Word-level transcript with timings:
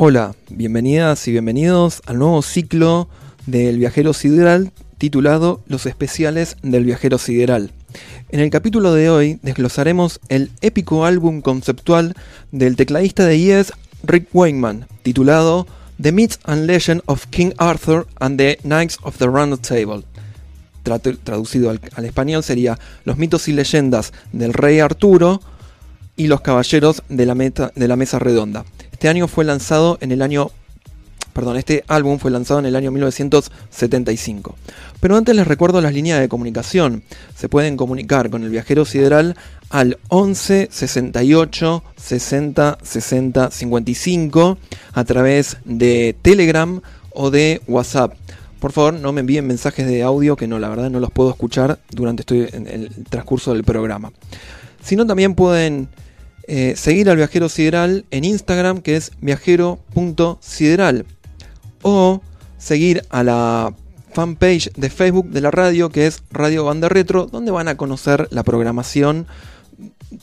Hola, 0.00 0.36
bienvenidas 0.48 1.26
y 1.26 1.32
bienvenidos 1.32 2.02
al 2.06 2.20
nuevo 2.20 2.40
ciclo 2.40 3.08
del 3.46 3.78
viajero 3.78 4.12
sideral 4.12 4.70
titulado 4.96 5.60
Los 5.66 5.86
especiales 5.86 6.56
del 6.62 6.84
viajero 6.84 7.18
sideral. 7.18 7.72
En 8.28 8.38
el 8.38 8.48
capítulo 8.50 8.94
de 8.94 9.10
hoy 9.10 9.40
desglosaremos 9.42 10.20
el 10.28 10.52
épico 10.60 11.04
álbum 11.04 11.40
conceptual 11.40 12.14
del 12.52 12.76
tecladista 12.76 13.26
de 13.26 13.40
Yes, 13.40 13.72
Rick 14.04 14.28
Wakeman, 14.32 14.86
titulado 15.02 15.66
The 16.00 16.12
Myths 16.12 16.38
and 16.44 16.66
Legend 16.66 17.02
of 17.06 17.26
King 17.30 17.50
Arthur 17.58 18.06
and 18.20 18.38
the 18.38 18.56
Knights 18.62 18.98
of 19.02 19.18
the 19.18 19.26
Round 19.26 19.60
Table. 19.62 20.04
Traducido 21.24 21.70
al, 21.70 21.80
español 22.04 22.44
sería 22.44 22.78
Los 23.04 23.18
mitos 23.18 23.48
y 23.48 23.52
leyendas 23.52 24.12
del 24.30 24.54
rey 24.54 24.78
Arturo 24.78 25.40
y 26.16 26.28
los 26.28 26.40
caballeros 26.40 27.02
de 27.08 27.26
la, 27.26 27.34
de 27.34 27.88
la 27.88 27.96
mesa 27.96 28.20
redonda. 28.20 28.64
Este 28.98 29.08
año 29.08 29.28
fue 29.28 29.44
lanzado 29.44 29.96
en 30.00 30.10
el 30.10 30.22
año 30.22 30.50
perdón, 31.32 31.56
este 31.56 31.84
álbum 31.86 32.18
fue 32.18 32.32
lanzado 32.32 32.58
en 32.58 32.66
el 32.66 32.74
año 32.74 32.90
1975. 32.90 34.56
Pero 34.98 35.16
antes 35.16 35.36
les 35.36 35.46
recuerdo 35.46 35.80
las 35.80 35.94
líneas 35.94 36.18
de 36.18 36.28
comunicación. 36.28 37.04
Se 37.36 37.48
pueden 37.48 37.76
comunicar 37.76 38.28
con 38.28 38.42
el 38.42 38.50
viajero 38.50 38.84
sideral 38.84 39.36
al 39.70 39.98
11 40.08 40.70
68 40.72 41.84
60 41.96 42.78
60 42.82 43.50
55 43.52 44.58
a 44.94 45.04
través 45.04 45.58
de 45.64 46.16
Telegram 46.20 46.80
o 47.12 47.30
de 47.30 47.62
WhatsApp. 47.68 48.14
Por 48.58 48.72
favor, 48.72 48.94
no 48.94 49.12
me 49.12 49.20
envíen 49.20 49.46
mensajes 49.46 49.86
de 49.86 50.02
audio 50.02 50.34
que 50.34 50.48
no, 50.48 50.58
la 50.58 50.70
verdad 50.70 50.90
no 50.90 50.98
los 50.98 51.12
puedo 51.12 51.30
escuchar 51.30 51.78
durante 51.90 52.24
el 52.36 52.90
transcurso 53.08 53.52
del 53.52 53.62
programa. 53.62 54.10
Sino 54.82 55.06
también 55.06 55.36
pueden 55.36 55.88
eh, 56.50 56.76
seguir 56.76 57.10
al 57.10 57.18
viajero 57.18 57.50
sideral 57.50 58.06
en 58.10 58.24
Instagram, 58.24 58.80
que 58.80 58.96
es 58.96 59.12
viajero.sideral. 59.20 61.04
O 61.82 62.22
seguir 62.56 63.02
a 63.10 63.22
la 63.22 63.74
fanpage 64.14 64.72
de 64.74 64.88
Facebook 64.88 65.28
de 65.28 65.42
la 65.42 65.50
radio, 65.50 65.90
que 65.90 66.06
es 66.06 66.22
Radio 66.30 66.64
Banda 66.64 66.88
Retro, 66.88 67.26
donde 67.26 67.50
van 67.50 67.68
a 67.68 67.76
conocer 67.76 68.28
la 68.30 68.44
programación 68.44 69.26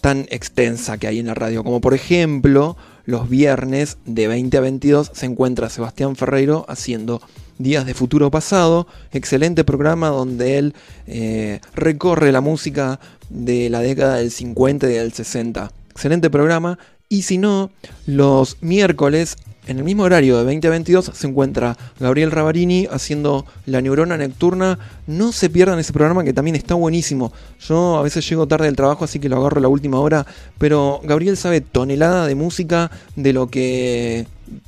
tan 0.01 0.25
extensa 0.29 0.97
que 0.97 1.05
hay 1.05 1.19
en 1.19 1.27
la 1.27 1.35
radio. 1.35 1.63
Como 1.63 1.79
por 1.79 1.93
ejemplo, 1.93 2.75
los 3.05 3.29
viernes 3.29 3.99
de 4.05 4.27
20 4.27 4.57
a 4.57 4.61
22 4.61 5.11
se 5.13 5.27
encuentra 5.27 5.69
Sebastián 5.69 6.15
Ferreiro 6.15 6.65
haciendo 6.67 7.21
Días 7.59 7.85
de 7.85 7.93
Futuro 7.93 8.31
Pasado, 8.31 8.87
excelente 9.11 9.63
programa 9.63 10.07
donde 10.07 10.57
él 10.57 10.73
eh, 11.05 11.59
recorre 11.75 12.31
la 12.31 12.41
música 12.41 12.99
de 13.29 13.69
la 13.69 13.81
década 13.81 14.15
del 14.15 14.31
50 14.31 14.89
y 14.89 14.93
del 14.93 15.13
60 15.13 15.71
excelente 15.95 16.29
programa. 16.29 16.77
Y 17.07 17.21
si 17.21 17.37
no, 17.37 17.71
los 18.05 18.57
miércoles, 18.61 19.37
en 19.67 19.77
el 19.77 19.83
mismo 19.83 20.03
horario 20.03 20.37
de 20.37 20.43
20 20.43 20.67
a 20.67 20.71
22, 20.71 21.11
se 21.13 21.27
encuentra 21.27 21.77
Gabriel 21.99 22.31
Ravarini 22.31 22.87
haciendo 22.91 23.45
La 23.65 23.81
Neurona 23.81 24.17
Nocturna. 24.17 24.77
No 25.07 25.31
se 25.31 25.49
pierdan 25.49 25.79
ese 25.79 25.93
programa 25.93 26.23
que 26.23 26.33
también 26.33 26.55
está 26.55 26.75
buenísimo. 26.75 27.31
Yo 27.61 27.97
a 27.97 28.03
veces 28.03 28.27
llego 28.27 28.47
tarde 28.47 28.65
del 28.65 28.75
trabajo, 28.75 29.05
así 29.05 29.19
que 29.19 29.29
lo 29.29 29.37
agarro 29.37 29.61
la 29.61 29.69
última 29.69 29.99
hora. 29.99 30.25
Pero 30.57 30.99
Gabriel 31.03 31.37
sabe 31.37 31.61
tonelada 31.61 32.27
de 32.27 32.35
música 32.35 32.91
de 33.15 33.33
lo 33.33 33.47
que 33.47 34.27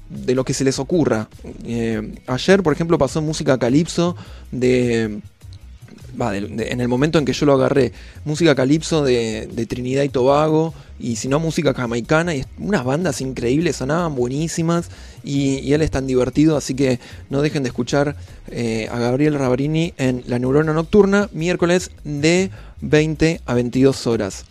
de 0.10 0.34
lo 0.34 0.46
que 0.46 0.54
se 0.54 0.64
les 0.64 0.80
ocurra. 0.80 1.28
Eh, 1.66 2.16
ayer, 2.28 2.64
por 2.64 2.72
ejemplo, 2.74 2.98
pasó 2.98 3.22
música 3.22 3.58
calipso 3.58 4.16
de 4.52 5.20
en 6.20 6.82
el 6.82 6.88
momento 6.88 7.20
en 7.20 7.26
que 7.26 7.34
yo 7.34 7.46
lo 7.46 7.54
agarré, 7.54 7.92
música 8.26 8.56
calipso 8.56 9.04
de, 9.04 9.66
Trinidad 9.68 10.04
y 10.04 10.10
Tobago, 10.10 10.74
y 11.00 11.18
si 11.18 11.28
no, 11.28 11.40
música 11.40 11.74
jamaicana, 11.74 12.36
y 12.36 12.46
unas 12.58 12.84
bandas 12.84 13.22
increíbles, 13.22 13.76
sonaban 13.76 14.16
buenísimas, 14.16 14.90
y, 15.24 15.72
él 15.74 15.82
es 15.82 15.92
tan 15.92 16.08
divertido, 16.08 16.58
así 16.58 16.74
que 16.74 17.00
no 17.30 17.42
dejen 17.42 17.64
de 17.64 17.70
escuchar 17.70 18.16
eh, 18.50 18.88
a 18.92 18.98
Gabriel 18.98 19.38
Rabarini 19.38 19.94
en 19.98 20.24
La 20.28 20.40
Neurona 20.40 20.74
Nocturna, 20.74 21.30
miércoles 21.34 21.92
de 22.04 22.50
20 22.82 23.42
a 23.46 23.54
22 23.54 24.08
horas. 24.08 24.46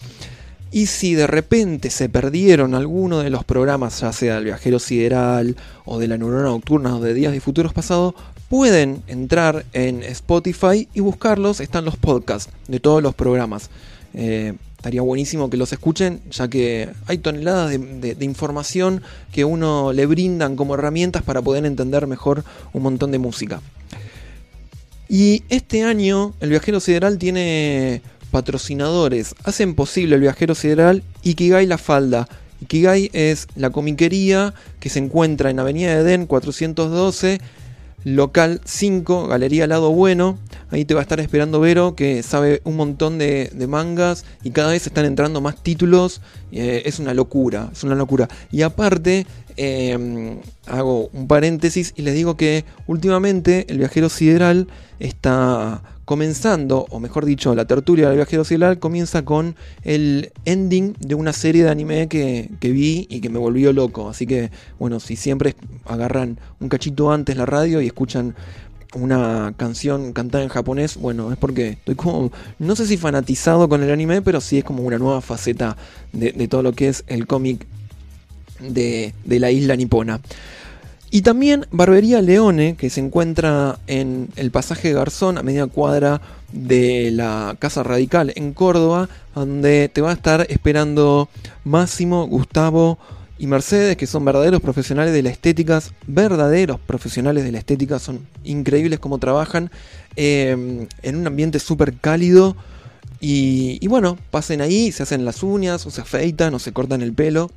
Y 0.73 0.87
si 0.87 1.15
de 1.15 1.27
repente 1.27 1.91
se 1.91 2.09
perdieron 2.09 2.75
alguno 2.75 3.21
de 3.21 3.31
los 3.31 3.45
programas, 3.45 4.01
ya 4.01 4.13
sea 4.13 4.35
del 4.35 4.45
Viajero 4.45 4.79
Sideral 4.79 5.57
o 5.85 5.99
de 5.99 6.09
la 6.09 6.19
Neurona 6.19 6.43
Nocturna 6.43 6.97
o 6.97 7.01
de 7.01 7.15
Días 7.15 7.33
de 7.33 7.41
Futuros 7.41 7.73
Pasados, 7.73 8.15
pueden 8.49 9.03
entrar 9.07 9.65
en 9.73 10.03
Spotify 10.03 10.89
y 10.95 11.01
buscarlos. 11.01 11.61
Están 11.61 11.85
los 11.85 11.97
podcasts 11.97 12.53
de 12.69 12.81
todos 12.81 13.03
los 13.03 13.15
programas. 13.15 13.71
Eh, 14.15 14.55
estaría 14.77 15.03
buenísimo 15.03 15.51
que 15.51 15.57
los 15.57 15.73
escuchen, 15.73 16.21
ya 16.31 16.49
que 16.49 16.91
hay 17.07 17.19
toneladas 17.19 17.71
de, 17.71 18.17
información 18.21 19.03
que 19.33 19.45
uno 19.45 19.93
le 19.93 20.07
brindan 20.07 20.55
como 20.55 20.75
herramientas 20.75 21.23
para 21.23 21.43
poder 21.43 21.67
entender 21.67 22.07
mejor 22.07 22.45
un 22.73 22.83
montón 22.83 23.11
de 23.11 23.19
música. 23.19 23.61
Y 25.09 25.43
este 25.49 25.83
año 25.83 26.35
el 26.41 26.51
Viajero 26.51 26.81
Sideral 26.81 27.19
tiene 27.19 28.03
patrocinadores. 28.31 29.35
Hacen 29.45 29.75
posible 29.75 30.17
el 30.17 30.21
Viajero 30.21 30.55
Sideral 30.55 31.03
Ikigai 31.23 31.67
La 31.67 31.79
Falda. 31.79 32.29
Ikigai 32.61 33.11
es 33.13 33.49
la 33.57 33.71
comiquería 33.71 34.55
que 34.81 34.89
se 34.89 34.99
encuentra 34.99 35.51
en 35.51 35.59
Avenida 35.59 35.93
Edén 35.93 36.27
412 36.27 37.41
Local 38.07 38.61
5, 38.65 39.27
Galería 39.27 39.67
Lado 39.67 39.91
Bueno. 39.91 40.39
Ahí 40.71 40.85
te 40.85 40.95
va 40.95 41.01
a 41.01 41.03
estar 41.03 41.19
esperando 41.19 41.59
Vero, 41.59 41.97
que 41.97 42.23
sabe 42.23 42.61
un 42.63 42.77
montón 42.77 43.19
de, 43.19 43.51
mangas 43.69 44.25
y 44.45 44.53
cada 44.53 44.71
vez 44.71 44.87
están 44.87 45.07
entrando 45.07 45.41
más 45.41 45.61
títulos. 45.61 46.21
Eh, 46.53 46.83
es 46.85 47.01
una 47.01 47.15
locura, 47.15 47.69
es 47.73 47.83
una 47.83 47.97
locura. 47.97 48.29
Y 48.53 48.63
aparte, 48.63 49.27
em, 49.57 50.39
hago 50.67 51.09
un 51.13 51.27
paréntesis 51.27 51.95
y 51.97 52.03
les 52.03 52.15
digo 52.15 52.37
que 52.37 52.65
últimamente 52.87 53.67
el 53.71 53.79
viajero 53.79 54.09
sideral 54.09 54.69
está 55.01 55.83
comenzando, 56.07 56.87
o 56.91 57.01
mejor 57.01 57.27
dicho, 57.27 57.55
la 57.55 57.67
tertulia 57.67 58.07
del 58.07 58.17
viajero 58.17 58.45
sideral 58.45 58.79
comienza 58.79 59.25
con 59.25 59.57
el 59.83 60.33
ending 60.45 60.95
de 61.01 61.17
una 61.17 61.33
serie 61.33 61.65
de 61.65 61.69
anime 61.69 62.07
que, 62.09 62.49
vi 62.63 63.09
y 63.11 63.21
que 63.21 63.29
me 63.29 63.41
volvió 63.41 63.73
loco. 63.73 64.09
Así 64.09 64.25
que, 64.25 64.51
bueno, 64.79 65.01
si 65.01 65.17
siempre 65.17 65.57
agarran 65.85 66.39
un 66.61 66.69
cachito 66.69 67.11
antes 67.11 67.37
la 67.37 67.45
radio 67.45 67.81
y 67.81 67.87
escuchan 67.87 68.37
una 68.95 69.53
canción 69.57 70.13
cantada 70.13 70.45
en 70.45 70.49
japonés, 70.49 70.97
bueno, 70.97 71.33
es 71.33 71.39
porque 71.39 71.71
estoy 71.71 71.97
como, 71.97 72.31
no 72.61 72.77
sé 72.77 72.87
si 72.87 72.97
fanatizado 72.97 73.69
con 73.69 73.83
el 73.83 73.91
anime, 73.91 74.23
pero 74.23 74.41
sí 74.41 74.59
es 74.59 74.65
como 74.65 74.85
una 74.85 74.99
nueva 74.99 75.21
faceta 75.21 75.77
de, 76.13 76.33
todo 76.47 76.63
lo 76.63 76.73
que 76.73 76.87
es 76.87 77.03
el 77.09 77.27
cómic 77.27 77.67
de, 78.61 79.13
de 79.25 79.41
la 79.41 79.51
isla 79.51 79.75
nipona. 79.75 80.21
Y 81.17 81.23
también 81.23 81.65
Barbería 81.71 82.21
Leone, 82.21 82.77
que 82.77 82.91
se 82.91 83.01
encuentra 83.01 83.79
en 83.87 84.29
el 84.37 84.51
pasaje 84.51 84.93
Garzón, 84.93 85.39
a 85.39 85.43
media 85.43 85.67
cuadra 85.67 86.21
de 86.53 87.11
la 87.11 87.57
Casa 87.59 87.83
Radical 87.83 88.35
en 88.37 88.53
Córdoba, 88.53 89.09
donde 89.35 89.89
te 89.89 90.03
va 90.03 90.11
a 90.11 90.13
estar 90.13 90.47
esperando 90.51 91.31
Máximo, 91.65 92.27
Gustavo 92.27 92.99
y 93.39 93.47
Mercedes, 93.47 93.97
que 93.97 94.07
son 94.07 94.27
verdaderos 94.27 94.61
profesionales 94.61 95.15
de 95.15 95.23
la 95.23 95.31
estética, 95.31 95.81
verdaderos 96.07 96.81
profesionales 96.81 97.45
de 97.45 97.53
la 97.53 97.61
estética, 97.61 97.99
son 97.99 98.27
increíbles 98.45 98.99
como 98.99 99.17
trabajan 99.17 99.71
em, 100.17 100.87
en 101.01 101.17
un 101.17 101.27
ambiente 101.27 101.61
súper 101.61 101.95
cálido. 101.95 102.59
Y, 103.21 103.79
y 103.81 103.89
bueno, 103.89 104.19
pasen 104.31 104.61
ahí, 104.61 104.93
se 104.93 105.05
hacen 105.05 105.25
las 105.25 105.43
uñas, 105.43 105.87
o 105.87 105.91
se 105.91 106.03
afeitan, 106.03 106.53
o 106.53 106.59
se 106.59 106.75
cortan 106.75 107.01
el 107.01 107.15
pelo. 107.15 107.51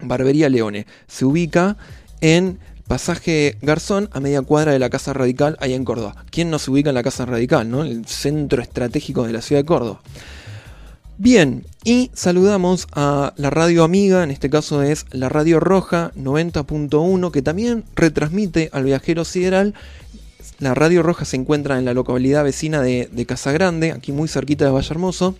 Barbería 0.00 0.48
Leone 0.48 0.86
se 1.08 1.24
ubica 1.24 1.76
en 2.20 2.60
pasaje 2.86 3.56
Garzón 3.62 4.08
a 4.12 4.20
media 4.20 4.42
cuadra 4.42 4.72
de 4.72 4.78
la 4.78 4.90
Casa 4.90 5.12
Radical 5.12 5.56
ahí 5.60 5.74
en 5.74 5.84
Córdoba. 5.84 6.24
¿Quién 6.30 6.50
no 6.50 6.58
se 6.58 6.70
ubica 6.70 6.90
en 6.90 6.94
la 6.94 7.02
Casa 7.02 7.26
Radical, 7.26 7.70
no? 7.70 7.82
El 7.82 8.06
centro 8.06 8.62
estratégico 8.62 9.24
de 9.24 9.32
la 9.32 9.42
ciudad 9.42 9.62
de 9.62 9.66
Córdoba. 9.66 10.00
Bien, 11.18 11.64
y 11.82 12.10
saludamos 12.12 12.88
a 12.92 13.32
la 13.36 13.48
radio 13.48 13.84
amiga, 13.84 14.22
en 14.22 14.30
este 14.30 14.50
caso 14.50 14.82
es 14.82 15.06
la 15.10 15.30
Radio 15.30 15.60
Roja 15.60 16.12
90.1, 16.14 17.30
que 17.30 17.40
también 17.40 17.84
retransmite 17.94 18.68
al 18.72 18.84
viajero 18.84 19.24
sideral. 19.24 19.72
La 20.58 20.74
Radio 20.74 21.02
Roja 21.02 21.24
se 21.24 21.36
encuentra 21.36 21.78
en 21.78 21.86
la 21.86 21.94
localidad 21.94 22.44
vecina 22.44 22.82
de, 22.82 23.08
de 23.10 23.26
Casa 23.26 23.50
Grande, 23.50 23.92
aquí 23.92 24.12
muy 24.12 24.28
cerquita 24.28 24.66
de 24.66 24.70
Valle 24.70 24.90
Hermoso. 24.90 25.36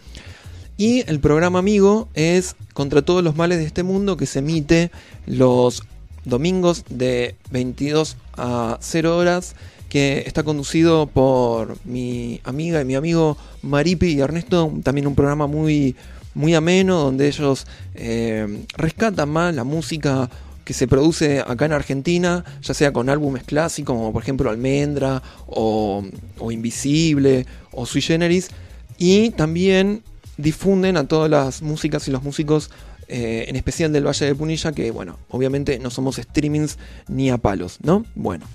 Y 0.78 1.08
el 1.10 1.20
programa 1.20 1.58
amigo 1.58 2.08
es 2.14 2.56
Contra 2.72 3.02
todos 3.02 3.22
los 3.22 3.36
males 3.36 3.58
de 3.58 3.64
este 3.64 3.82
mundo, 3.82 4.16
que 4.16 4.26
se 4.26 4.38
emite 4.40 4.90
los 5.26 5.82
domingos 6.26 6.84
de 6.90 7.36
22 7.50 8.16
a 8.36 8.76
0 8.80 9.16
horas, 9.16 9.54
que 9.88 10.24
está 10.26 10.42
conducido 10.42 11.06
por 11.06 11.78
mi 11.84 12.40
amiga 12.44 12.82
y 12.82 12.84
mi 12.84 12.96
amigo 12.96 13.38
Maripi 13.62 14.08
y 14.08 14.20
Ernesto, 14.20 14.70
también 14.82 15.06
un 15.06 15.14
programa 15.14 15.46
muy, 15.46 15.96
muy 16.34 16.54
ameno, 16.54 16.98
donde 16.98 17.28
ellos 17.28 17.66
eh, 17.94 18.64
rescatan 18.76 19.30
más 19.30 19.54
la 19.54 19.64
música 19.64 20.28
que 20.64 20.74
se 20.74 20.88
produce 20.88 21.40
acá 21.40 21.66
en 21.66 21.72
Argentina, 21.72 22.44
ya 22.60 22.74
sea 22.74 22.92
con 22.92 23.08
álbumes 23.08 23.44
clásicos, 23.44 23.96
como 23.96 24.12
por 24.12 24.22
ejemplo 24.22 24.50
Almendra 24.50 25.22
o, 25.46 26.04
o 26.38 26.50
Invisible 26.50 27.46
o 27.70 27.86
Sui 27.86 28.02
Generis, 28.02 28.50
y 28.98 29.30
también 29.30 30.02
difunden 30.36 30.96
a 30.96 31.06
todas 31.06 31.30
las 31.30 31.62
músicas 31.62 32.08
y 32.08 32.10
los 32.10 32.22
músicos 32.22 32.70
en 33.08 33.56
especial 33.56 33.92
del 33.92 34.06
Valle 34.06 34.26
de 34.26 34.34
Punilla, 34.34 34.72
que 34.72 34.90
bueno, 34.90 35.18
obviamente 35.28 35.78
no 35.78 35.90
somos 35.90 36.16
streamings 36.16 36.78
ni 37.08 37.30
a 37.30 37.38
palos, 37.38 37.78
¿no? 37.82 38.04
Bueno, 38.14 38.46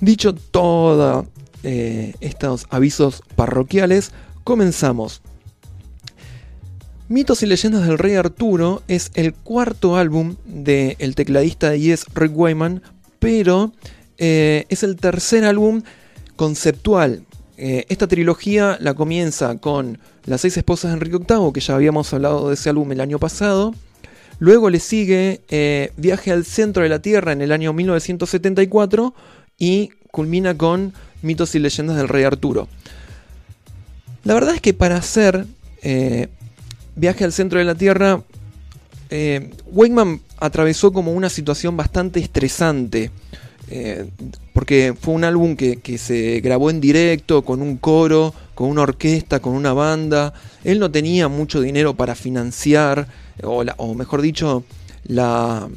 dicho 0.00 0.34
todos 0.34 1.26
estos 1.62 2.66
avisos 2.70 3.22
parroquiales, 3.36 4.12
comenzamos. 4.42 5.22
Mitos 7.08 7.42
y 7.42 7.46
leyendas 7.46 7.86
del 7.86 7.98
rey 7.98 8.14
Arturo 8.14 8.82
es 8.88 9.10
el 9.12 9.34
cuarto 9.34 9.96
álbum 9.96 10.36
del 10.46 11.14
tecladista 11.14 11.68
de 11.68 11.78
Yes, 11.78 12.06
Rick 12.14 12.32
Wyman, 12.34 12.82
pero 13.18 13.72
eh, 14.16 14.64
es 14.70 14.82
el 14.82 14.96
tercer 14.96 15.44
álbum 15.44 15.82
conceptual. 16.36 17.22
Eh, 17.56 17.86
esta 17.88 18.08
trilogía 18.08 18.76
la 18.80 18.94
comienza 18.94 19.56
con 19.58 19.98
Las 20.24 20.40
seis 20.40 20.56
esposas 20.56 20.90
de 20.90 20.94
Enrique 20.94 21.18
VIII, 21.18 21.52
que 21.52 21.60
ya 21.60 21.74
habíamos 21.74 22.12
hablado 22.12 22.48
de 22.48 22.54
ese 22.54 22.70
álbum 22.70 22.90
el 22.92 23.00
año 23.00 23.18
pasado. 23.18 23.74
Luego 24.38 24.70
le 24.70 24.80
sigue 24.80 25.42
eh, 25.48 25.92
Viaje 25.96 26.32
al 26.32 26.44
centro 26.44 26.82
de 26.82 26.88
la 26.88 26.98
Tierra 27.00 27.32
en 27.32 27.42
el 27.42 27.52
año 27.52 27.72
1974 27.72 29.14
y 29.58 29.90
culmina 30.10 30.56
con 30.56 30.92
Mitos 31.22 31.54
y 31.54 31.58
leyendas 31.60 31.96
del 31.96 32.08
rey 32.08 32.24
Arturo. 32.24 32.68
La 34.24 34.34
verdad 34.34 34.54
es 34.54 34.60
que 34.60 34.74
para 34.74 34.96
hacer 34.96 35.46
Viaje 36.96 37.24
al 37.24 37.32
centro 37.32 37.58
de 37.58 37.64
la 37.64 37.74
Tierra, 37.74 38.22
Wayman 39.66 40.20
atravesó 40.38 40.92
como 40.92 41.12
una 41.12 41.28
situación 41.28 41.76
bastante 41.76 42.20
estresante. 42.20 43.10
Eh, 43.76 44.08
porque 44.52 44.94
fue 44.98 45.14
un 45.14 45.24
álbum 45.24 45.56
que, 45.56 45.98
se 45.98 46.40
grabó 46.40 46.70
en 46.70 46.80
directo, 46.80 47.42
con 47.42 47.60
un 47.60 47.76
coro, 47.76 48.32
con 48.54 48.68
una 48.68 48.82
orquesta, 48.82 49.40
con 49.40 49.54
una 49.54 49.72
banda. 49.72 50.32
Él 50.62 50.78
no 50.78 50.92
tenía 50.92 51.26
mucho 51.26 51.60
dinero 51.60 51.94
para 51.94 52.14
financiar, 52.14 53.08
o, 53.42 53.94
mejor 53.94 54.22
dicho, 54.22 54.62
la, 55.08 55.68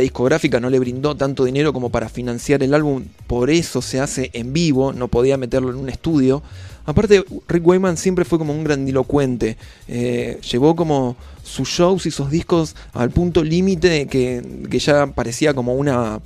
discográfica 0.00 0.58
no 0.58 0.68
le 0.68 0.80
brindó 0.80 1.14
tanto 1.14 1.44
dinero 1.44 1.72
como 1.72 1.90
para 1.90 2.08
financiar 2.08 2.64
el 2.64 2.74
álbum, 2.74 3.04
por 3.28 3.50
eso 3.50 3.80
se 3.80 4.00
hace 4.00 4.30
en 4.32 4.52
vivo, 4.52 4.92
no 4.92 5.06
podía 5.06 5.36
meterlo 5.36 5.70
en 5.70 5.76
un 5.76 5.88
estudio. 5.88 6.42
Aparte, 6.86 7.24
Rick 7.46 7.64
Wayman 7.64 7.96
siempre 7.96 8.24
fue 8.24 8.38
como 8.38 8.52
un 8.52 8.64
grandilocuente. 8.64 9.56
Eh, 9.86 10.40
llevó 10.50 10.74
como 10.74 11.14
sus 11.44 11.68
shows 11.68 12.04
y 12.06 12.10
sus 12.10 12.30
discos 12.30 12.74
al 12.94 13.10
punto 13.10 13.44
límite 13.44 14.08
que 14.08 14.78
ya 14.80 15.06
parecía 15.06 15.54
como 15.54 15.74
una 15.74 16.20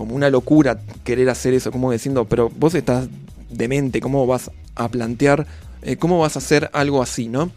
como 0.00 0.16
una 0.16 0.30
locura 0.30 0.80
querer 1.04 1.28
hacer 1.28 1.52
eso, 1.52 1.70
como 1.70 1.92
diciendo, 1.92 2.24
pero 2.24 2.48
vos 2.48 2.74
estás 2.74 3.06
demente, 3.50 4.00
¿cómo 4.00 4.26
vas 4.26 4.50
a 4.74 4.88
plantear, 4.88 5.46
eh, 5.82 5.96
cómo 5.96 6.18
vas 6.18 6.36
a 6.36 6.38
hacer 6.38 6.70
algo 6.72 7.02
así, 7.02 7.28
¿no? 7.28 7.50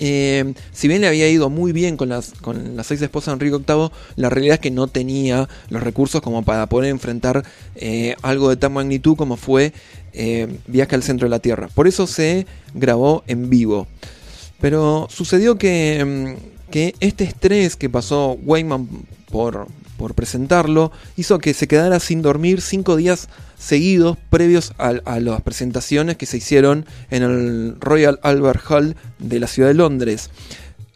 Eh, 0.00 0.54
si 0.72 0.88
bien 0.88 1.02
le 1.02 1.06
había 1.06 1.30
ido 1.30 1.48
muy 1.48 1.70
bien 1.70 1.96
con 1.96 2.08
las, 2.08 2.32
con 2.32 2.76
las 2.76 2.88
seis 2.88 3.00
esposas 3.00 3.38
de 3.38 3.46
Enrique 3.46 3.64
VIII, 3.64 3.90
la 4.16 4.28
realidad 4.28 4.54
es 4.54 4.60
que 4.60 4.72
no 4.72 4.88
tenía 4.88 5.48
los 5.70 5.80
recursos 5.84 6.20
como 6.20 6.42
para 6.42 6.66
poder 6.68 6.90
enfrentar 6.90 7.44
eh, 7.76 8.16
algo 8.22 8.48
de 8.48 8.56
tal 8.56 8.72
magnitud 8.72 9.16
como 9.16 9.36
fue 9.36 9.72
Viaje 10.66 10.96
al 10.96 11.02
centro 11.04 11.26
de 11.26 11.30
la 11.30 11.38
Tierra. 11.38 11.68
Por 11.68 11.86
eso 11.86 12.08
se 12.08 12.46
grabó 12.74 13.22
en 13.28 13.50
vivo. 13.50 13.86
Pero 14.60 15.06
sucedió 15.10 15.58
que, 15.58 16.02
mm, 16.04 16.70
que 16.72 16.94
este 16.98 17.22
estrés 17.22 17.76
que 17.76 17.88
pasó 17.88 18.32
Wayman 18.42 18.88
por, 19.30 19.68
por 19.96 20.14
presentarlo, 20.14 20.92
hizo 21.16 21.38
que 21.38 21.54
se 21.54 21.68
quedara 21.68 22.00
sin 22.00 22.22
dormir 22.22 22.60
cinco 22.60 22.96
días 22.96 23.28
seguidos 23.58 24.16
previos 24.30 24.72
a, 24.78 24.92
las 25.20 25.42
presentaciones 25.42 26.16
que 26.16 26.26
se 26.26 26.36
hicieron 26.36 26.86
en 27.10 27.22
el 27.22 27.76
Royal 27.80 28.20
Albert 28.22 28.62
Hall 28.70 28.96
de 29.18 29.40
la 29.40 29.46
ciudad 29.46 29.68
de 29.68 29.74
Londres. 29.74 30.30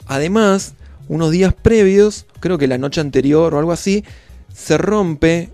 Además, 0.07 0.75
unos 1.09 1.31
días 1.31 1.55
previos, 1.55 2.27
creo 2.41 2.59
que 2.59 2.69
la 2.69 2.79
noche 2.79 3.01
anterior 3.01 3.55
o 3.55 3.59
algo 3.59 3.73
así, 3.73 4.05
se 4.55 4.77
rompe 4.79 5.51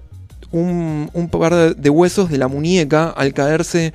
un, 0.51 1.29
par 1.31 1.77
de 1.77 1.91
huesos 1.91 2.31
de 2.31 2.39
la 2.39 2.49
muñeca 2.49 3.11
al 3.11 3.35
caerse 3.35 3.93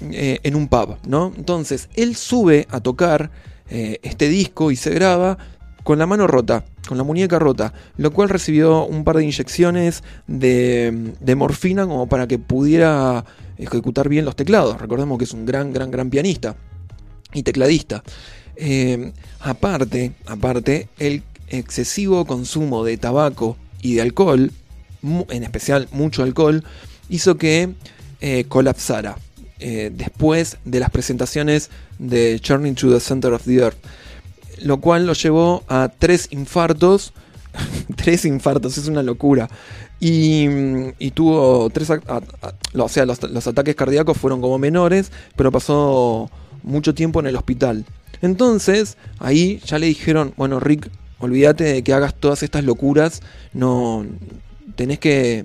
eh, 0.00 0.40
en 0.42 0.56
un 0.56 0.68
pub, 0.68 0.96
¿no? 1.06 1.32
Entonces, 1.36 1.88
él 1.94 2.16
sube 2.16 2.66
a 2.70 2.80
tocar 2.80 3.30
eh, 3.70 3.98
este 4.02 4.28
disco 4.28 4.70
y 4.70 4.76
se 4.76 4.90
graba 4.90 5.38
con 5.84 5.98
la 5.98 6.06
mano 6.06 6.26
rota, 6.26 6.64
con 6.88 6.98
la 6.98 7.04
muñeca 7.04 7.38
rota, 7.38 7.72
lo 7.96 8.12
cual 8.12 8.28
recibió 8.28 8.84
un 8.84 9.04
par 9.04 9.16
de 9.16 9.24
inyecciones 9.24 10.02
de, 10.26 11.34
morfina 11.36 11.86
como 11.86 12.08
para 12.08 12.26
que 12.26 12.38
pudiera 12.38 13.24
ejecutar 13.58 14.08
bien 14.08 14.24
los 14.24 14.36
teclados. 14.36 14.80
Recordemos 14.80 15.18
que 15.18 15.24
es 15.24 15.32
un 15.32 15.46
gran, 15.46 15.72
gran, 15.72 15.90
gran 15.90 16.10
pianista 16.10 16.56
y 17.32 17.42
tecladista. 17.42 18.02
Eh, 18.56 19.12
aparte, 19.40 20.12
aparte, 20.26 20.88
el 20.98 21.22
excesivo 21.48 22.24
consumo 22.24 22.84
de 22.84 22.96
tabaco 22.96 23.56
y 23.80 23.94
de 23.94 24.02
alcohol, 24.02 24.50
en 25.02 25.42
especial 25.42 25.88
mucho 25.92 26.22
alcohol, 26.22 26.64
hizo 27.08 27.36
que 27.36 27.74
eh, 28.20 28.44
colapsara 28.48 29.16
eh, 29.58 29.90
después 29.94 30.58
de 30.64 30.80
las 30.80 30.90
presentaciones 30.90 31.70
de 31.98 32.40
Journey 32.44 32.72
to 32.72 32.92
the 32.92 33.00
Center 33.00 33.32
of 33.32 33.44
the 33.44 33.56
Earth 33.56 33.78
lo 34.62 34.80
cual 34.80 35.06
lo 35.06 35.12
llevó 35.12 35.64
a 35.68 35.90
tres 35.96 36.28
infartos. 36.30 37.12
tres 37.96 38.24
infartos, 38.24 38.78
es 38.78 38.88
una 38.88 39.02
locura. 39.02 39.48
Y, 40.00 41.10
tuvo 41.12 41.70
tres. 41.70 41.90
o 41.90 42.88
sea, 42.88 43.06
los, 43.06 43.46
ataques 43.46 43.76
cardíacos 43.76 44.18
fueron 44.18 44.40
como 44.40 44.58
menores, 44.58 45.12
pero 45.36 45.52
pasó 45.52 46.30
mucho 46.62 46.94
tiempo 46.94 47.20
en 47.20 47.26
el 47.26 47.36
hospital. 47.36 47.84
Entonces, 48.20 48.96
ahí 49.18 49.60
ya 49.64 49.78
le 49.78 49.86
dijeron: 49.86 50.34
Bueno, 50.36 50.58
Rick, 50.58 50.90
olvídate 51.18 51.64
de 51.64 51.82
que 51.84 51.92
hagas 51.92 52.14
todas 52.14 52.42
estas 52.42 52.64
locuras. 52.64 53.20
No. 53.52 54.04
Tenés 54.74 54.98
que, 54.98 55.44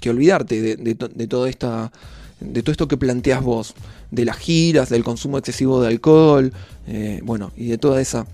que 0.00 0.10
olvidarte 0.10 0.62
de 0.62 1.48
esta 1.48 1.90
de 2.40 2.62
todo 2.62 2.72
esto 2.72 2.88
que 2.88 2.96
planteas 2.96 3.42
vos, 3.42 3.74
de 4.10 4.24
las 4.24 4.36
giras, 4.36 4.88
del 4.88 5.04
consumo 5.04 5.38
excesivo 5.38 5.80
de 5.80 5.88
alcohol, 5.88 6.52
eh, 6.86 7.20
bueno, 7.24 7.52
y 7.56 7.68
de 7.68 7.78
toda 7.78 8.00
esa 8.00 8.26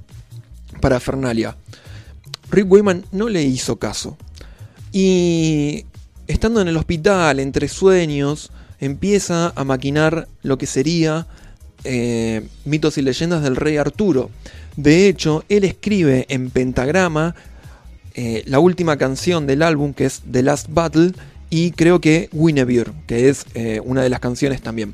parafernalia. 0.84 1.56
Rick 2.50 2.70
Wayman 2.70 3.06
no 3.10 3.30
le 3.30 3.42
hizo 3.42 3.76
caso. 3.76 4.18
Y 4.92 5.86
estando 6.26 6.60
en 6.60 6.68
el 6.68 6.76
hospital, 6.76 7.40
entre 7.40 7.68
sueños, 7.68 8.50
empieza 8.80 9.54
a 9.56 9.64
maquinar 9.64 10.28
lo 10.42 10.58
que 10.58 10.66
sería 10.66 11.26
eh, 11.84 12.46
mitos 12.66 12.98
y 12.98 13.02
leyendas 13.02 13.42
del 13.42 13.56
rey 13.56 13.78
Arturo. 13.78 14.30
De 14.76 15.08
hecho, 15.08 15.42
él 15.48 15.64
escribe 15.64 16.26
en 16.28 16.50
pentagrama 16.50 17.34
eh, 18.12 18.42
la 18.44 18.58
última 18.58 18.98
canción 18.98 19.46
del 19.46 19.62
álbum, 19.62 19.94
que 19.94 20.04
es 20.04 20.20
The 20.30 20.42
Last 20.42 20.66
Battle, 20.68 21.12
y 21.48 21.70
creo 21.70 22.02
que 22.02 22.28
Guinevere, 22.30 22.92
que 23.06 23.30
es 23.30 23.46
eh, 23.54 23.80
una 23.82 24.02
de 24.02 24.10
las 24.10 24.20
canciones 24.20 24.60
también. 24.60 24.92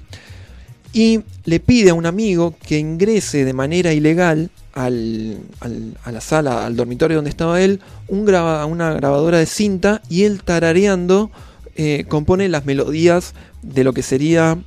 Y 0.92 1.22
le 1.46 1.58
pide 1.58 1.90
a 1.90 1.94
un 1.94 2.06
amigo 2.06 2.54
que 2.64 2.78
ingrese 2.78 3.44
de 3.44 3.54
manera 3.54 3.92
ilegal 3.92 4.50
a 4.86 6.10
la 6.10 6.20
sala, 6.20 6.66
al 6.66 6.76
dormitorio 6.76 7.18
donde 7.18 7.30
estaba 7.30 7.60
él, 7.60 7.80
un 8.08 8.20
una 8.20 8.92
grabadora 8.94 9.38
de 9.38 9.46
cinta 9.46 10.02
y 10.08 10.24
él 10.24 10.42
tarareando 10.42 11.30
eh, 11.76 12.04
compone 12.08 12.48
las 12.48 12.66
melodías 12.66 13.34
de 13.62 13.84
lo 13.84 13.92
que 13.92 14.02
sería 14.02 14.58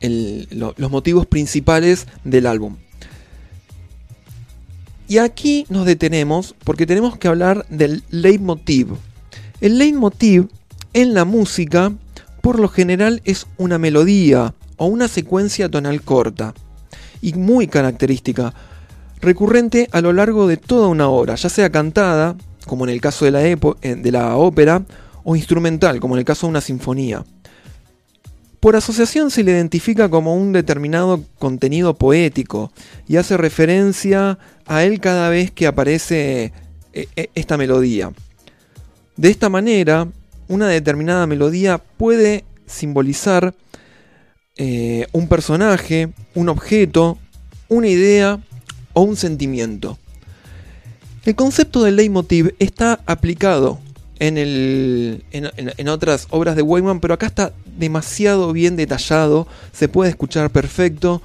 los 0.00 0.90
motivos 0.90 1.26
principales 1.26 2.06
del 2.24 2.46
álbum. 2.46 2.76
Y 5.06 5.18
aquí 5.18 5.64
nos 5.70 5.86
detenemos 5.86 6.54
porque 6.64 6.86
tenemos 6.86 7.16
que 7.16 7.28
hablar 7.28 7.64
del 7.70 8.02
leitmotiv. 8.10 8.88
El 9.60 9.78
leitmotiv 9.78 10.48
en 10.92 11.14
la 11.14 11.24
música 11.24 11.92
por 12.42 12.58
lo 12.58 12.68
general 12.68 13.22
es 13.24 13.46
una 13.56 13.78
melodía 13.78 14.54
o 14.76 14.86
una 14.86 15.08
secuencia 15.08 15.68
tonal 15.68 16.02
corta 16.02 16.54
y 17.20 17.34
muy 17.34 17.66
característica, 17.66 18.54
recurrente 19.20 19.88
a 19.92 20.00
lo 20.00 20.12
largo 20.12 20.46
de 20.46 20.56
toda 20.56 20.88
una 20.88 21.08
obra, 21.08 21.34
ya 21.34 21.48
sea 21.48 21.70
cantada, 21.70 22.36
como 22.66 22.84
en 22.84 22.90
el 22.90 23.00
caso 23.00 23.24
de 23.24 23.30
la, 23.30 23.46
eh, 23.46 23.56
de 23.82 24.12
la 24.12 24.36
ópera, 24.36 24.84
o 25.24 25.36
instrumental, 25.36 26.00
como 26.00 26.14
en 26.14 26.20
el 26.20 26.24
caso 26.24 26.46
de 26.46 26.50
una 26.50 26.60
sinfonía. 26.60 27.24
Por 28.60 28.74
asociación 28.74 29.30
se 29.30 29.44
le 29.44 29.52
identifica 29.52 30.08
como 30.08 30.34
un 30.34 30.52
determinado 30.52 31.22
contenido 31.38 31.94
poético 31.94 32.72
y 33.06 33.16
hace 33.16 33.36
referencia 33.36 34.38
a 34.66 34.82
él 34.82 35.00
cada 35.00 35.28
vez 35.28 35.52
que 35.52 35.68
aparece 35.68 36.52
eh, 36.92 37.08
eh, 37.14 37.30
esta 37.34 37.56
melodía. 37.56 38.12
De 39.16 39.30
esta 39.30 39.48
manera, 39.48 40.08
una 40.48 40.66
determinada 40.68 41.26
melodía 41.26 41.78
puede 41.78 42.44
simbolizar 42.66 43.54
eh, 44.58 45.06
un 45.12 45.28
personaje, 45.28 46.10
un 46.34 46.48
objeto, 46.48 47.16
una 47.68 47.88
idea 47.88 48.40
o 48.92 49.02
un 49.02 49.16
sentimiento. 49.16 49.98
El 51.24 51.34
concepto 51.36 51.82
del 51.82 51.96
leitmotiv 51.96 52.54
está 52.58 53.00
aplicado 53.06 53.78
en, 54.18 55.88
otras 55.88 56.26
obras 56.30 56.56
de 56.56 56.62
Wayman, 56.62 57.00
pero 57.00 57.14
acá 57.14 57.26
está 57.26 57.52
demasiado 57.76 58.52
bien 58.52 58.76
detallado, 58.76 59.46
se 59.72 59.88
puede 59.88 60.10
escuchar 60.10 60.50
perfecto 60.50 61.22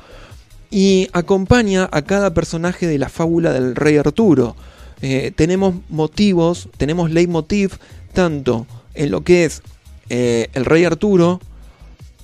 y 0.70 1.10
acompaña 1.14 1.90
a 1.92 2.04
cada 2.04 2.34
personaje 2.34 2.86
de 2.86 2.98
la 2.98 3.10
fábula 3.10 3.52
del 3.52 3.76
rey 3.76 3.98
Arturo. 3.98 4.56
Eh, 5.02 5.32
tenemos 5.36 5.76
motivos, 5.90 6.70
tenemos 6.78 7.12
leitmotiv 7.12 7.78
tanto 8.14 8.68
en 8.94 9.10
lo 9.12 9.22
que 9.22 9.46
es 9.46 9.62
eh, 10.10 10.50
el 10.54 10.66
rey 10.66 10.86
Arturo, 10.86 11.42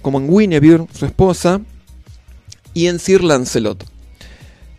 como 0.02 0.20
en 0.20 0.30
Guinevere, 0.30 0.88
su 0.94 1.06
esposa, 1.06 1.62
y 2.74 2.88
en 2.88 3.00
Sir 3.00 3.24
Lancelot. 3.24 3.86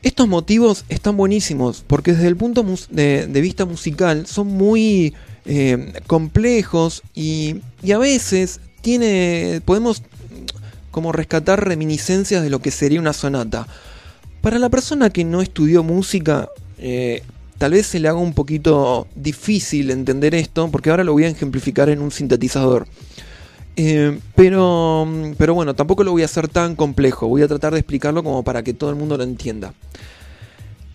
Estos 0.02 0.28
motivos 0.28 0.84
están 0.88 1.16
buenísimos 1.16 1.84
porque 1.86 2.12
desde 2.12 2.28
el 2.28 2.36
punto 2.36 2.64
de, 2.90 3.26
vista 3.26 3.66
musical 3.66 4.26
son 4.26 4.46
muy 4.46 5.14
eh, 5.44 5.92
complejos 6.06 7.02
y, 7.14 7.56
a 7.92 7.98
veces 7.98 8.60
tiene, 8.80 9.60
podemos 9.64 10.02
como 10.90 11.12
rescatar 11.12 11.62
reminiscencias 11.66 12.42
de 12.42 12.50
lo 12.50 12.60
que 12.60 12.70
sería 12.70 13.00
una 13.00 13.12
sonata. 13.12 13.66
Para 14.40 14.58
la 14.58 14.70
persona 14.70 15.10
que 15.10 15.24
no 15.24 15.42
estudió 15.42 15.82
música, 15.82 16.48
eh, 16.78 17.22
tal 17.58 17.72
vez 17.72 17.86
se 17.86 18.00
le 18.00 18.08
haga 18.08 18.18
un 18.18 18.32
poquito 18.32 19.06
difícil 19.14 19.90
entender 19.90 20.34
esto, 20.34 20.70
porque 20.70 20.88
ahora 20.88 21.04
lo 21.04 21.12
voy 21.12 21.24
a 21.24 21.28
ejemplificar 21.28 21.90
en 21.90 22.00
un 22.00 22.10
sintetizador. 22.10 22.86
Eh, 23.76 24.18
pero, 24.34 25.08
pero 25.38 25.54
bueno, 25.54 25.74
tampoco 25.74 26.04
lo 26.04 26.12
voy 26.12 26.22
a 26.22 26.26
hacer 26.26 26.48
tan 26.48 26.76
complejo, 26.76 27.28
voy 27.28 27.42
a 27.42 27.48
tratar 27.48 27.72
de 27.72 27.78
explicarlo 27.78 28.22
como 28.22 28.42
para 28.42 28.62
que 28.62 28.74
todo 28.74 28.90
el 28.90 28.96
mundo 28.96 29.16
lo 29.16 29.22
entienda. 29.24 29.74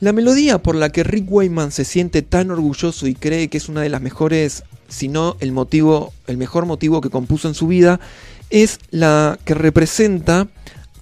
La 0.02 0.14
melodía 0.14 0.62
por 0.62 0.76
la 0.76 0.90
que 0.90 1.04
Rick 1.04 1.26
Wayman 1.32 1.72
se 1.72 1.86
siente 1.86 2.22
tan 2.22 2.52
orgulloso 2.52 3.08
y 3.08 3.16
cree 3.16 3.48
que 3.48 3.58
es 3.58 3.70
una 3.70 3.82
de 3.82 3.90
las 3.90 4.02
mejores, 4.02 4.64
si 4.88 5.08
no 5.08 5.38
el 5.40 5.52
motivo, 5.52 6.14
el 6.28 6.38
mejor 6.38 6.66
motivo 6.66 7.02
que 7.02 7.10
compuso 7.10 7.48
en 7.48 7.54
su 7.54 7.68
vida, 7.68 8.00
es 8.50 8.80
la 8.92 9.40
que 9.46 9.54
representa 9.54 10.48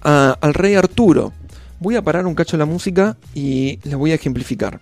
al 0.02 0.54
rey 0.54 0.74
Arturo. 0.74 1.32
Voy 1.80 1.96
a 1.96 2.02
parar 2.02 2.26
un 2.26 2.34
cacho 2.34 2.56
la 2.56 2.66
música 2.66 3.16
y 3.34 3.80
les 3.82 3.96
voy 3.96 4.12
a 4.12 4.14
ejemplificar. 4.14 4.80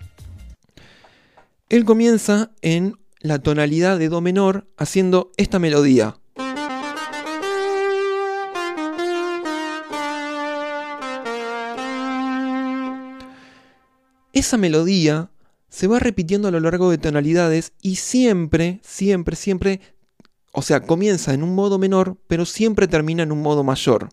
Él 1.69 1.85
comienza 1.85 2.51
en 2.61 2.95
la 3.19 3.39
tonalidad 3.39 3.97
de 3.97 4.09
Do 4.09 4.21
menor 4.21 4.67
haciendo 4.77 5.31
esta 5.37 5.57
melodía. 5.57 6.17
Esa 14.33 14.57
melodía 14.57 15.29
se 15.69 15.87
va 15.87 15.99
repitiendo 15.99 16.47
a 16.47 16.51
lo 16.51 16.59
largo 16.59 16.89
de 16.89 16.97
tonalidades 16.97 17.71
y 17.81 17.97
siempre, 17.97 18.79
siempre, 18.83 19.35
siempre 19.35 19.81
o 20.51 20.61
sea, 20.61 20.81
comienza 20.81 21.33
en 21.33 21.43
un 21.43 21.55
modo 21.55 21.79
menor, 21.79 22.17
pero 22.27 22.45
siempre 22.45 22.87
termina 22.87 23.23
en 23.23 23.31
un 23.31 23.41
modo 23.41 23.63
mayor. 23.63 24.09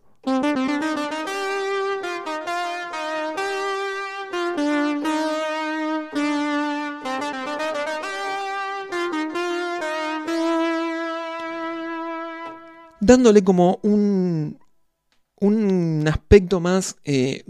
dándole 13.03 13.43
como 13.43 13.79
un, 13.81 14.57
un 15.41 16.07
aspecto 16.07 16.61
más 16.61 16.95
eh, 17.03 17.43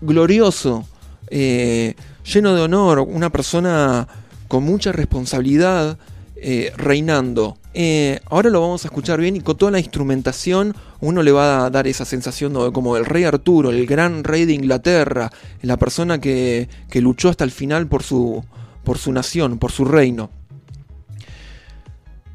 glorioso, 0.00 0.84
eh, 1.34 1.94
lleno 2.30 2.54
de 2.54 2.60
honor, 2.60 3.00
una 3.00 3.30
persona 3.30 4.06
con 4.48 4.64
mucha 4.64 4.92
responsabilidad 4.92 5.96
eh, 6.36 6.72
reinando. 6.76 7.56
Eh, 7.72 8.20
ahora 8.26 8.50
lo 8.50 8.60
vamos 8.60 8.84
a 8.84 8.88
escuchar 8.88 9.18
bien 9.18 9.36
y 9.36 9.40
con 9.40 9.56
toda 9.56 9.72
la 9.72 9.78
instrumentación 9.78 10.76
uno 11.00 11.22
le 11.22 11.32
va 11.32 11.64
a 11.64 11.70
dar 11.70 11.86
esa 11.86 12.04
sensación 12.04 12.52
de 12.52 12.70
como 12.70 12.98
el 12.98 13.06
rey 13.06 13.24
Arturo, 13.24 13.70
el 13.70 13.86
gran 13.86 14.24
rey 14.24 14.44
de 14.44 14.52
Inglaterra, 14.52 15.32
la 15.62 15.78
persona 15.78 16.20
que, 16.20 16.68
luchó 16.96 17.30
hasta 17.30 17.44
el 17.44 17.50
final 17.50 17.86
por 17.86 18.02
su, 18.02 18.44
por 18.84 18.98
su 18.98 19.10
nación, 19.10 19.58
por 19.58 19.72
su 19.72 19.86
reino. 19.86 20.28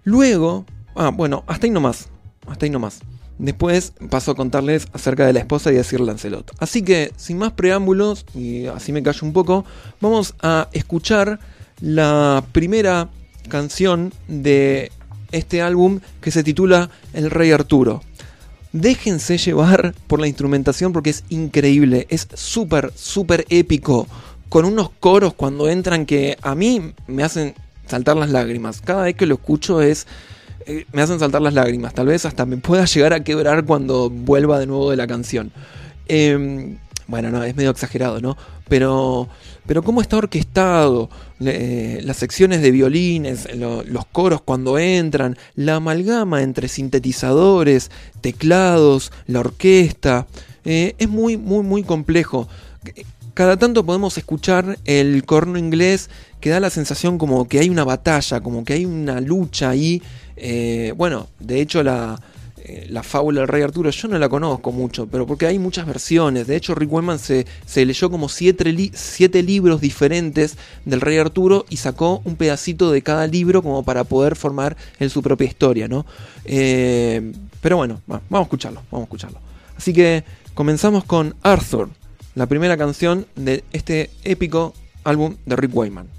Luego, 0.06 0.66
ah, 0.96 1.12
bueno, 1.14 1.44
hasta 1.46 1.68
ahí 1.68 1.72
nomás, 1.72 2.10
hasta 2.48 2.66
ahí 2.66 2.72
nomás. 2.72 3.02
Después 3.40 3.94
paso 4.10 4.32
a 4.32 4.36
contarles 4.36 4.88
acerca 4.94 5.26
de 5.26 5.34
la 5.34 5.40
esposa 5.40 5.72
y 5.72 5.76
de 5.76 5.84
Sir 5.84 6.00
Lancelot. 6.00 6.52
Así 6.60 6.82
que, 6.82 7.12
sin 7.18 7.38
más 7.38 7.52
preámbulos, 7.52 8.26
y 8.34 8.66
así 8.66 8.92
me 8.92 9.04
callo 9.04 9.26
un 9.28 9.34
poco, 9.34 9.64
vamos 10.02 10.34
a 10.42 10.70
escuchar 10.74 11.40
la 11.80 12.44
primera 12.52 13.10
canción 13.48 14.12
de 14.28 14.92
este 15.32 15.62
álbum 15.62 16.00
que 16.20 16.32
se 16.32 16.44
titula 16.44 16.90
El 17.14 17.30
Rey 17.30 17.52
Arturo. 17.52 18.02
Déjense 18.74 19.38
llevar 19.38 19.94
por 20.08 20.20
la 20.20 20.28
instrumentación 20.28 20.92
porque 20.92 21.12
es 21.12 21.24
increíble, 21.30 22.08
es 22.10 22.28
súper, 22.34 22.92
súper 22.96 23.46
épico, 23.50 24.08
con 24.50 24.66
unos 24.66 24.90
coros 25.00 25.34
cuando 25.34 25.70
entran 25.70 26.06
que 26.06 26.38
a 26.42 26.56
mí 26.56 26.94
me 27.06 27.24
hacen 27.24 27.54
saltar 27.86 28.18
las 28.18 28.30
lágrimas. 28.30 28.82
Cada 28.82 29.04
vez 29.04 29.16
que 29.16 29.28
lo 29.28 29.36
escucho 29.36 29.82
es... 29.82 30.08
Eh, 30.68 30.86
me 30.92 31.02
hacen 31.02 31.18
saltar 31.18 31.42
las 31.42 31.54
lágrimas, 31.54 31.94
tal 31.94 32.08
vez 32.08 32.26
hasta 32.26 32.46
me 32.46 32.58
pueda 32.58 32.84
llegar 32.84 33.14
a 33.14 33.24
quebrar 33.24 33.64
cuando 33.64 34.10
vuelva 34.10 34.60
de 34.60 34.68
nuevo 34.68 34.92
de 34.92 34.98
la 34.98 35.08
canción. 35.08 35.54
Em, 36.10 36.78
bueno, 37.08 37.32
no, 37.32 37.42
es 37.44 37.56
medio 37.56 37.70
exagerado, 37.70 38.20
¿no? 38.20 38.36
Pero, 38.68 39.30
pero 39.66 39.82
cómo 39.82 40.02
está 40.02 40.18
orquestado, 40.18 41.10
las 41.40 42.18
secciones 42.18 42.62
de 42.62 42.72
violines, 42.72 43.48
los 43.56 44.06
coros 44.08 44.42
cuando 44.42 44.78
entran, 44.78 45.38
la 45.56 45.76
amalgama 45.76 46.42
entre 46.42 46.68
sintetizadores, 46.68 47.90
teclados, 48.20 49.14
la 49.26 49.40
orquesta, 49.40 50.28
eh, 50.66 50.96
es 50.98 51.08
muy, 51.08 51.38
muy, 51.38 51.64
muy 51.64 51.84
complejo. 51.84 52.50
Cada 53.34 53.56
tanto 53.56 53.86
podemos 53.86 54.18
escuchar 54.18 54.78
el 54.84 55.24
corno 55.24 55.58
inglés 55.58 56.10
que 56.42 56.50
da 56.50 56.60
la 56.60 56.70
sensación 56.70 57.18
como 57.18 57.48
que 57.48 57.60
hay 57.60 57.70
una 57.70 57.86
batalla, 57.86 58.42
como 58.42 58.66
que 58.66 58.74
hay 58.74 58.86
una 58.86 59.22
lucha 59.22 59.70
ahí. 59.70 60.02
Eh, 60.38 60.94
bueno, 60.96 61.28
de 61.40 61.62
hecho 61.62 61.84
la, 61.84 62.20
eh, 62.68 62.86
la 62.90 63.02
fábula 63.02 63.40
del 63.40 63.48
rey 63.48 63.62
Arturo, 63.62 63.90
yo 63.92 64.10
no 64.10 64.20
la 64.20 64.28
conozco 64.28 64.74
mucho, 64.74 65.08
pero 65.08 65.26
porque 65.26 65.46
hay 65.46 65.58
muchas 65.58 65.86
versiones. 65.86 66.48
De 66.48 66.58
hecho, 66.58 66.76
Rick 66.76 66.92
Wayman 66.92 67.18
se, 67.18 67.46
leyó 67.74 68.10
como 68.10 68.28
siete, 68.28 68.74
libros 69.42 69.80
diferentes 69.80 70.58
del 70.84 71.00
rey 71.00 71.18
Arturo 71.18 71.66
y 71.70 71.78
sacó 71.78 72.22
un 72.26 72.36
pedacito 72.36 72.92
de 72.92 73.02
cada 73.02 73.26
libro 73.26 73.64
como 73.64 73.84
para 73.84 74.04
poder 74.04 74.36
formar 74.36 74.76
en 75.00 75.10
su 75.10 75.24
propia 75.24 75.48
historia, 75.48 75.88
¿no? 75.88 76.06
Eh, 76.44 77.32
pero 77.62 77.78
bueno, 77.78 78.02
vamos 78.06 78.26
a 78.32 78.42
escucharlo, 78.42 78.82
vamos 78.92 79.06
a 79.06 79.08
escucharlo. 79.08 79.40
Así 79.78 79.94
que 79.94 80.26
comenzamos 80.54 81.06
con 81.06 81.36
Arthur, 81.44 81.90
la 82.36 82.48
primera 82.48 82.76
canción 82.76 83.28
de 83.38 83.64
este 83.72 84.10
épico 84.26 84.74
álbum 85.06 85.38
de 85.46 85.56
Rick 85.56 85.74
Wayman. 85.74 86.17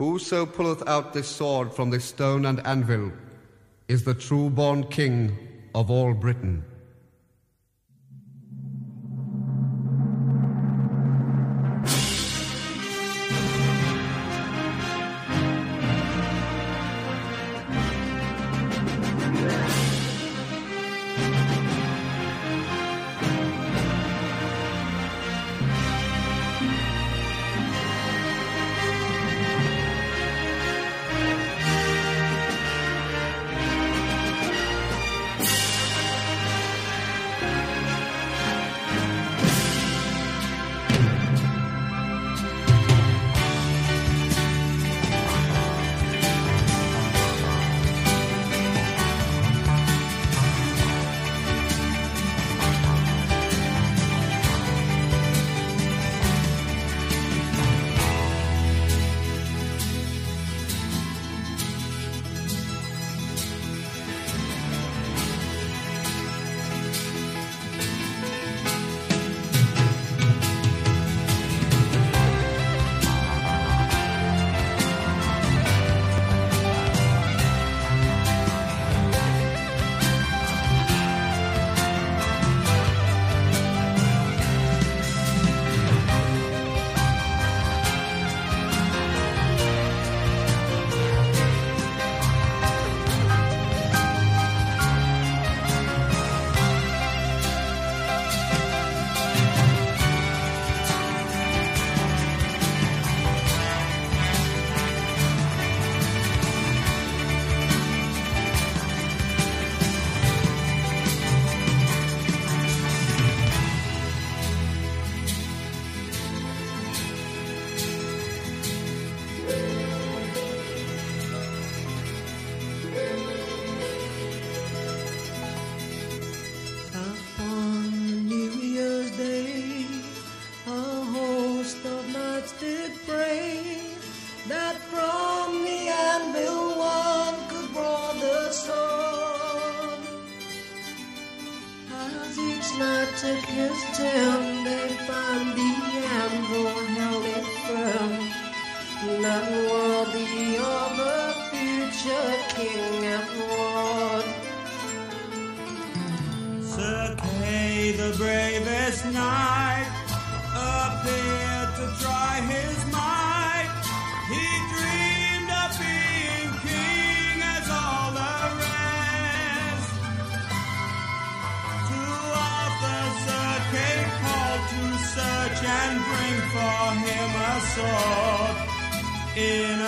Whoso 0.00 0.46
pulleth 0.46 0.82
out 0.88 1.12
this 1.12 1.28
sword 1.28 1.74
from 1.74 1.90
this 1.90 2.06
stone 2.06 2.46
and 2.46 2.66
anvil 2.66 3.12
is 3.86 4.02
the 4.02 4.14
true 4.14 4.48
born 4.48 4.84
king 4.84 5.36
of 5.74 5.90
all 5.90 6.14
Britain. 6.14 6.64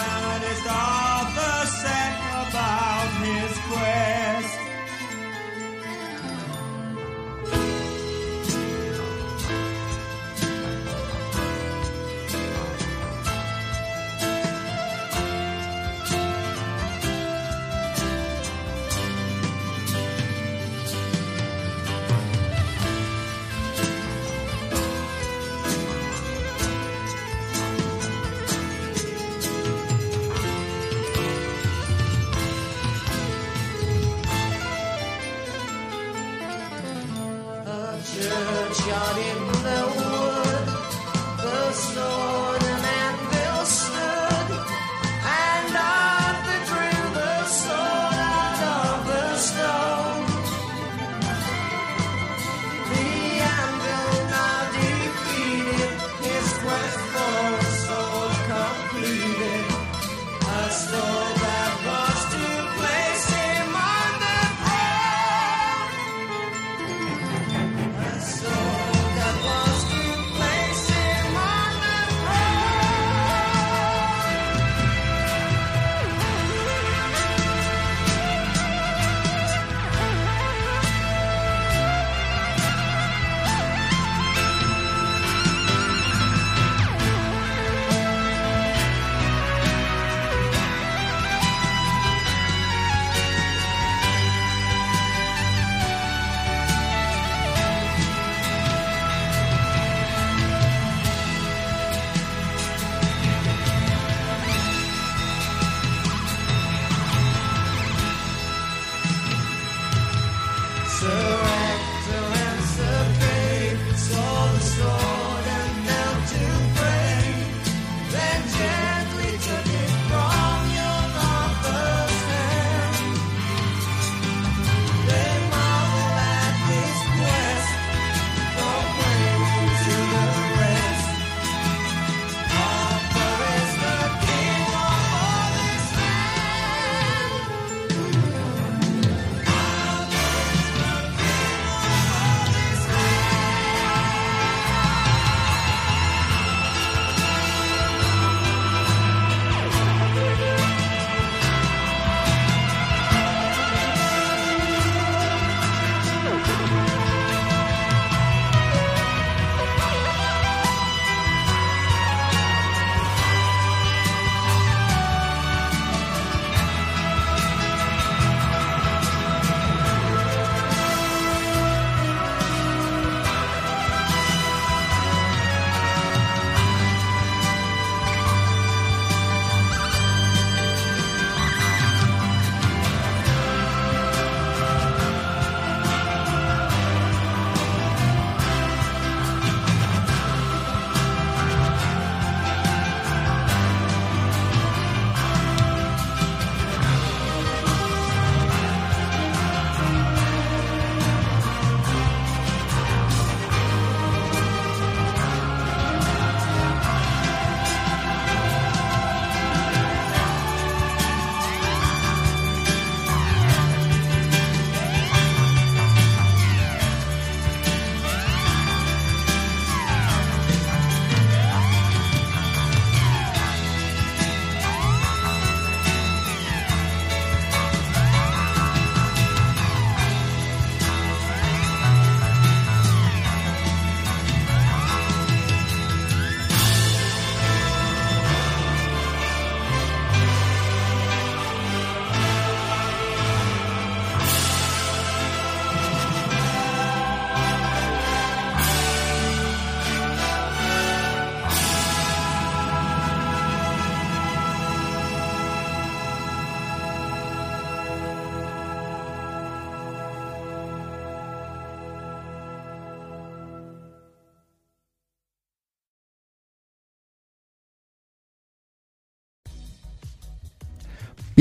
In 0.03 0.09
earnest, 0.09 1.12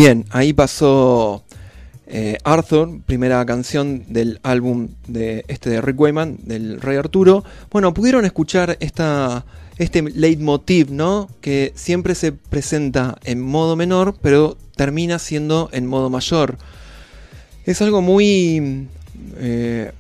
Bien, 0.02 0.26
ahí 0.32 0.52
pasó 0.52 1.44
eh, 2.08 2.40
Arthur, 2.44 3.02
primera 3.06 3.46
canción 3.46 4.04
del 4.08 4.40
álbum 4.42 4.88
de 5.08 5.46
este 5.48 5.70
de 5.70 5.80
Rick 5.80 6.00
Wayman, 6.00 6.40
del 6.42 6.82
Rey 6.82 6.98
Arturo. 6.98 7.44
Bueno, 7.70 7.94
pudieron 7.94 8.26
escuchar 8.26 8.78
esta, 8.80 9.46
este 9.78 10.02
leitmotiv, 10.02 10.90
¿no? 10.90 11.30
Que 11.40 11.72
siempre 11.76 12.16
se 12.16 12.32
presenta 12.32 13.20
en 13.26 13.42
modo 13.42 13.76
menor, 13.76 14.16
pero 14.24 14.58
termina 14.76 15.20
siendo 15.20 15.70
en 15.72 15.86
modo 15.86 16.10
mayor. 16.10 16.58
Es 17.66 17.80
algo 17.84 18.02
muy, 18.02 18.88
eh, 19.38 19.92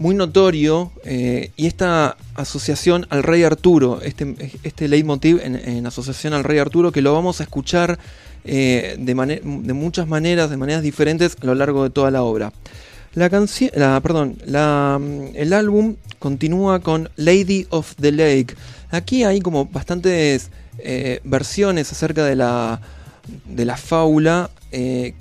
muy 0.00 0.16
notorio 0.16 0.90
eh, 1.04 1.52
y 1.56 1.68
esta 1.68 2.16
asociación 2.34 3.06
al 3.10 3.22
Rey 3.22 3.44
Arturo, 3.44 4.00
este, 4.02 4.34
este 4.64 4.88
leitmotiv 4.88 5.38
en, 5.44 5.54
en 5.54 5.86
asociación 5.86 6.34
al 6.34 6.42
Rey 6.42 6.58
Arturo, 6.58 6.90
que 6.90 7.02
lo 7.02 7.12
vamos 7.12 7.38
a 7.38 7.44
escuchar 7.44 8.00
eh, 8.48 8.96
de, 8.98 9.14
de 9.42 9.72
muchas 9.72 10.06
maneras, 10.06 10.50
de 10.50 10.56
maneras 10.56 10.82
diferentes 10.82 11.36
a 11.42 11.46
lo 11.46 11.54
largo 11.54 11.82
de 11.82 11.90
toda 11.90 12.10
la 12.10 12.22
obra. 12.22 12.52
La 13.14 13.28
canción, 13.28 13.70
perdón, 14.02 14.38
la, 14.44 14.98
mm, 15.00 15.30
el 15.34 15.52
álbum 15.52 15.96
continúa 16.18 16.80
con 16.80 17.10
Lady 17.16 17.66
of 17.70 17.94
the 17.96 18.12
Lake. 18.12 18.54
Aquí 18.90 19.24
hay 19.24 19.40
como 19.40 19.64
bastantes 19.66 20.50
eh, 20.78 21.20
versiones 21.24 21.90
acerca 21.90 22.24
de 22.24 22.36
la, 22.36 22.80
de 23.46 23.64
la 23.64 23.76
fábula. 23.76 24.50
Eh, 24.70 25.14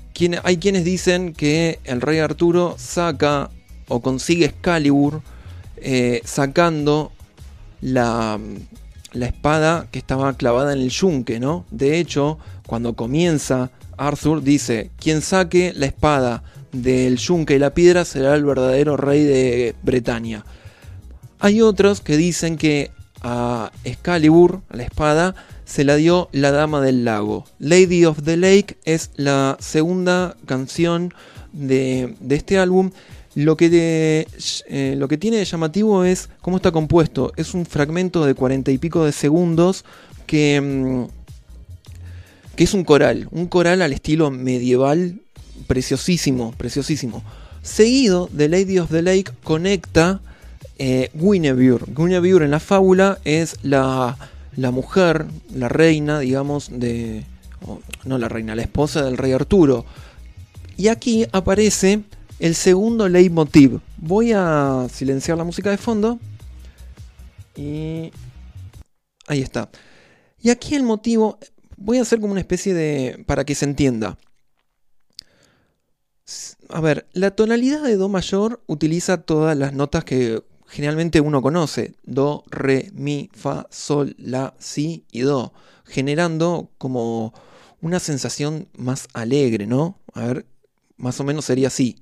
hay 0.43 0.57
quienes 0.57 0.83
dicen 0.83 1.33
que 1.33 1.79
el 1.83 2.01
rey 2.01 2.19
Arturo 2.19 2.75
saca 2.77 3.49
o 3.88 4.01
consigue 4.01 4.45
Excalibur 4.45 5.21
sacando 6.23 7.11
la, 7.81 8.39
la 9.15 9.25
espada 9.28 9.88
que 9.91 9.99
estaba 9.99 10.34
clavada 10.34 10.73
en 10.73 10.80
el 10.80 10.89
yunque, 10.89 11.39
¿no? 11.39 11.65
De 11.71 11.99
hecho, 11.99 12.38
cuando 12.67 12.95
comienza 12.95 13.71
Arthur 13.97 14.43
dice, 14.43 14.91
quien 14.99 15.21
saque 15.21 15.73
la 15.75 15.86
espada 15.86 16.43
del 16.71 17.17
yunque 17.17 17.56
y 17.56 17.60
la 17.60 17.73
piedra 17.73 18.06
será 18.06 18.36
el 18.36 18.43
verdadero 18.43 18.97
rey 18.97 19.23
de 19.23 19.75
Bretaña. 19.84 20.45
Hay 21.39 21.62
otros 21.62 22.01
que 22.01 22.17
dicen 22.17 22.58
que 22.58 22.91
a 23.21 23.71
Excalibur, 23.84 24.62
la 24.69 24.84
espada, 24.84 25.36
se 25.65 25.84
la 25.84 25.95
dio 25.95 26.30
la 26.32 26.51
Dama 26.51 26.82
del 26.82 27.06
Lago. 27.06 27.45
Lady 27.60 28.06
of 28.06 28.21
the 28.23 28.38
Lake 28.38 28.78
es 28.84 29.12
la 29.15 29.58
segunda 29.60 30.36
canción 30.45 31.13
de, 31.51 32.15
de 32.19 32.36
este 32.36 32.60
álbum. 32.60 32.91
Lo 33.35 33.57
que, 33.57 34.27
eh, 34.67 34.95
lo 34.97 35.07
que 35.09 35.17
tiene 35.17 35.37
de 35.37 35.45
llamativo 35.45 36.05
es 36.05 36.29
cómo 36.41 36.55
está 36.57 36.71
compuesto. 36.71 37.33
Es 37.35 37.53
un 37.53 37.65
fragmento 37.65 38.25
de 38.25 38.33
cuarenta 38.33 38.71
y 38.71 38.77
pico 38.77 39.03
de 39.03 39.11
segundos 39.11 39.83
que, 40.25 40.61
mm, 40.61 42.55
que 42.55 42.63
es 42.63 42.73
un 42.73 42.85
coral. 42.85 43.27
Un 43.31 43.47
coral 43.47 43.81
al 43.81 43.91
estilo 43.91 44.31
medieval 44.31 45.19
preciosísimo, 45.67 46.53
preciosísimo. 46.57 47.23
Seguido 47.61 48.29
de 48.31 48.47
Lady 48.47 48.79
of 48.79 48.89
the 48.89 49.01
Lake 49.01 49.31
conecta 49.43 50.21
eh, 50.77 51.09
Guinevere. 51.13 51.85
Guinevere 51.87 52.45
en 52.45 52.51
la 52.51 52.61
fábula 52.61 53.19
es 53.25 53.57
la, 53.63 54.17
la 54.55 54.71
mujer, 54.71 55.25
la 55.53 55.67
reina, 55.67 56.19
digamos, 56.19 56.69
de... 56.71 57.25
no 58.05 58.17
la 58.17 58.29
reina, 58.29 58.55
la 58.55 58.61
esposa 58.61 59.03
del 59.03 59.17
rey 59.17 59.33
Arturo. 59.33 59.85
Y 60.77 60.87
aquí 60.87 61.25
aparece 61.31 62.03
el 62.39 62.55
segundo 62.55 63.07
leitmotiv. 63.07 63.79
Voy 63.97 64.33
a 64.33 64.87
silenciar 64.91 65.37
la 65.37 65.43
música 65.43 65.69
de 65.71 65.77
fondo. 65.77 66.19
Y... 67.55 68.11
Ahí 69.27 69.41
está. 69.41 69.69
Y 70.39 70.49
aquí 70.49 70.75
el 70.75 70.83
motivo... 70.83 71.39
Voy 71.77 71.97
a 71.97 72.03
hacer 72.03 72.19
como 72.19 72.31
una 72.31 72.41
especie 72.41 72.73
de... 72.73 73.23
para 73.25 73.43
que 73.45 73.55
se 73.55 73.65
entienda. 73.65 74.17
A 76.69 76.81
ver, 76.81 77.07
la 77.13 77.31
tonalidad 77.31 77.83
de 77.83 77.97
Do 77.97 78.09
mayor 78.09 78.63
utiliza 78.65 79.21
todas 79.21 79.55
las 79.57 79.73
notas 79.73 80.03
que 80.03 80.43
generalmente 80.67 81.21
uno 81.21 81.41
conoce. 81.41 81.95
Do, 82.03 82.43
re, 82.49 82.91
mi, 82.93 83.29
fa, 83.33 83.67
sol, 83.69 84.15
la, 84.17 84.55
si 84.59 85.05
y 85.11 85.21
do. 85.21 85.53
Generando 85.85 86.71
como 86.77 87.33
una 87.81 87.99
sensación 87.99 88.67
más 88.75 89.07
alegre, 89.13 89.67
¿no? 89.67 89.99
A 90.13 90.25
ver, 90.25 90.45
más 90.97 91.19
o 91.19 91.23
menos 91.23 91.45
sería 91.45 91.67
así. 91.67 91.97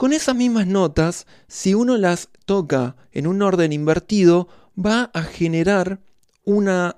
Con 0.00 0.14
esas 0.14 0.34
mismas 0.34 0.66
notas, 0.66 1.26
si 1.46 1.74
uno 1.74 1.98
las 1.98 2.30
toca 2.46 2.96
en 3.12 3.26
un 3.26 3.42
orden 3.42 3.70
invertido, 3.70 4.48
va 4.74 5.10
a 5.12 5.22
generar 5.22 6.00
una, 6.42 6.96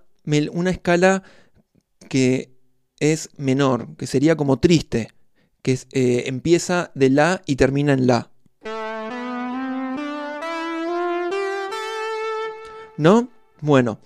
una 0.52 0.70
escala 0.70 1.24
que 2.08 2.52
es 3.00 3.30
menor, 3.36 3.96
que 3.96 4.06
sería 4.06 4.36
como 4.36 4.60
triste, 4.60 5.08
que 5.62 5.80
eh, 5.90 6.22
empieza 6.26 6.92
de 6.94 7.10
la 7.10 7.42
y 7.44 7.56
termina 7.56 7.92
en 7.92 8.06
la. 8.06 8.30
¿No? 12.96 13.30
Bueno, 13.60 13.98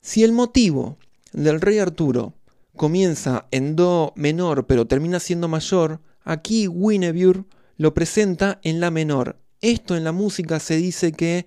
si 0.00 0.22
el 0.22 0.30
motivo 0.30 0.96
del 1.32 1.60
rey 1.60 1.80
Arturo 1.80 2.34
comienza 2.76 3.48
en 3.50 3.74
do 3.74 4.12
menor 4.14 4.68
pero 4.68 4.86
termina 4.86 5.18
siendo 5.18 5.48
mayor, 5.48 6.00
aquí 6.22 6.68
Guinevere 6.68 7.46
lo 7.76 7.94
presenta 7.94 8.60
en 8.62 8.80
la 8.80 8.90
menor. 8.90 9.36
Esto 9.60 9.96
en 9.96 10.04
la 10.04 10.12
música 10.12 10.58
se 10.60 10.76
dice 10.76 11.12
que 11.12 11.46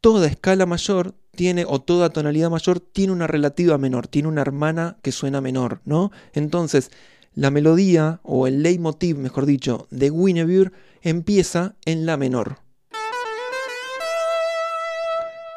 toda 0.00 0.26
escala 0.28 0.66
mayor 0.66 1.14
tiene, 1.34 1.64
o 1.66 1.80
toda 1.80 2.10
tonalidad 2.10 2.50
mayor 2.50 2.80
tiene 2.80 3.12
una 3.12 3.26
relativa 3.26 3.78
menor, 3.78 4.08
tiene 4.08 4.28
una 4.28 4.42
hermana 4.42 4.96
que 5.02 5.12
suena 5.12 5.40
menor, 5.40 5.80
¿no? 5.84 6.10
Entonces, 6.32 6.90
la 7.34 7.50
melodía, 7.50 8.20
o 8.24 8.46
el 8.46 8.62
leitmotiv, 8.62 9.18
mejor 9.18 9.46
dicho, 9.46 9.86
de 9.90 10.10
Guinevere 10.10 10.72
empieza 11.02 11.76
en 11.84 12.06
la 12.06 12.16
menor. 12.16 12.58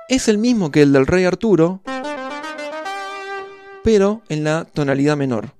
Es 0.08 0.28
el 0.28 0.38
mismo 0.38 0.72
que 0.72 0.82
el 0.82 0.92
del 0.92 1.08
rey 1.08 1.24
Arturo, 1.24 1.82
pero 3.84 4.22
en 4.30 4.44
la 4.44 4.66
tonalidad 4.66 5.18
menor. 5.18 5.54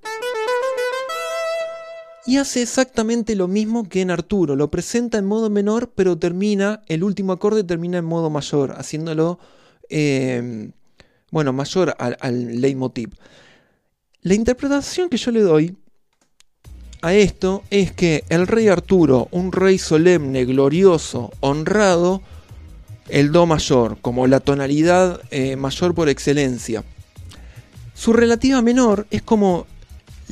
Y 2.26 2.36
hace 2.36 2.62
exactamente 2.62 3.34
lo 3.34 3.48
mismo 3.48 3.88
que 3.88 4.00
en 4.00 4.10
Arturo. 4.10 4.54
Lo 4.54 4.70
presenta 4.70 5.18
en 5.18 5.26
modo 5.26 5.50
menor, 5.50 5.92
pero 5.94 6.18
termina, 6.18 6.82
el 6.86 7.02
último 7.02 7.32
acorde 7.32 7.64
termina 7.64 7.98
en 7.98 8.04
modo 8.04 8.30
mayor, 8.30 8.74
haciéndolo, 8.78 9.38
eh, 9.88 10.70
bueno, 11.30 11.52
mayor 11.52 11.96
al, 11.98 12.16
al 12.20 12.60
leitmotiv. 12.60 13.10
La 14.22 14.34
interpretación 14.34 15.08
que 15.08 15.16
yo 15.16 15.32
le 15.32 15.40
doy 15.40 15.76
a 17.02 17.14
esto 17.14 17.64
es 17.70 17.90
que 17.90 18.22
el 18.28 18.46
rey 18.46 18.68
Arturo, 18.68 19.26
un 19.32 19.50
rey 19.50 19.78
solemne, 19.78 20.44
glorioso, 20.44 21.32
honrado, 21.40 22.22
el 23.08 23.32
do 23.32 23.44
mayor, 23.46 23.98
como 24.00 24.28
la 24.28 24.38
tonalidad 24.38 25.20
eh, 25.32 25.56
mayor 25.56 25.94
por 25.94 26.08
excelencia. 26.08 26.84
Su 27.94 28.12
relativa 28.12 28.62
menor 28.62 29.08
es 29.10 29.22
como 29.22 29.66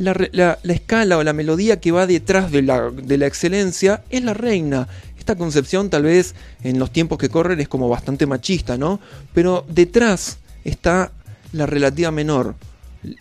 la, 0.01 0.59
escala 0.65 1.19
o 1.19 1.23
la 1.23 1.33
melodía 1.33 1.81
que 1.81 1.93
va 1.93 2.07
detrás 2.07 2.51
de 2.51 2.63
la, 2.63 3.27
excelencia, 3.27 4.03
es 4.11 4.25
la 4.25 4.35
reina. 4.35 4.89
Esta 5.19 5.37
concepción 5.37 5.91
tal 5.91 6.05
vez 6.05 6.35
en 6.65 6.79
los 6.79 6.93
tiempos 6.93 7.19
que 7.19 7.29
corren 7.29 7.61
es 7.61 7.69
como 7.69 7.89
bastante 7.89 8.27
machista, 8.27 8.79
¿no? 8.79 9.01
Pero 9.35 9.65
detrás 9.69 10.39
está 10.65 11.13
la 11.53 11.67
relativa 11.67 12.11
menor. 12.11 12.55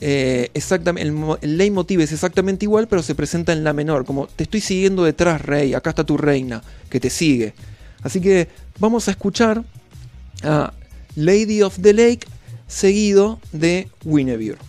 Eh, 0.01 0.49
exactamente, 0.53 1.09
el, 1.09 1.37
el 1.41 1.57
leitmotiv 1.57 2.01
es 2.01 2.11
exactamente 2.11 2.65
igual, 2.65 2.87
pero 2.87 3.01
se 3.03 3.15
presenta 3.15 3.53
en 3.53 3.63
la 3.63 3.73
menor, 3.73 4.05
como 4.05 4.27
te 4.27 4.43
estoy 4.43 4.59
siguiendo 4.59 5.03
detrás, 5.03 5.41
rey, 5.41 5.73
acá 5.73 5.91
está 5.91 6.03
tu 6.03 6.17
reina, 6.17 6.61
que 6.89 6.99
te 6.99 7.09
sigue. 7.09 7.53
Así 8.01 8.21
que 8.21 8.47
vamos 8.79 9.07
a 9.07 9.11
escuchar 9.11 9.63
a 10.43 10.73
Lady 11.15 11.61
of 11.61 11.77
the 11.81 11.93
Lake 11.93 12.27
seguido 12.67 13.39
de 13.51 13.89
Guinevere. 14.03 14.68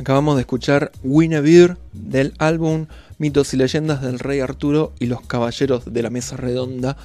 Acabamos 0.00 0.36
de 0.36 0.40
escuchar 0.40 0.92
Winnebeer 1.04 1.76
del 1.92 2.32
álbum 2.38 2.86
Mitos 3.18 3.52
y 3.52 3.58
Leyendas 3.58 4.00
del 4.00 4.18
Rey 4.18 4.40
Arturo 4.40 4.94
y 4.98 5.04
los 5.06 5.20
Caballeros 5.20 5.92
de 5.92 6.02
la 6.02 6.08
Mesa 6.08 6.38
Redonda 6.38 6.96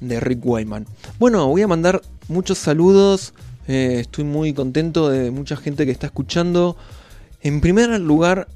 de 0.00 0.20
Rick 0.20 0.40
Wyman. 0.44 0.84
Bueno, 1.18 1.48
voy 1.48 1.62
a 1.62 1.66
mandar 1.66 2.02
muchos 2.28 2.58
saludos. 2.58 3.32
eh, 3.68 3.98
estoy 4.00 4.24
muy 4.24 4.52
contento 4.52 5.08
de 5.08 5.30
mucha 5.30 5.56
gente 5.56 5.86
que 5.86 5.92
está 5.92 6.08
escuchando. 6.08 6.76
En 7.40 7.62
primer 7.62 7.98
lugar, 8.00 8.48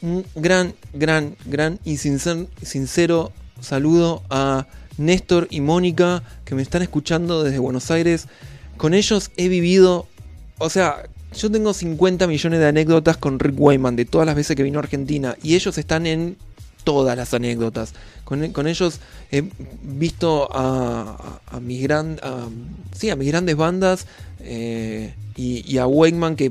un 0.00 0.24
gran, 0.34 0.74
gran, 0.94 1.36
gran 1.44 1.78
y 1.84 1.96
sincer- 1.98 2.48
sincero 2.62 3.32
saludo 3.60 4.22
a 4.30 4.66
Néstor 4.96 5.46
y 5.50 5.60
Mónica 5.60 6.22
que 6.46 6.54
me 6.54 6.62
están 6.62 6.80
escuchando 6.80 7.42
desde 7.44 7.58
Buenos 7.58 7.90
Aires. 7.90 8.28
Con 8.78 8.94
ellos 8.94 9.30
he 9.36 9.48
vivido, 9.48 10.06
o 10.58 10.70
sea, 10.70 11.02
yo 11.36 11.50
tengo 11.50 11.72
50 11.72 12.26
millones 12.26 12.60
de 12.60 12.66
anécdotas 12.66 13.16
con 13.16 13.38
Rick 13.38 13.54
Wyman 13.58 13.96
de 13.96 14.04
todas 14.04 14.26
las 14.26 14.36
veces 14.36 14.56
que 14.56 14.62
vino 14.62 14.78
a 14.78 14.82
Argentina 14.82 15.36
y 15.42 15.54
ellos 15.54 15.76
están 15.78 16.06
en 16.06 16.36
todas 16.84 17.16
las 17.16 17.32
anécdotas. 17.34 17.94
Con, 18.24 18.50
con 18.52 18.66
ellos 18.66 18.98
he 19.30 19.44
visto 19.82 20.48
a, 20.52 21.40
a- 21.46 21.60
mis 21.60 21.82
gran, 21.82 22.18
a- 22.22 22.48
sí, 22.96 23.10
a 23.10 23.16
mis 23.16 23.28
grandes 23.28 23.56
bandas 23.56 24.06
eh, 24.40 25.14
y, 25.36 25.64
y 25.72 25.78
a 25.78 25.86
Wyman 25.86 26.36
que 26.36 26.50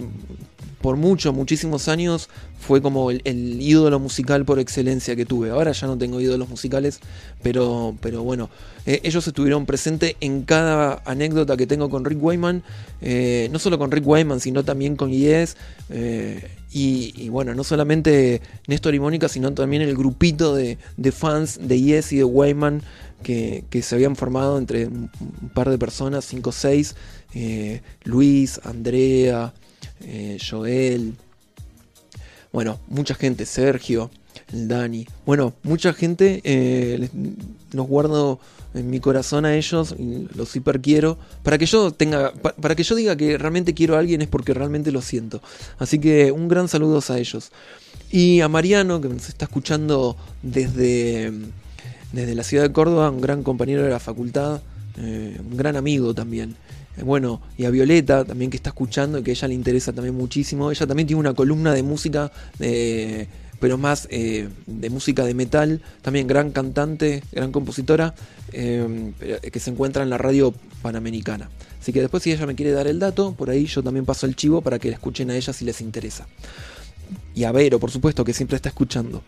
por 0.81 0.97
muchos, 0.97 1.33
muchísimos 1.33 1.87
años 1.87 2.29
fue 2.59 2.81
como 2.81 3.11
el, 3.11 3.21
ídolo 3.61 3.99
musical 3.99 4.45
por 4.45 4.59
excelencia 4.59 5.15
que 5.15 5.25
tuve. 5.25 5.49
Ahora 5.49 5.71
ya 5.71 5.87
no 5.87 5.97
tengo 5.97 6.21
ídolos 6.21 6.49
musicales, 6.49 6.99
pero, 7.41 7.95
pero 8.01 8.23
bueno, 8.23 8.49
eh, 8.85 9.01
ellos 9.03 9.27
estuvieron 9.27 9.65
presentes 9.65 10.15
en 10.21 10.43
cada 10.43 11.01
anécdota 11.05 11.57
que 11.57 11.67
tengo 11.67 11.89
con 11.89 12.05
Rick 12.05 12.21
Wyman, 12.21 12.63
eh, 13.01 13.49
no 13.51 13.59
solo 13.59 13.77
con 13.77 13.91
Rick 13.91 14.07
Wyman, 14.07 14.39
sino 14.39 14.63
también 14.63 14.95
con 14.95 15.11
Yes. 15.11 15.57
eh, 15.89 16.49
y, 16.73 17.27
bueno, 17.27 17.53
no 17.53 17.65
solamente 17.65 18.41
Néstor 18.67 18.95
y 18.95 18.99
Mónica, 19.01 19.27
sino 19.27 19.53
también 19.53 19.81
el 19.81 19.93
grupito 19.93 20.55
de, 20.55 20.77
fans 21.11 21.59
de 21.61 21.81
Yes 21.81 22.13
y 22.13 22.17
de 22.17 22.23
Wyman 22.23 22.81
que, 23.23 23.65
se 23.81 23.95
habían 23.95 24.15
formado 24.15 24.57
entre 24.57 24.87
un, 24.87 25.09
par 25.53 25.69
de 25.69 25.77
personas, 25.77 26.23
5 26.23 26.49
o 26.49 26.53
6, 26.53 26.95
Luis, 28.05 28.61
Andrea, 28.63 29.53
eh, 30.03 30.37
Joel, 30.39 31.13
bueno, 32.51 32.79
mucha 32.87 33.15
gente, 33.15 33.45
Sergio, 33.45 34.11
Dani, 34.51 35.07
bueno, 35.25 35.53
mucha 35.63 35.93
gente, 35.93 36.41
eh, 36.43 37.09
los 37.71 37.87
guardo 37.87 38.39
en 38.73 38.89
mi 38.89 38.99
corazón 38.99 39.45
a 39.45 39.55
ellos, 39.55 39.95
los 40.35 40.55
hiper 40.55 40.79
quiero, 40.81 41.17
para 41.43 41.57
que 41.57 41.65
yo 41.65 41.91
tenga, 41.91 42.33
pa- 42.33 42.53
para 42.55 42.75
que 42.75 42.83
yo 42.83 42.95
diga 42.95 43.15
que 43.15 43.37
realmente 43.37 43.73
quiero 43.73 43.95
a 43.95 43.99
alguien 43.99 44.21
es 44.21 44.27
porque 44.27 44.53
realmente 44.53 44.91
lo 44.91 45.01
siento. 45.01 45.41
Así 45.79 45.99
que 45.99 46.31
un 46.31 46.47
gran 46.47 46.67
saludo 46.67 47.01
a 47.07 47.17
ellos. 47.17 47.51
Y 48.11 48.41
a 48.41 48.47
Mariano, 48.49 48.99
que 49.01 49.07
nos 49.09 49.29
está 49.29 49.45
escuchando 49.45 50.17
desde, 50.41 51.31
desde 52.11 52.35
la 52.35 52.43
ciudad 52.43 52.63
de 52.63 52.71
Córdoba, 52.73 53.09
un 53.09 53.21
gran 53.21 53.43
compañero 53.43 53.83
de 53.83 53.89
la 53.89 53.99
facultad, 53.99 54.61
eh, 54.97 55.37
un 55.39 55.55
gran 55.57 55.75
amigo 55.77 56.13
también. 56.13 56.55
Eh, 56.97 57.03
Bueno, 57.03 57.41
y 57.57 57.65
a 57.65 57.69
Violeta 57.69 58.25
también 58.25 58.51
que 58.51 58.57
está 58.57 58.69
escuchando 58.69 59.19
y 59.19 59.23
que 59.23 59.31
a 59.31 59.33
ella 59.33 59.47
le 59.47 59.53
interesa 59.53 59.93
también 59.93 60.15
muchísimo. 60.15 60.71
Ella 60.71 60.87
también 60.87 61.07
tiene 61.07 61.19
una 61.19 61.33
columna 61.33 61.73
de 61.73 61.83
música, 61.83 62.31
pero 63.59 63.77
más 63.77 64.07
eh, 64.09 64.49
de 64.65 64.89
música 64.89 65.23
de 65.23 65.33
metal. 65.33 65.81
También 66.01 66.27
gran 66.27 66.51
cantante, 66.51 67.23
gran 67.31 67.51
compositora, 67.51 68.13
eh, 68.51 69.13
que 69.51 69.59
se 69.59 69.69
encuentra 69.69 70.03
en 70.03 70.09
la 70.09 70.17
radio 70.17 70.53
panamericana. 70.81 71.49
Así 71.79 71.93
que 71.93 72.01
después 72.01 72.23
si 72.23 72.31
ella 72.31 72.45
me 72.45 72.55
quiere 72.55 72.71
dar 72.71 72.87
el 72.87 72.99
dato, 72.99 73.33
por 73.33 73.49
ahí 73.49 73.65
yo 73.67 73.81
también 73.81 74.05
paso 74.05 74.25
el 74.25 74.35
chivo 74.35 74.61
para 74.61 74.79
que 74.79 74.89
la 74.89 74.95
escuchen 74.95 75.29
a 75.31 75.35
ella 75.35 75.53
si 75.53 75.63
les 75.63 75.79
interesa. 75.81 76.27
Y 77.35 77.43
a 77.43 77.51
Vero, 77.51 77.79
por 77.79 77.91
supuesto, 77.91 78.23
que 78.23 78.33
siempre 78.33 78.55
está 78.55 78.69
escuchando. 78.69 79.23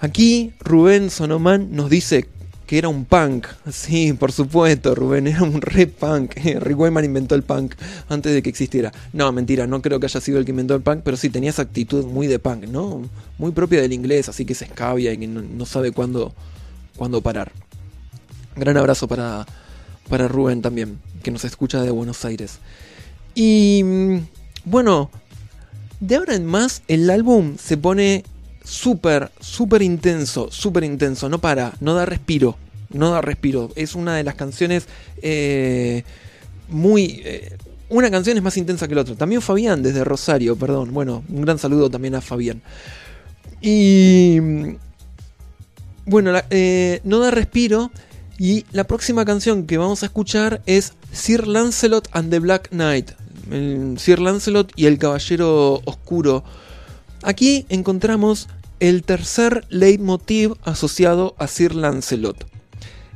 Aquí 0.00 0.52
Rubén 0.60 1.10
Sonomán 1.10 1.72
nos 1.72 1.88
dice 1.88 2.28
que 2.66 2.78
era 2.78 2.88
un 2.88 3.04
punk. 3.04 3.46
Sí, 3.70 4.12
por 4.12 4.32
supuesto, 4.32 4.94
Rubén, 4.94 5.28
era 5.28 5.42
un 5.42 5.60
re 5.60 5.86
punk. 5.86 6.34
Rick 6.60 6.78
Wyman 6.78 7.04
inventó 7.04 7.34
el 7.34 7.42
punk 7.42 7.74
antes 8.08 8.34
de 8.34 8.42
que 8.42 8.50
existiera. 8.50 8.92
No, 9.12 9.30
mentira, 9.32 9.66
no 9.66 9.80
creo 9.80 10.00
que 10.00 10.06
haya 10.06 10.20
sido 10.20 10.38
el 10.38 10.44
que 10.44 10.50
inventó 10.50 10.74
el 10.74 10.82
punk, 10.82 11.00
pero 11.04 11.16
sí 11.16 11.30
tenía 11.30 11.50
esa 11.50 11.62
actitud 11.62 12.04
muy 12.04 12.26
de 12.26 12.38
punk, 12.38 12.64
¿no? 12.64 13.08
Muy 13.38 13.52
propia 13.52 13.80
del 13.80 13.92
inglés, 13.92 14.28
así 14.28 14.44
que 14.44 14.54
se 14.54 14.64
escabia 14.64 15.12
y 15.12 15.18
que 15.18 15.26
no, 15.28 15.64
sabe 15.64 15.92
cuándo, 15.92 16.34
cuándo 16.96 17.20
parar. 17.20 17.52
Gran 18.56 18.76
abrazo 18.76 19.06
para, 19.06 19.46
para 20.08 20.26
Rubén 20.26 20.60
también, 20.60 20.98
que 21.22 21.30
nos 21.30 21.44
escucha 21.44 21.82
de 21.82 21.90
Buenos 21.90 22.24
Aires. 22.24 22.58
Y 23.34 23.82
mm, 23.84 24.18
bueno, 24.64 25.10
de 26.00 26.16
ahora 26.16 26.34
en 26.34 26.46
más 26.46 26.82
el 26.88 27.08
álbum 27.10 27.56
se 27.58 27.76
pone 27.76 28.24
súper, 28.66 29.30
súper 29.40 29.80
intenso, 29.82 30.50
súper 30.50 30.84
intenso, 30.84 31.28
no 31.28 31.38
para, 31.38 31.72
no 31.80 31.94
da 31.94 32.04
respiro, 32.04 32.56
no 32.90 33.10
da 33.10 33.20
respiro. 33.20 33.70
Es 33.76 33.94
una 33.94 34.16
de 34.16 34.24
las 34.24 34.34
canciones 34.34 34.86
eh, 35.22 36.02
muy... 36.68 37.22
eh, 37.24 37.56
una 37.88 38.10
canción 38.10 38.36
es 38.36 38.42
más 38.42 38.56
intensa 38.56 38.88
que 38.88 38.96
la 38.96 39.02
otra. 39.02 39.14
También 39.14 39.40
Fabián 39.40 39.82
desde 39.82 40.02
Rosario, 40.02 40.56
perdón. 40.56 40.92
Bueno, 40.92 41.22
un 41.28 41.42
gran 41.42 41.58
saludo 41.58 41.88
también 41.88 42.16
a 42.16 42.20
Fabián. 42.20 42.60
Y... 43.60 44.38
mm, 44.40 44.76
Bueno, 46.06 46.32
eh, 46.50 47.00
no 47.04 47.20
da 47.20 47.30
respiro. 47.30 47.92
Y 48.38 48.64
la 48.72 48.84
próxima 48.84 49.24
canción 49.24 49.66
que 49.66 49.78
vamos 49.78 50.02
a 50.02 50.06
escuchar 50.06 50.60
es 50.66 50.92
Sir 51.12 51.46
Lancelot 51.46 52.08
and 52.12 52.30
the 52.30 52.38
Black 52.40 52.68
Knight. 52.70 53.12
Sir 53.96 54.18
Lancelot 54.18 54.72
y 54.76 54.86
el 54.86 54.98
Caballero 54.98 55.80
Oscuro. 55.84 56.44
Aquí 57.22 57.64
encontramos 57.68 58.48
el 58.80 59.02
tercer 59.02 59.64
leitmotiv 59.68 60.54
asociado 60.62 61.34
a 61.38 61.46
Sir 61.46 61.74
Lancelot. 61.74 62.46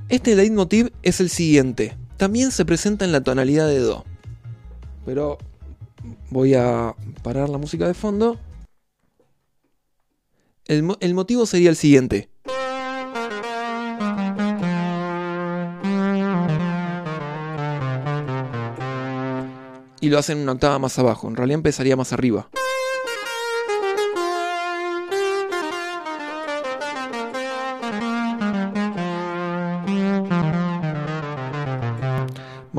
Este 0.08 0.34
leitmotiv 0.34 0.92
es 1.02 1.20
el 1.20 1.30
siguiente. 1.30 1.96
También 2.16 2.50
se 2.50 2.64
presenta 2.64 3.04
en 3.04 3.12
la 3.12 3.22
tonalidad 3.22 3.68
de 3.68 3.78
Do. 3.78 4.04
Pero 5.04 5.38
voy 6.30 6.54
a 6.54 6.94
parar 7.22 7.48
la 7.48 7.58
música 7.58 7.86
de 7.86 7.94
fondo. 7.94 8.38
El, 10.66 10.82
mo- 10.82 10.96
el 11.00 11.14
motivo 11.14 11.46
sería 11.46 11.70
el 11.70 11.76
siguiente. 11.76 12.28
Y 20.00 20.08
lo 20.08 20.18
hacen 20.18 20.38
una 20.38 20.52
octava 20.52 20.78
más 20.78 20.98
abajo. 20.98 21.28
En 21.28 21.36
realidad 21.36 21.56
empezaría 21.56 21.96
más 21.96 22.12
arriba. 22.12 22.48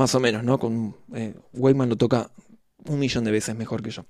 Más 0.02 0.16
o 0.16 0.18
menos, 0.18 0.42
¿no? 0.42 0.58
Con 0.58 0.96
eh, 1.14 1.32
Wayman 1.52 1.88
lo 1.88 1.94
toca 1.94 2.28
un 2.86 2.98
millón 2.98 3.22
de 3.22 3.30
veces 3.30 3.54
mejor 3.54 3.84
que 3.84 3.92
yo. 3.92 4.04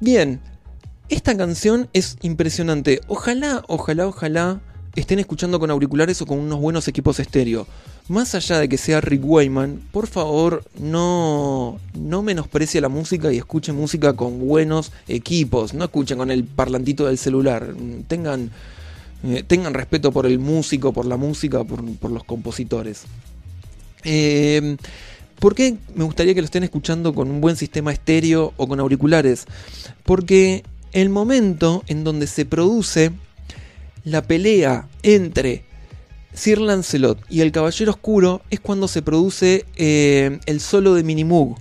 Bien, 0.00 0.40
esta 1.08 1.36
canción 1.36 1.88
es 1.92 2.16
impresionante. 2.22 3.00
Ojalá, 3.06 3.62
ojalá, 3.68 4.08
ojalá 4.08 4.60
estén 4.96 5.20
escuchando 5.20 5.60
con 5.60 5.70
auriculares 5.70 6.20
o 6.20 6.26
con 6.26 6.40
unos 6.40 6.58
buenos 6.58 6.88
equipos 6.88 7.20
estéreo. 7.20 7.68
Más 8.08 8.34
allá 8.34 8.58
de 8.58 8.68
que 8.68 8.76
sea 8.76 9.00
Rick 9.00 9.22
Wayman, 9.24 9.80
por 9.92 10.08
favor 10.08 10.64
no, 10.76 11.78
no 11.94 12.22
menosprecie 12.22 12.80
la 12.80 12.88
música 12.88 13.32
y 13.32 13.36
escuchen 13.36 13.76
música 13.76 14.14
con 14.14 14.40
buenos 14.40 14.90
equipos. 15.06 15.74
No 15.74 15.84
escuchen 15.84 16.18
con 16.18 16.32
el 16.32 16.42
parlantito 16.42 17.06
del 17.06 17.18
celular. 17.18 17.72
Tengan, 18.08 18.50
eh, 19.22 19.44
tengan 19.46 19.74
respeto 19.74 20.10
por 20.10 20.26
el 20.26 20.40
músico, 20.40 20.92
por 20.92 21.06
la 21.06 21.16
música, 21.16 21.62
por, 21.62 21.84
por 21.98 22.10
los 22.10 22.24
compositores. 22.24 23.06
Eh, 24.04 24.76
¿Por 25.38 25.54
qué 25.54 25.76
me 25.94 26.04
gustaría 26.04 26.34
que 26.34 26.42
lo 26.42 26.44
estén 26.44 26.64
escuchando 26.64 27.14
con 27.14 27.30
un 27.30 27.40
buen 27.40 27.56
sistema 27.56 27.92
estéreo 27.92 28.52
o 28.56 28.68
con 28.68 28.78
auriculares? 28.78 29.46
Porque 30.04 30.64
el 30.92 31.08
momento 31.08 31.82
en 31.86 32.04
donde 32.04 32.26
se 32.26 32.44
produce 32.44 33.12
la 34.04 34.22
pelea 34.22 34.86
entre 35.02 35.64
Sir 36.34 36.58
Lancelot 36.60 37.18
y 37.30 37.40
el 37.40 37.52
Caballero 37.52 37.92
Oscuro 37.92 38.42
es 38.50 38.60
cuando 38.60 38.86
se 38.86 39.02
produce 39.02 39.64
eh, 39.76 40.38
el 40.46 40.60
solo 40.60 40.94
de 40.94 41.04
Minimoog. 41.04 41.56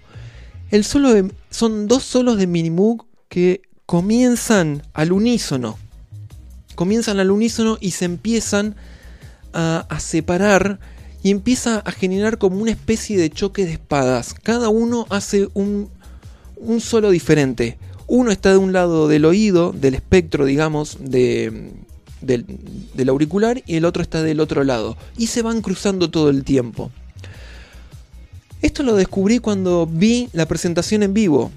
El 0.72 0.84
solo 0.84 1.14
de- 1.14 1.32
son 1.50 1.88
dos 1.88 2.04
solos 2.04 2.38
de 2.38 2.48
Minimoog 2.48 3.06
que 3.30 3.62
comienzan 3.86 4.84
al 4.94 5.12
unísono. 5.14 5.78
Comienzan 6.76 7.20
al 7.20 7.32
unísono 7.32 7.78
y 7.80 7.92
se 7.92 8.06
empiezan 8.06 8.76
a 9.54 10.00
separar 10.00 10.80
y 11.24 11.32
empieza 11.32 11.80
a 11.80 11.92
generar 11.92 12.38
como 12.38 12.62
una 12.62 12.72
especie 12.72 13.18
de 13.18 13.30
choque 13.30 13.66
de 13.66 13.74
espadas. 13.74 14.34
Cada 14.42 14.70
uno 14.70 15.06
hace 15.10 15.50
un, 15.54 15.90
solo 16.80 17.12
diferente. 17.12 17.78
Uno 18.08 18.32
está 18.32 18.52
de 18.52 18.58
un 18.58 18.74
lado 18.74 19.08
del 19.08 19.26
oído, 19.26 19.72
del 19.72 19.96
espectro, 19.96 20.46
digamos, 20.46 20.98
de, 21.00 21.72
del, 22.22 22.46
del 22.94 23.10
auricular, 23.10 23.62
y 23.66 23.76
el 23.76 23.86
otro 23.86 24.02
está 24.02 24.24
del 24.24 24.40
otro 24.40 24.64
lado. 24.64 24.98
Y 25.18 25.28
se 25.28 25.42
van 25.42 25.62
cruzando 25.62 26.10
todo 26.10 26.30
el 26.30 26.44
tiempo. 26.44 26.92
Esto 28.62 28.84
lo 28.84 28.96
descubrí 28.96 29.40
cuando 29.40 29.88
vi 29.88 30.30
la 30.34 30.48
presentación 30.48 31.04
en 31.04 31.14
vivo. 31.14 31.52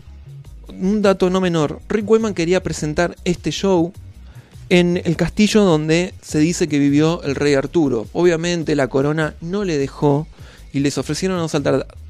un 0.69 1.03
dato 1.03 1.31
no 1.31 1.41
menor, 1.41 1.81
Rick 1.89 2.09
Wayman 2.09 2.35
quería 2.35 2.63
presentar 2.63 3.17
este 3.25 3.51
show 3.51 3.93
en 4.73 5.03
el 5.05 5.17
castillo 5.17 5.65
donde 5.65 6.15
se 6.23 6.39
dice 6.39 6.67
que 6.67 6.79
vivió 6.79 7.23
el 7.25 7.35
rey 7.35 7.53
Arturo. 7.53 8.07
Obviamente 8.15 8.75
la 8.75 8.89
corona 8.89 9.35
no 9.43 9.65
le 9.65 9.77
dejó 9.77 10.27
y 10.73 10.81
les 10.81 10.97
ofrecieron 10.97 11.47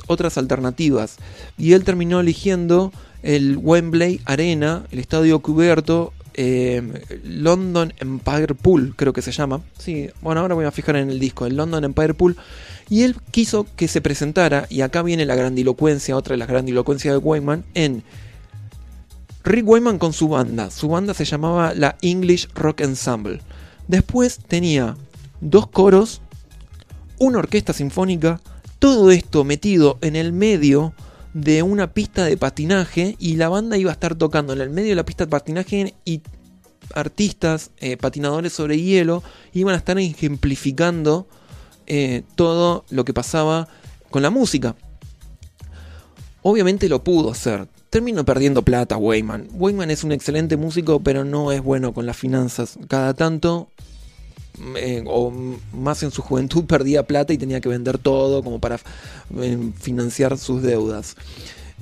otras 0.06 0.38
alternativas. 0.38 1.16
Y 1.58 1.72
él 1.72 1.82
terminó 1.82 2.20
eligiendo 2.20 2.92
el 3.24 3.56
Wembley 3.56 4.20
Arena, 4.26 4.84
el 4.92 5.00
estadio 5.00 5.40
cubierto, 5.40 6.12
eh, 6.34 6.80
London 7.24 7.94
Empire 7.98 8.54
Pool, 8.54 8.94
creo 8.94 9.12
que 9.12 9.22
se 9.22 9.32
llama. 9.32 9.62
Sí, 9.76 10.10
bueno, 10.20 10.42
ahora 10.42 10.54
voy 10.54 10.64
a 10.64 10.70
fijar 10.70 10.94
en 10.94 11.10
el 11.10 11.18
disco, 11.18 11.46
el 11.46 11.56
London 11.56 11.82
Empire 11.82 12.14
Pool. 12.14 12.36
Y 12.88 13.02
él 13.02 13.16
quiso 13.32 13.66
que 13.74 13.88
se 13.88 14.00
presentara, 14.00 14.68
y 14.70 14.82
acá 14.82 15.02
viene 15.02 15.26
la 15.26 15.34
grandilocuencia, 15.34 16.16
otra 16.16 16.34
de 16.34 16.38
las 16.38 16.46
grandilocuencias 16.46 17.12
de 17.12 17.18
Wayman, 17.18 17.64
en 17.74 18.04
Rick 19.44 19.66
Wayman 19.68 19.98
con 19.98 20.12
su 20.12 20.28
banda. 20.28 20.70
Su 20.70 20.88
banda 20.88 21.14
se 21.14 21.24
llamaba 21.24 21.74
la 21.74 21.96
English 22.00 22.48
Rock 22.54 22.80
Ensemble. 22.80 23.40
Después 23.88 24.38
tenía 24.38 24.96
dos 25.40 25.66
coros, 25.66 26.20
una 27.18 27.38
orquesta 27.38 27.72
sinfónica, 27.72 28.40
todo 28.78 29.10
esto 29.10 29.44
metido 29.44 29.98
en 30.00 30.16
el 30.16 30.32
medio 30.32 30.94
de 31.34 31.62
una 31.62 31.92
pista 31.92 32.24
de 32.24 32.36
patinaje 32.36 33.16
y 33.18 33.36
la 33.36 33.48
banda 33.48 33.76
iba 33.76 33.90
a 33.90 33.94
estar 33.94 34.14
tocando 34.14 34.52
en 34.52 34.60
el 34.60 34.70
medio 34.70 34.90
de 34.90 34.96
la 34.96 35.04
pista 35.04 35.24
de 35.24 35.30
patinaje 35.30 35.94
y 36.04 36.20
artistas, 36.94 37.70
eh, 37.78 37.96
patinadores 37.96 38.52
sobre 38.52 38.80
hielo, 38.80 39.22
iban 39.52 39.74
a 39.74 39.78
estar 39.78 39.98
ejemplificando 39.98 41.26
eh, 41.86 42.22
todo 42.36 42.84
lo 42.90 43.04
que 43.04 43.14
pasaba 43.14 43.68
con 44.10 44.22
la 44.22 44.30
música. 44.30 44.76
Obviamente 46.42 46.88
lo 46.88 47.02
pudo 47.02 47.30
hacer. 47.30 47.68
Terminó 47.92 48.24
perdiendo 48.24 48.62
plata 48.62 48.96
Wayman. 48.96 49.48
Wayman 49.52 49.90
es 49.90 50.02
un 50.02 50.12
excelente 50.12 50.56
músico, 50.56 51.00
pero 51.00 51.26
no 51.26 51.52
es 51.52 51.62
bueno 51.62 51.92
con 51.92 52.06
las 52.06 52.16
finanzas. 52.16 52.78
Cada 52.88 53.12
tanto, 53.12 53.68
eh, 54.76 55.04
o 55.06 55.30
más 55.74 56.02
en 56.02 56.10
su 56.10 56.22
juventud, 56.22 56.64
perdía 56.66 57.06
plata 57.06 57.34
y 57.34 57.36
tenía 57.36 57.60
que 57.60 57.68
vender 57.68 57.98
todo 57.98 58.42
como 58.42 58.60
para 58.60 58.80
eh, 59.42 59.72
financiar 59.78 60.38
sus 60.38 60.62
deudas. 60.62 61.16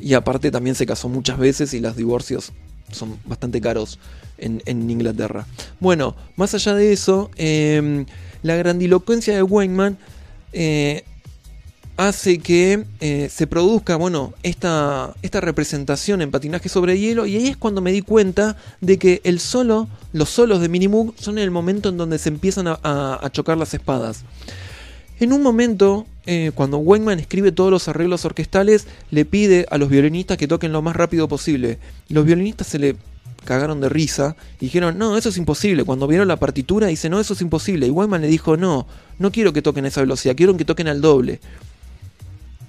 Y 0.00 0.14
aparte 0.14 0.50
también 0.50 0.74
se 0.74 0.84
casó 0.84 1.08
muchas 1.08 1.38
veces 1.38 1.72
y 1.74 1.78
los 1.78 1.94
divorcios 1.94 2.50
son 2.90 3.16
bastante 3.24 3.60
caros 3.60 4.00
en, 4.36 4.90
Inglaterra. 4.90 5.46
Bueno, 5.78 6.16
más 6.34 6.54
allá 6.54 6.74
de 6.74 6.92
eso, 6.92 7.30
eh, 7.36 8.04
la 8.42 8.56
grandilocuencia 8.56 9.32
de 9.36 9.44
Wayman 9.44 9.96
eh, 10.52 11.04
hace 12.00 12.38
que 12.38 12.86
eh, 13.00 13.28
se 13.30 13.46
produzca, 13.46 13.96
bueno, 13.96 14.32
esta, 14.42 15.14
esta 15.20 15.42
representación 15.42 16.22
en 16.22 16.30
patinaje 16.30 16.70
sobre 16.70 16.98
hielo 16.98 17.26
y 17.26 17.36
ahí 17.36 17.48
es 17.48 17.58
cuando 17.58 17.82
me 17.82 17.92
di 17.92 18.00
cuenta 18.00 18.56
de 18.80 18.98
que 18.98 19.20
el 19.22 19.38
solo, 19.38 19.86
los 20.14 20.30
solos 20.30 20.62
de 20.62 20.70
Minimoog 20.70 21.12
son 21.18 21.36
el 21.36 21.50
momento 21.50 21.90
en 21.90 21.98
donde 21.98 22.18
se 22.18 22.30
empiezan 22.30 22.68
a, 22.68 23.30
chocar 23.32 23.58
las 23.58 23.74
espadas. 23.74 24.24
En 25.18 25.34
un 25.34 25.42
momento, 25.42 26.06
eh, 26.24 26.52
cuando 26.54 26.78
Wayman 26.78 27.20
escribe 27.20 27.52
todos 27.52 27.70
los 27.70 27.86
arreglos 27.86 28.24
orquestales, 28.24 28.86
le 29.10 29.26
pide 29.26 29.66
a 29.70 29.76
los 29.76 29.90
violinistas 29.90 30.38
que 30.38 30.48
toquen 30.48 30.72
lo 30.72 30.80
más 30.80 30.96
rápido 30.96 31.28
posible. 31.28 31.78
Los 32.08 32.24
violinistas 32.24 32.66
se 32.66 32.78
le 32.78 32.96
cagaron 33.44 33.78
de 33.82 33.90
risa 33.90 34.36
y 34.58 34.66
dijeron, 34.66 34.96
no, 34.96 35.18
eso 35.18 35.28
es 35.28 35.36
imposible. 35.36 35.84
Cuando 35.84 36.06
vieron 36.06 36.28
la 36.28 36.38
partitura, 36.38 36.86
dice, 36.86 37.10
no, 37.10 37.20
eso 37.20 37.34
es 37.34 37.42
imposible. 37.42 37.86
Y 37.86 37.90
Wayman 37.90 38.22
le 38.22 38.28
dijo, 38.28 38.56
no, 38.56 38.86
no 39.18 39.30
quiero 39.30 39.52
que 39.52 39.60
toquen 39.60 39.84
a 39.84 39.88
esa 39.88 40.00
velocidad, 40.00 40.34
quiero 40.34 40.56
que 40.56 40.64
toquen 40.64 40.88
al 40.88 41.02
doble. 41.02 41.40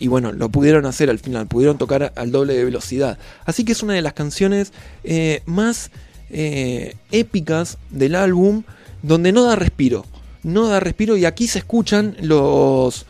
Y 0.01 0.07
bueno, 0.07 0.31
lo 0.31 0.49
pudieron 0.49 0.87
hacer 0.87 1.11
al 1.11 1.19
final, 1.19 1.45
pudieron 1.45 1.77
tocar 1.77 2.11
al 2.15 2.31
doble 2.31 2.55
de 2.55 2.65
velocidad. 2.65 3.19
Así 3.45 3.63
que 3.63 3.73
es 3.73 3.83
una 3.83 3.93
de 3.93 4.01
las 4.01 4.13
canciones 4.13 4.73
eh, 5.03 5.43
más 5.45 5.91
eh, 6.31 6.95
épicas 7.11 7.77
del 7.91 8.15
álbum, 8.15 8.63
donde 9.03 9.31
no 9.31 9.43
da 9.43 9.55
respiro. 9.55 10.03
No 10.41 10.67
da 10.67 10.79
respiro 10.79 11.17
y 11.17 11.25
aquí 11.25 11.45
se 11.45 11.59
escuchan 11.59 12.17
los, 12.19 13.05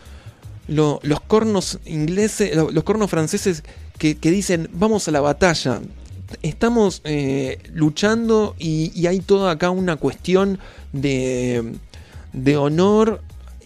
lo- 0.67 0.99
los 1.03 1.21
cornos 1.21 1.79
ingleses, 1.85 2.53
lo- 2.57 2.71
los 2.71 2.83
cornos 2.83 3.09
franceses 3.09 3.63
que, 3.97 4.17
que 4.17 4.29
dicen, 4.29 4.67
vamos 4.73 5.07
a 5.07 5.11
la 5.11 5.21
batalla. 5.21 5.79
Estamos 6.41 7.01
eh, 7.05 7.59
luchando 7.73 8.53
y, 8.59 8.91
y 8.93 9.07
hay 9.07 9.21
toda 9.21 9.51
acá 9.51 9.69
una 9.69 9.95
cuestión 9.95 10.59
de, 10.91 11.73
de 12.33 12.57
honor 12.57 13.21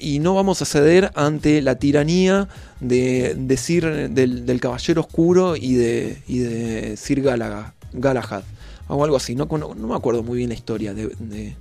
y 0.06 0.20
no 0.20 0.36
vamos 0.36 0.62
a 0.62 0.66
ceder 0.66 1.12
ante 1.16 1.64
la 1.64 1.80
tiranía 1.80 2.48
de, 2.80 3.34
de 3.36 3.58
Sir, 3.58 4.12
del, 4.12 4.60
Caballero 4.60 5.02
Oscuro 5.02 5.56
y 5.56 5.74
de, 5.74 6.22
y 6.28 6.38
de 6.38 6.96
Sir 6.96 7.24
Galaga- 7.24 7.74
Galahad. 7.92 8.44
O 8.88 9.04
algo 9.04 9.18
así, 9.18 9.34
no, 9.34 9.48
no, 9.50 9.74
no 9.74 9.88
me 9.88 9.96
acuerdo 9.96 10.22
muy 10.22 10.38
bien 10.38 10.50
la 10.50 10.56
historia 10.56 10.94
de, 10.94 11.08
de 11.18 11.56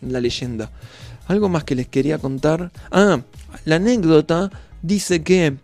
la 0.00 0.20
leyenda. 0.20 0.70
Algo 1.26 1.48
más 1.48 1.64
que 1.64 1.74
les 1.74 1.88
quería 1.88 2.18
contar. 2.18 2.70
Ah, 2.92 3.20
la 3.64 3.76
anécdota 3.76 4.52
dice 4.80 5.24
que 5.24 5.56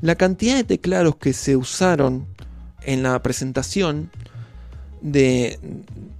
la 0.00 0.14
cantidad 0.14 0.56
de 0.56 0.64
teclados 0.64 1.16
que 1.16 1.34
se 1.34 1.56
usaron 1.56 2.24
en 2.84 3.02
la 3.02 3.22
presentación 3.22 4.10
de, 5.02 5.58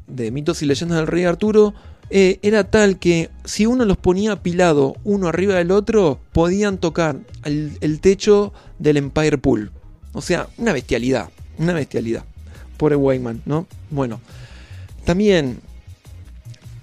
de 0.06 0.30
mitos 0.30 0.60
y 0.60 0.66
leyendas 0.66 0.98
del 0.98 1.06
rey 1.06 1.24
Arturo 1.24 1.72
eh, 2.08 2.38
era 2.42 2.70
tal 2.70 2.98
que 2.98 3.30
si 3.44 3.66
uno 3.66 3.84
los 3.84 3.96
ponía 3.96 4.32
apilado 4.32 4.96
uno 5.02 5.28
arriba 5.28 5.56
del 5.56 5.72
otro, 5.72 6.20
podían 6.32 6.78
tocar 6.78 7.16
el, 7.44 8.00
techo 8.00 8.52
del 8.78 8.96
Empire 8.96 9.38
Pool. 9.38 9.72
O 10.12 10.22
sea, 10.22 10.48
una 10.56 10.72
bestialidad, 10.72 11.30
una 11.58 11.72
bestialidad. 11.72 12.24
Pobre 12.76 12.96
Wayman, 12.96 13.42
¿no? 13.44 13.66
Bueno, 13.90 14.20
también 15.04 15.58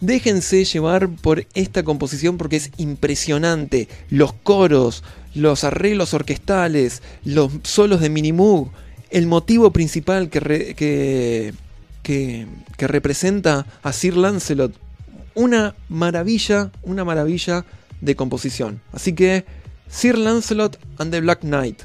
déjense 0.02 0.66
llevar 0.66 1.08
por 1.08 1.46
esta 1.54 1.84
composición 1.84 2.38
porque 2.38 2.58
es 2.58 2.72
impresionante. 2.78 3.88
Los 4.10 4.34
coros, 4.34 5.04
los 5.34 5.64
arreglos 5.64 6.14
orquestales, 6.14 7.02
los 7.24 7.50
solos 7.64 8.02
de 8.02 8.10
Minimoog, 8.10 8.72
el 9.10 9.28
motivo 9.28 9.72
principal 9.72 10.30
que 10.30 11.54
representa 12.78 13.66
a 13.84 13.94
Sir 13.94 14.18
Lancelot. 14.18 14.84
Una 15.36 15.76
maravilla, 15.90 16.72
una 16.84 17.04
maravilla 17.04 17.66
de 18.02 18.16
composición. 18.16 18.82
Así 18.92 19.14
que 19.14 19.46
Sir 19.90 20.18
Lancelot 20.18 20.80
and 20.98 21.12
the 21.12 21.22
Black 21.22 21.42
Knight. 21.42 21.82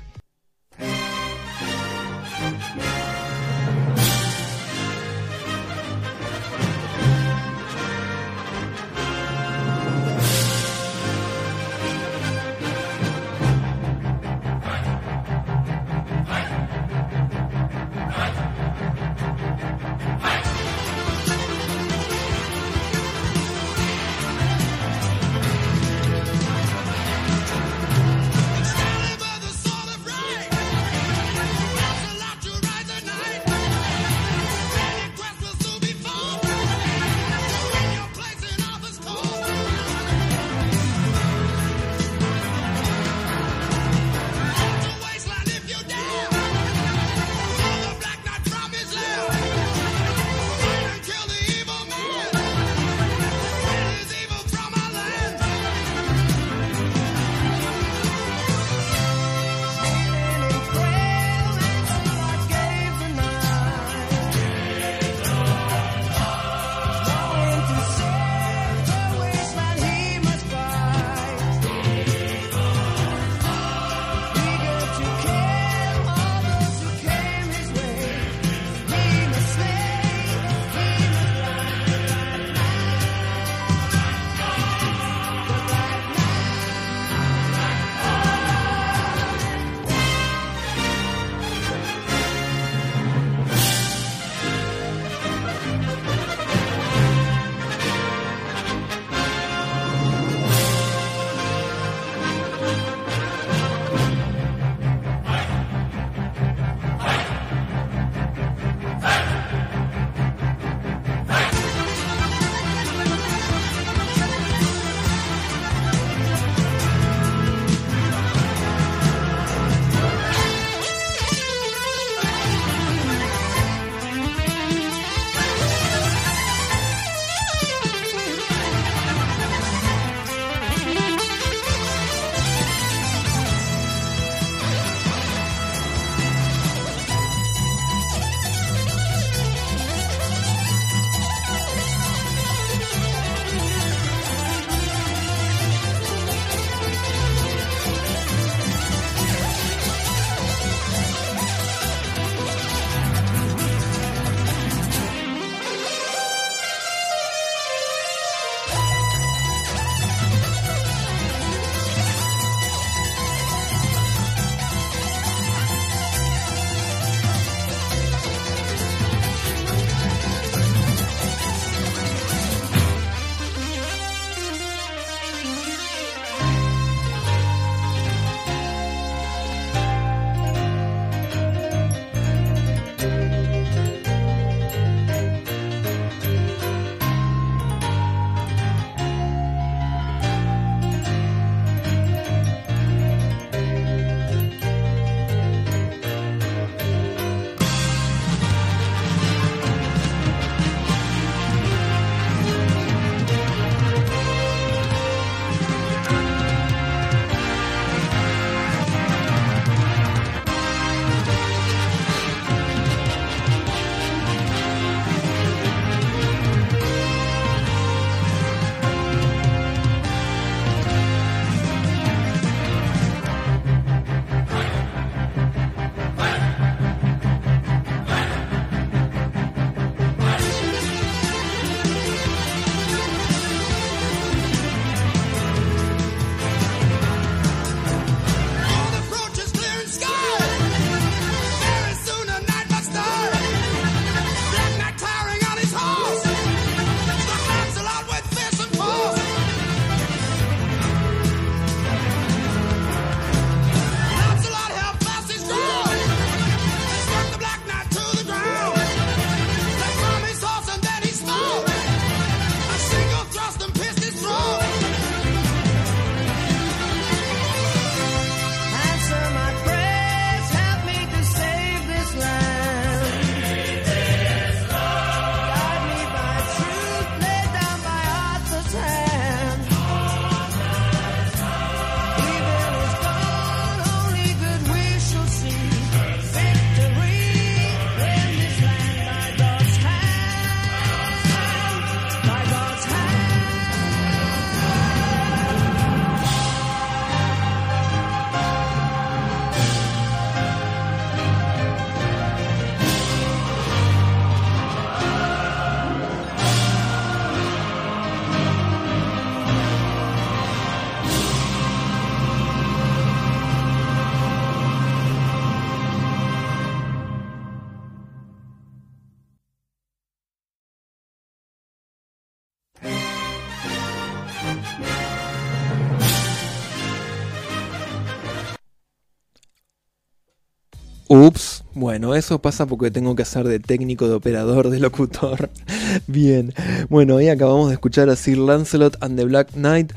Bueno, 331.79 332.14
eso 332.14 332.41
pasa 332.41 332.66
porque 332.66 332.91
tengo 332.91 333.14
que 333.14 333.22
hacer 333.22 333.47
de 333.47 333.61
técnico, 333.61 334.09
de 334.09 334.14
operador, 334.14 334.70
de 334.70 334.81
locutor. 334.81 335.51
Bien, 336.07 336.53
bueno, 336.89 337.16
ahí 337.16 337.29
acabamos 337.29 337.68
de 337.68 337.74
escuchar 337.74 338.11
a 338.11 338.16
Sir 338.16 338.39
Lancelot 338.39 338.97
and 339.01 339.16
the 339.16 339.24
Black 339.24 339.53
Knight. 339.53 339.93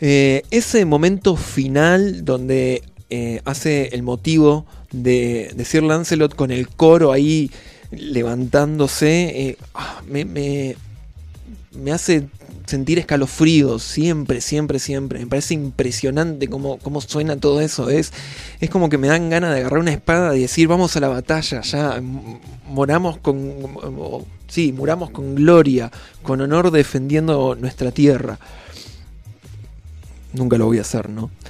Eh, 0.00 0.42
ese 0.50 0.84
momento 0.84 1.36
final 1.36 2.24
donde 2.24 2.82
eh, 3.10 3.40
hace 3.44 3.88
el 3.92 4.02
motivo 4.02 4.66
de, 4.92 5.52
de 5.54 5.64
Sir 5.64 5.82
Lancelot 5.82 6.34
con 6.34 6.50
el 6.50 6.68
coro 6.68 7.12
ahí 7.12 7.50
levantándose, 7.90 9.48
eh, 9.48 9.58
ah, 9.74 10.02
me, 10.08 10.24
me, 10.24 10.76
me 11.72 11.92
hace 11.92 12.28
sentir 12.66 12.98
escalofríos, 12.98 13.82
siempre, 13.82 14.40
siempre, 14.40 14.78
siempre. 14.78 15.20
Me 15.20 15.26
parece 15.26 15.54
impresionante 15.54 16.48
cómo, 16.48 16.78
cómo 16.78 17.00
suena 17.00 17.36
todo 17.36 17.60
eso. 17.60 17.88
Es, 17.88 18.12
es 18.60 18.70
como 18.70 18.88
que 18.88 18.98
me 18.98 19.08
dan 19.08 19.30
ganas 19.30 19.54
de 19.54 19.60
agarrar 19.60 19.80
una 19.80 19.92
espada 19.92 20.36
y 20.36 20.40
decir, 20.40 20.68
vamos 20.68 20.96
a 20.96 21.00
la 21.00 21.08
batalla, 21.08 21.62
ya 21.62 22.02
moramos 22.68 23.18
con... 23.18 23.54
Sí, 24.48 24.72
muramos 24.72 25.10
con 25.10 25.34
gloria, 25.34 25.90
con 26.22 26.40
honor 26.40 26.70
defendiendo 26.70 27.56
nuestra 27.56 27.90
tierra. 27.90 28.38
Nunca 30.32 30.58
lo 30.58 30.66
voy 30.66 30.78
a 30.78 30.82
hacer, 30.82 31.08
¿no? 31.08 31.30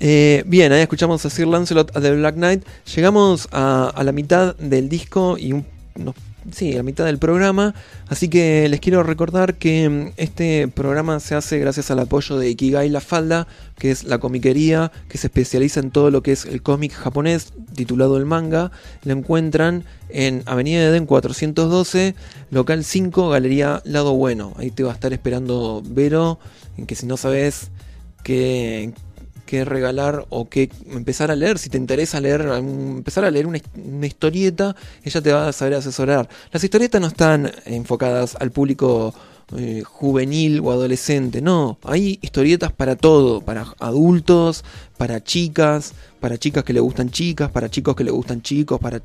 Eh, 0.00 0.42
bien, 0.46 0.70
ahí 0.72 0.82
escuchamos 0.82 1.24
a 1.24 1.30
Sir 1.30 1.46
Lancelot 1.46 1.96
a 1.96 2.00
The 2.00 2.16
Black 2.16 2.34
Knight. 2.34 2.64
Llegamos 2.94 3.48
a, 3.52 3.94
la 4.04 4.12
mitad 4.12 4.54
del 4.56 4.88
disco 4.88 5.38
y 5.38 5.52
un, 5.52 5.64
no, 5.94 6.14
sí, 6.50 6.76
a 6.76 6.82
mitad 6.82 7.04
del 7.04 7.18
programa. 7.18 7.74
Así 8.08 8.28
que 8.28 8.68
les 8.68 8.80
quiero 8.80 9.02
recordar 9.02 9.54
que 9.54 9.88
mm, 9.88 10.12
este 10.16 10.68
programa 10.68 11.20
se 11.20 11.34
hace 11.34 11.58
gracias 11.58 11.90
al 11.90 12.00
apoyo 12.00 12.36
de 12.36 12.50
Ikigai 12.50 12.88
La 12.88 13.00
Falda, 13.00 13.46
que 13.78 13.90
es 13.90 14.04
la 14.04 14.18
comiquería 14.18 14.92
que 15.08 15.18
se 15.18 15.28
especializa 15.28 15.80
en 15.80 15.90
todo 15.90 16.10
lo 16.10 16.22
que 16.22 16.32
es 16.32 16.44
el 16.44 16.62
cómic 16.62 16.92
japonés, 16.92 17.52
titulado 17.74 18.16
El 18.16 18.26
Manga. 18.26 18.70
Lo 19.04 19.12
encuentran 19.12 19.84
en 20.08 20.42
Avenida 20.46 20.84
Eden 20.84 21.06
412, 21.06 22.14
local 22.50 22.84
5, 22.84 23.28
Galería 23.30 23.82
Lado 23.84 24.14
Bueno. 24.14 24.54
Ahí 24.56 24.70
te 24.70 24.82
va 24.82 24.90
a 24.90 24.94
estar 24.94 25.12
esperando 25.12 25.82
Vero, 25.84 26.38
en 26.76 26.86
que 26.86 26.94
si 26.94 27.06
no 27.06 27.16
sabes 27.16 27.70
qué, 28.22 28.92
qué 29.46 29.64
regalar 29.64 30.26
o 30.30 30.48
qué 30.48 30.70
empezar 30.90 31.30
a 31.30 31.36
leer, 31.36 31.58
si 31.58 31.68
te 31.68 31.78
interesa 31.78 32.20
leer, 32.20 32.42
empezar 32.42 33.24
a 33.24 33.30
leer 33.30 33.46
una, 33.46 33.58
his- 33.58 33.64
una 33.76 34.06
historieta, 34.06 34.74
ella 35.02 35.20
te 35.22 35.32
va 35.32 35.48
a 35.48 35.52
saber 35.52 35.74
asesorar. 35.74 36.28
Las 36.52 36.64
historietas 36.64 37.00
no 37.00 37.06
están 37.08 37.50
enfocadas 37.66 38.36
al 38.40 38.50
público 38.50 39.14
eh, 39.56 39.82
juvenil 39.84 40.60
o 40.60 40.72
adolescente, 40.72 41.42
no, 41.42 41.78
hay 41.84 42.18
historietas 42.22 42.72
para 42.72 42.96
todo, 42.96 43.42
para 43.42 43.66
adultos, 43.78 44.64
para 44.96 45.22
chicas, 45.22 45.92
para 46.20 46.38
chicas 46.38 46.64
que 46.64 46.72
le 46.72 46.80
gustan 46.80 47.10
chicas, 47.10 47.50
para 47.50 47.68
chicos 47.70 47.94
que 47.94 48.04
le 48.04 48.10
gustan 48.10 48.40
chicos, 48.42 48.80
para 48.80 49.02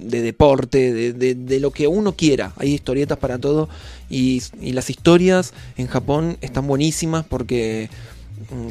de 0.00 0.22
deporte, 0.22 0.92
de, 0.92 1.12
de- 1.12 1.34
de 1.34 1.60
lo 1.60 1.70
que 1.70 1.86
uno 1.86 2.12
quiera. 2.14 2.52
Hay 2.56 2.72
historietas 2.74 3.16
para 3.18 3.38
todo 3.38 3.68
y, 4.10 4.42
y 4.60 4.72
las 4.72 4.90
historias 4.90 5.54
en 5.76 5.86
Japón 5.86 6.36
están 6.40 6.66
buenísimas 6.66 7.24
porque 7.24 7.88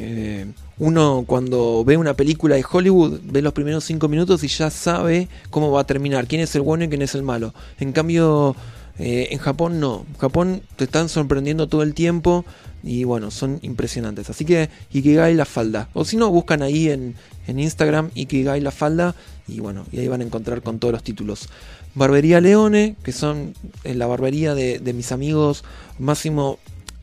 eh, 0.00 0.46
uno 0.78 1.24
cuando 1.26 1.84
ve 1.84 1.96
una 1.96 2.14
película 2.14 2.56
de 2.56 2.64
Hollywood 2.70 3.20
ve 3.24 3.42
los 3.42 3.52
primeros 3.52 3.84
cinco 3.84 4.08
minutos 4.08 4.44
y 4.44 4.48
ya 4.48 4.70
sabe 4.70 5.28
cómo 5.50 5.70
va 5.70 5.82
a 5.82 5.86
terminar, 5.86 6.26
quién 6.26 6.40
es 6.40 6.54
el 6.54 6.62
bueno 6.62 6.84
y 6.84 6.88
quién 6.88 7.02
es 7.02 7.14
el 7.14 7.22
malo. 7.22 7.54
En 7.78 7.92
cambio, 7.92 8.56
eh, 8.98 9.28
en 9.30 9.38
Japón 9.38 9.80
no. 9.80 10.04
En 10.08 10.18
Japón 10.18 10.62
te 10.76 10.84
están 10.84 11.08
sorprendiendo 11.08 11.68
todo 11.68 11.82
el 11.82 11.94
tiempo 11.94 12.44
y 12.82 13.04
bueno, 13.04 13.30
son 13.30 13.58
impresionantes. 13.62 14.30
Así 14.30 14.44
que 14.44 14.68
Ikigai 14.92 15.34
la 15.34 15.44
falda. 15.44 15.88
O 15.94 16.04
si 16.04 16.16
no, 16.16 16.30
buscan 16.30 16.62
ahí 16.62 16.90
en, 16.90 17.14
en 17.46 17.58
Instagram 17.58 18.10
Ikigai 18.14 18.60
la 18.60 18.70
falda 18.70 19.14
y 19.48 19.60
bueno, 19.60 19.86
y 19.92 20.00
ahí 20.00 20.08
van 20.08 20.20
a 20.20 20.24
encontrar 20.24 20.62
con 20.62 20.78
todos 20.78 20.92
los 20.92 21.02
títulos. 21.02 21.48
Barbería 21.94 22.40
Leone, 22.40 22.96
que 23.02 23.12
son 23.12 23.54
eh, 23.84 23.94
la 23.94 24.06
barbería 24.06 24.54
de, 24.54 24.80
de 24.80 24.92
mis 24.92 25.12
amigos 25.12 25.64
Máximo 25.98 26.58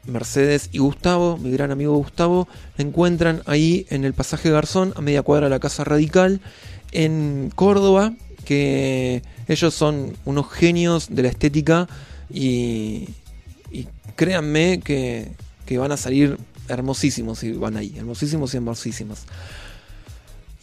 Mercedes 0.06 0.70
y 0.72 0.80
Gustavo, 0.80 1.38
mi 1.38 1.52
gran 1.52 1.72
amigo 1.72 1.96
Gustavo, 1.96 2.48
encuentran 2.78 3.42
ahí 3.46 3.86
en 3.90 4.04
el 4.06 4.14
pasaje 4.14 4.50
Garzón, 4.50 4.94
a 4.96 5.02
media 5.02 5.22
cuadra 5.22 5.46
de 5.46 5.52
la 5.52 5.60
Casa 5.60 5.84
Radical, 5.84 6.42
en 6.92 7.52
Córdoba, 7.56 8.14
que 8.46 9.22
ellos 9.48 9.74
son 9.74 10.18
unos 10.26 10.50
genios 10.52 11.08
de 11.10 11.24
la 11.24 11.30
estética 11.30 11.88
y, 12.30 13.10
y 13.72 13.88
créanme 14.16 14.82
que, 14.84 15.32
que 15.66 15.78
van 15.78 15.92
a 15.92 15.98
salir 15.98 16.38
hermosísimos 16.68 17.40
si 17.40 17.52
van 17.54 17.78
ahí, 17.78 17.94
hermosísimos 17.98 18.54
y 18.54 18.58
hermosísimos. 18.58 19.20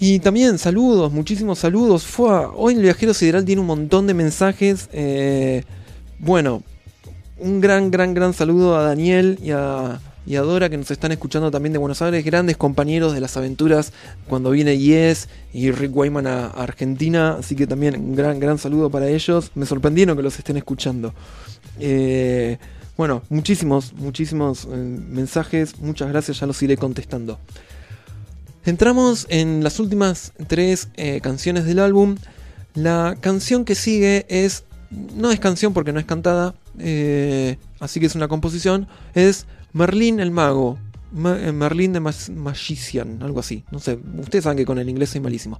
Y 0.00 0.20
también 0.20 0.58
saludos, 0.58 1.12
muchísimos 1.12 1.58
saludos. 1.58 2.04
Fue 2.04 2.30
hoy 2.54 2.74
el 2.74 2.82
viajero 2.82 3.14
sideral 3.14 3.44
tiene 3.44 3.60
un 3.60 3.66
montón 3.66 4.06
de 4.06 4.14
mensajes. 4.14 4.88
eh, 4.92 5.64
bueno, 6.20 6.62
un 7.38 7.60
gran, 7.60 7.90
gran, 7.90 8.14
gran 8.14 8.34
saludo 8.34 8.76
a 8.76 8.82
Daniel 8.82 9.38
y 9.42 9.50
a, 9.50 10.00
y 10.26 10.34
Dora 10.34 10.68
que 10.68 10.76
nos 10.76 10.90
están 10.90 11.12
escuchando 11.12 11.50
también 11.50 11.72
de 11.72 11.78
Buenos 11.78 12.02
Aires, 12.02 12.24
grandes 12.24 12.56
compañeros 12.56 13.14
de 13.14 13.20
las 13.20 13.36
aventuras 13.36 13.92
cuando 14.28 14.50
viene 14.50 14.76
Yes 14.76 15.28
y 15.52 15.70
Rick 15.70 15.96
Wyman 15.96 16.26
a, 16.26 16.46
a 16.46 16.62
Argentina, 16.62 17.36
así 17.38 17.56
que 17.56 17.66
también 17.66 17.96
un 17.98 18.14
gran, 18.14 18.38
gran 18.38 18.58
saludo 18.58 18.90
para 18.90 19.08
ellos. 19.08 19.50
Me 19.54 19.64
sorprendieron 19.66 20.16
que 20.16 20.22
los 20.22 20.38
estén 20.38 20.56
escuchando. 20.56 21.14
Eh, 21.80 22.58
bueno, 22.96 23.22
muchísimos, 23.30 23.92
muchísimos 23.94 24.66
eh, 24.70 24.76
mensajes, 24.76 25.78
muchas 25.78 26.08
gracias, 26.08 26.40
ya 26.40 26.46
los 26.46 26.60
iré 26.62 26.76
contestando. 26.76 27.38
Entramos 28.64 29.26
en 29.30 29.64
las 29.64 29.80
últimas 29.80 30.32
tres 30.46 30.88
eh, 30.96 31.20
canciones 31.22 31.64
del 31.64 31.78
álbum. 31.78 32.16
La 32.74 33.16
canción 33.20 33.64
que 33.64 33.74
sigue 33.74 34.26
es. 34.28 34.64
No 35.14 35.30
es 35.30 35.40
canción 35.40 35.72
porque 35.72 35.92
no 35.92 36.00
es 36.00 36.06
cantada, 36.06 36.54
eh, 36.80 37.58
así 37.80 38.00
que 38.00 38.06
es 38.06 38.14
una 38.14 38.28
composición. 38.28 38.88
Es 39.14 39.46
Merlín 39.72 40.20
el 40.20 40.30
Mago. 40.30 40.78
Ma- 41.12 41.38
eh, 41.40 41.52
Merlín 41.52 41.92
de 41.94 42.00
Magician, 42.00 43.22
algo 43.22 43.40
así. 43.40 43.64
No 43.70 43.78
sé, 43.78 43.98
ustedes 44.18 44.44
saben 44.44 44.58
que 44.58 44.66
con 44.66 44.78
el 44.78 44.88
inglés 44.88 45.10
soy 45.10 45.20
malísimo. 45.20 45.58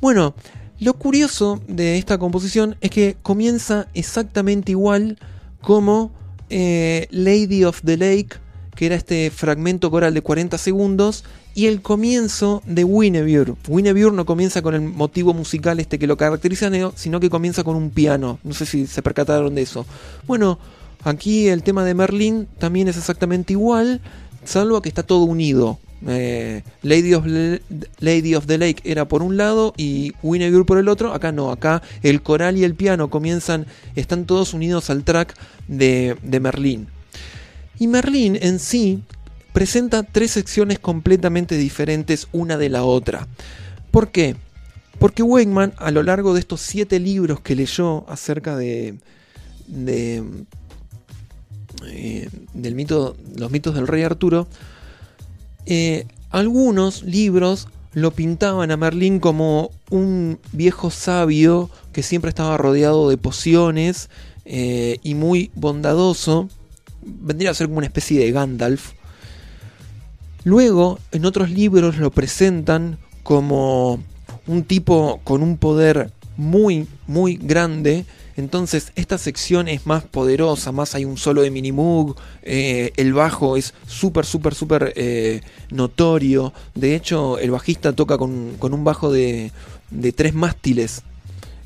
Bueno, 0.00 0.34
lo 0.80 0.94
curioso 0.94 1.62
de 1.68 1.96
esta 1.98 2.18
composición 2.18 2.76
es 2.80 2.90
que 2.90 3.16
comienza 3.22 3.88
exactamente 3.94 4.72
igual 4.72 5.18
como 5.62 6.12
eh, 6.50 7.06
Lady 7.10 7.64
of 7.64 7.80
the 7.84 7.96
Lake, 7.96 8.36
que 8.74 8.86
era 8.86 8.94
este 8.94 9.30
fragmento 9.30 9.90
coral 9.90 10.14
de 10.14 10.22
40 10.22 10.58
segundos, 10.58 11.24
y 11.54 11.66
el 11.66 11.82
comienzo 11.82 12.62
de 12.66 12.84
Winnebiur. 12.84 13.56
Winnebiur 13.68 14.12
no 14.12 14.26
comienza 14.26 14.60
con 14.60 14.74
el 14.74 14.82
motivo 14.82 15.32
musical 15.32 15.78
este 15.78 15.98
que 15.98 16.06
lo 16.06 16.16
caracteriza, 16.16 16.70
sino 16.96 17.20
que 17.20 17.30
comienza 17.30 17.62
con 17.62 17.76
un 17.76 17.90
piano. 17.90 18.38
No 18.42 18.54
sé 18.54 18.66
si 18.66 18.86
se 18.86 19.02
percataron 19.02 19.54
de 19.54 19.62
eso. 19.62 19.86
Bueno, 20.26 20.58
aquí 21.04 21.48
el 21.48 21.62
tema 21.62 21.84
de 21.84 21.94
Merlin 21.94 22.48
también 22.58 22.88
es 22.88 22.96
exactamente 22.96 23.52
igual, 23.52 24.00
salvo 24.44 24.82
que 24.82 24.88
está 24.88 25.04
todo 25.04 25.24
unido. 25.24 25.78
Eh, 26.06 26.62
Lady, 26.82 27.14
of 27.14 27.24
Lady 28.00 28.34
of 28.34 28.46
the 28.46 28.58
Lake 28.58 28.82
era 28.84 29.06
por 29.08 29.22
un 29.22 29.38
lado 29.38 29.72
y 29.76 30.12
Winnebiur 30.22 30.66
por 30.66 30.78
el 30.78 30.88
otro. 30.88 31.14
Acá 31.14 31.32
no, 31.32 31.50
acá 31.50 31.82
el 32.02 32.20
coral 32.22 32.58
y 32.58 32.64
el 32.64 32.74
piano 32.74 33.10
comienzan, 33.10 33.66
están 33.94 34.26
todos 34.26 34.54
unidos 34.54 34.90
al 34.90 35.04
track 35.04 35.34
de, 35.68 36.16
de 36.22 36.40
Merlín. 36.40 36.88
Y 37.78 37.86
Merlín 37.86 38.38
en 38.40 38.58
sí 38.58 39.02
presenta 39.52 40.02
tres 40.02 40.32
secciones 40.32 40.78
completamente 40.78 41.56
diferentes 41.56 42.28
una 42.32 42.56
de 42.56 42.68
la 42.68 42.84
otra. 42.84 43.26
¿Por 43.90 44.10
qué? 44.10 44.36
Porque 44.98 45.22
Wakeman, 45.22 45.74
a 45.76 45.90
lo 45.90 46.02
largo 46.02 46.34
de 46.34 46.40
estos 46.40 46.60
siete 46.60 47.00
libros 47.00 47.40
que 47.40 47.56
leyó 47.56 48.08
acerca 48.08 48.56
de, 48.56 48.96
de 49.66 50.22
eh, 51.86 52.28
del 52.52 52.74
mito, 52.74 53.16
los 53.36 53.50
mitos 53.50 53.74
del 53.74 53.86
rey 53.86 54.02
Arturo, 54.02 54.46
eh, 55.66 56.06
algunos 56.30 57.02
libros 57.02 57.68
lo 57.92 58.10
pintaban 58.10 58.70
a 58.70 58.76
Merlín 58.76 59.20
como 59.20 59.70
un 59.90 60.38
viejo 60.52 60.90
sabio 60.90 61.70
que 61.92 62.02
siempre 62.02 62.28
estaba 62.28 62.56
rodeado 62.56 63.08
de 63.08 63.16
pociones 63.16 64.10
eh, 64.44 64.98
y 65.02 65.14
muy 65.14 65.50
bondadoso. 65.54 66.48
Vendría 67.04 67.50
a 67.50 67.54
ser 67.54 67.66
como 67.66 67.78
una 67.78 67.86
especie 67.86 68.20
de 68.20 68.32
Gandalf. 68.32 68.92
Luego, 70.44 70.98
en 71.12 71.24
otros 71.24 71.50
libros 71.50 71.96
lo 71.96 72.10
presentan 72.10 72.98
como 73.22 73.98
un 74.46 74.64
tipo 74.64 75.20
con 75.24 75.42
un 75.42 75.56
poder 75.56 76.10
muy, 76.36 76.86
muy 77.06 77.36
grande. 77.36 78.04
Entonces, 78.36 78.92
esta 78.96 79.16
sección 79.16 79.68
es 79.68 79.86
más 79.86 80.04
poderosa, 80.04 80.72
más 80.72 80.94
hay 80.94 81.04
un 81.04 81.16
solo 81.16 81.42
de 81.42 81.50
Minimoog. 81.50 82.16
eh, 82.42 82.92
el 82.96 83.14
bajo 83.14 83.56
es 83.56 83.74
súper, 83.86 84.26
súper, 84.26 84.54
súper 84.54 84.92
eh, 84.96 85.40
notorio. 85.70 86.52
De 86.74 86.94
hecho, 86.94 87.38
el 87.38 87.50
bajista 87.50 87.92
toca 87.92 88.18
con, 88.18 88.56
con 88.58 88.74
un 88.74 88.84
bajo 88.84 89.12
de, 89.12 89.52
de 89.90 90.12
tres 90.12 90.34
mástiles. 90.34 91.02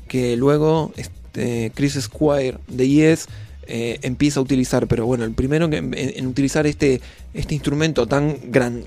Que 0.07 0.37
luego 0.37 0.91
este, 0.95 1.71
Chris 1.75 1.93
Squire 1.99 2.57
de 2.67 2.87
Yes 2.87 3.27
eh, 3.71 3.99
empieza 4.01 4.39
a 4.39 4.43
utilizar, 4.43 4.87
pero 4.87 5.05
bueno, 5.05 5.23
el 5.25 5.33
primero 5.33 5.69
en 5.71 6.27
utilizar 6.27 6.65
este, 6.65 7.01
este 7.33 7.53
instrumento 7.53 8.07
tan 8.07 8.37
gran 8.51 8.83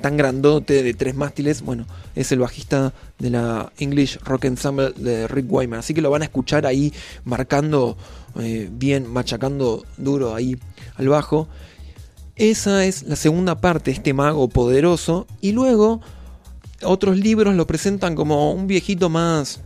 tan 0.00 0.16
grandote 0.16 0.82
de 0.82 0.94
tres 0.94 1.14
mástiles, 1.14 1.62
bueno, 1.62 1.86
es 2.14 2.30
el 2.32 2.40
bajista 2.40 2.92
de 3.18 3.30
la 3.30 3.72
English 3.78 4.18
Rock 4.24 4.44
Ensemble 4.44 4.92
de 4.96 5.26
Rick 5.26 5.46
Wyman. 5.48 5.78
Así 5.80 5.94
que 5.94 6.00
lo 6.00 6.10
van 6.10 6.22
a 6.22 6.26
escuchar 6.26 6.66
ahí 6.66 6.92
marcando 7.24 7.96
eh, 8.38 8.68
bien, 8.70 9.10
machacando 9.10 9.84
duro 9.96 10.34
ahí 10.34 10.58
al 10.96 11.08
bajo. 11.08 11.48
Esa 12.36 12.84
es 12.84 13.04
la 13.04 13.16
segunda 13.16 13.60
parte, 13.60 13.90
este 13.90 14.12
mago 14.12 14.48
poderoso. 14.48 15.26
Y 15.40 15.52
luego 15.52 16.00
otros 16.82 17.16
libros 17.16 17.54
lo 17.54 17.66
presentan 17.66 18.14
como 18.14 18.52
un 18.52 18.66
viejito 18.66 19.08
más 19.08 19.60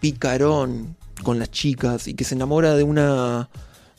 picarón 0.00 0.96
con 1.22 1.38
las 1.38 1.50
chicas 1.50 2.08
y 2.08 2.14
que 2.14 2.24
se 2.24 2.34
enamora 2.34 2.74
de 2.74 2.82
una, 2.82 3.48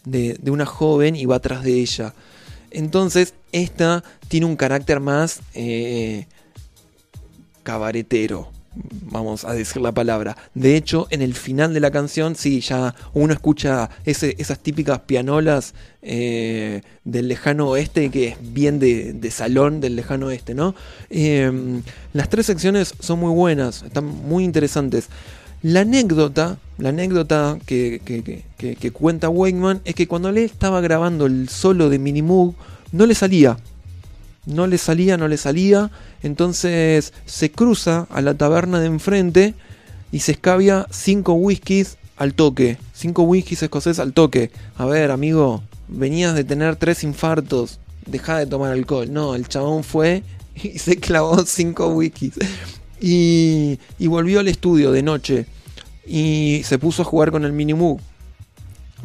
de, 0.08 0.52
una 0.52 0.66
joven 0.66 1.16
y 1.16 1.26
va 1.26 1.38
atrás 1.38 1.64
de 1.64 1.74
ella. 1.74 2.14
Entonces, 2.72 3.34
esta 3.52 4.04
tiene 4.28 4.46
un 4.46 4.56
carácter 4.56 5.00
más 5.00 5.42
eh, 5.54 6.28
cabaretero, 7.64 8.50
vamos 9.10 9.46
a 9.46 9.54
decir 9.54 9.82
la 9.82 9.92
palabra. 9.92 10.38
De 10.54 10.76
hecho, 10.76 11.08
en 11.10 11.22
el 11.22 11.34
final 11.34 11.74
de 11.74 11.80
la 11.80 11.92
canción, 11.92 12.36
sí, 12.36 12.62
ya 12.62 12.94
uno 13.14 13.34
escucha 13.34 13.90
esas 14.06 14.60
típicas 14.60 15.00
pianolas 15.00 15.74
eh, 16.02 16.82
del 17.04 17.28
lejano 17.28 17.70
oeste, 17.70 18.10
que 18.10 18.30
es 18.30 18.38
bien 18.42 18.80
de, 18.80 19.14
de 19.14 19.32
salón 19.32 19.82
del 19.82 19.96
lejano 19.96 20.28
oeste, 20.28 20.54
¿no? 20.54 20.76
Eh, 21.10 21.82
las 22.14 22.30
tres 22.30 22.46
secciones 22.46 22.94
son 23.00 23.20
muy 23.20 23.32
buenas, 23.34 23.84
están 23.84 24.06
muy 24.06 24.44
interesantes. 24.44 25.10
La 25.64 25.82
anécdota, 25.82 26.60
la 26.78 26.90
anécdota 26.90 27.58
que, 27.66 28.00
cuenta 28.94 29.30
Wakeman 29.30 29.82
es 29.86 29.96
que 29.96 30.08
cuando 30.08 30.30
él 30.30 30.38
estaba 30.38 30.82
grabando 30.82 31.26
el 31.26 31.50
solo 31.50 31.90
de 31.90 31.98
Minimoog, 31.98 32.54
no 32.92 33.06
le 33.06 33.16
salía. 33.16 33.58
No 34.46 34.68
le 34.68 34.78
salía, 34.78 35.18
no 35.18 35.28
le 35.28 35.38
salía. 35.38 35.90
Entonces 36.22 37.12
se 37.26 37.52
cruza 37.52 38.08
a 38.12 38.22
la 38.22 38.36
taberna 38.36 38.80
de 38.80 38.86
enfrente 38.86 39.56
y 40.12 40.20
se 40.20 40.34
escabia 40.34 40.86
cinco 40.92 41.34
whiskies 41.34 41.98
al 42.18 42.36
toque. 42.36 42.78
Cinco 42.94 43.24
whiskies 43.24 43.64
escoceses 43.64 44.00
al 44.00 44.14
toque. 44.14 44.52
A 44.78 44.86
ver, 44.86 45.10
amigo, 45.10 45.64
venías 45.88 46.36
de 46.36 46.44
tener 46.44 46.76
tres 46.76 47.04
infartos. 47.04 47.80
Deja 48.06 48.38
de 48.38 48.46
tomar 48.46 48.72
alcohol. 48.72 49.12
No, 49.12 49.34
el 49.34 49.48
chabón 49.48 49.84
fue 49.84 50.24
y 50.56 50.78
se 50.78 50.98
clavó 50.98 51.44
cinco 51.46 51.88
whiskies. 51.88 52.36
Y, 53.00 53.80
y 54.00 54.08
volvió 54.08 54.40
al 54.40 54.48
estudio 54.48 54.92
de 54.92 55.04
noche 55.04 55.46
y 56.08 56.62
se 56.64 56.80
puso 56.80 57.02
a 57.02 57.06
jugar 57.06 57.32
con 57.32 57.44
el 57.44 57.52
Minimoog. 57.52 58.00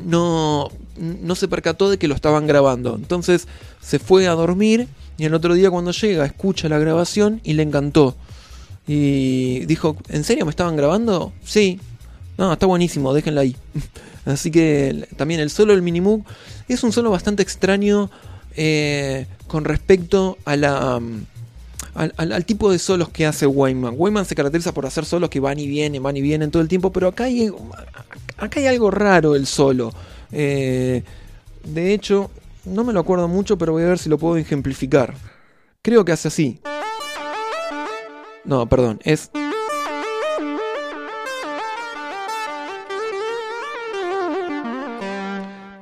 No, 0.04 0.70
no 0.96 1.34
se 1.34 1.48
percató 1.48 1.90
de 1.90 1.98
que 1.98 2.08
lo 2.08 2.14
estaban 2.14 2.46
grabando. 2.46 2.94
Entonces 2.94 3.48
se 3.80 3.98
fue 3.98 4.28
a 4.28 4.32
dormir 4.32 4.88
y 5.18 5.24
el 5.24 5.34
otro 5.34 5.54
día 5.54 5.70
cuando 5.70 5.90
llega 5.90 6.24
escucha 6.24 6.68
la 6.68 6.78
grabación 6.78 7.40
y 7.42 7.54
le 7.54 7.62
encantó. 7.62 8.16
Y 8.86 9.66
dijo, 9.66 9.96
¿en 10.08 10.24
serio 10.24 10.44
me 10.44 10.50
estaban 10.50 10.76
grabando? 10.76 11.32
Sí. 11.44 11.80
No, 12.38 12.52
está 12.52 12.66
buenísimo, 12.66 13.12
déjenla 13.12 13.42
ahí. 13.42 13.56
Así 14.24 14.50
que 14.50 15.08
también 15.16 15.40
el 15.40 15.50
solo 15.50 15.72
del 15.72 15.82
Minimoog 15.82 16.24
es 16.68 16.82
un 16.82 16.92
solo 16.92 17.10
bastante 17.10 17.42
extraño 17.42 18.10
eh, 18.56 19.26
con 19.46 19.64
respecto 19.64 20.38
a 20.44 20.56
la... 20.56 20.96
um, 20.96 21.24
al, 21.94 22.44
tipo 22.44 22.70
de 22.70 22.78
solos 22.78 23.08
que 23.10 23.26
hace 23.26 23.46
Wyman. 23.46 23.94
Wyman 23.96 24.24
se 24.24 24.34
caracteriza 24.34 24.72
por 24.72 24.86
hacer 24.86 25.04
solos 25.04 25.28
que 25.30 25.40
van 25.40 25.58
y 25.58 25.66
vienen, 25.66 26.02
van 26.02 26.16
y 26.16 26.22
vienen 26.22 26.50
todo 26.50 26.62
el 26.62 26.68
tiempo, 26.68 26.92
pero 26.92 27.08
acá 27.08 27.24
hay, 27.24 27.50
acá 28.38 28.60
hay 28.60 28.66
algo 28.66 28.90
raro 28.90 29.34
el 29.34 29.46
solo. 29.46 29.92
Eh, 30.30 31.02
de 31.64 31.94
hecho, 31.94 32.30
no 32.64 32.84
me 32.84 32.92
lo 32.92 33.00
acuerdo 33.00 33.28
mucho, 33.28 33.58
pero 33.58 33.72
voy 33.72 33.82
a 33.82 33.88
ver 33.88 33.98
si 33.98 34.08
lo 34.08 34.18
puedo 34.18 34.36
ejemplificar. 34.36 35.14
Creo 35.82 36.04
que 36.04 36.12
hace 36.12 36.28
así. 36.28 36.60
No, 38.44 38.66
perdón, 38.68 39.00
es... 39.04 39.30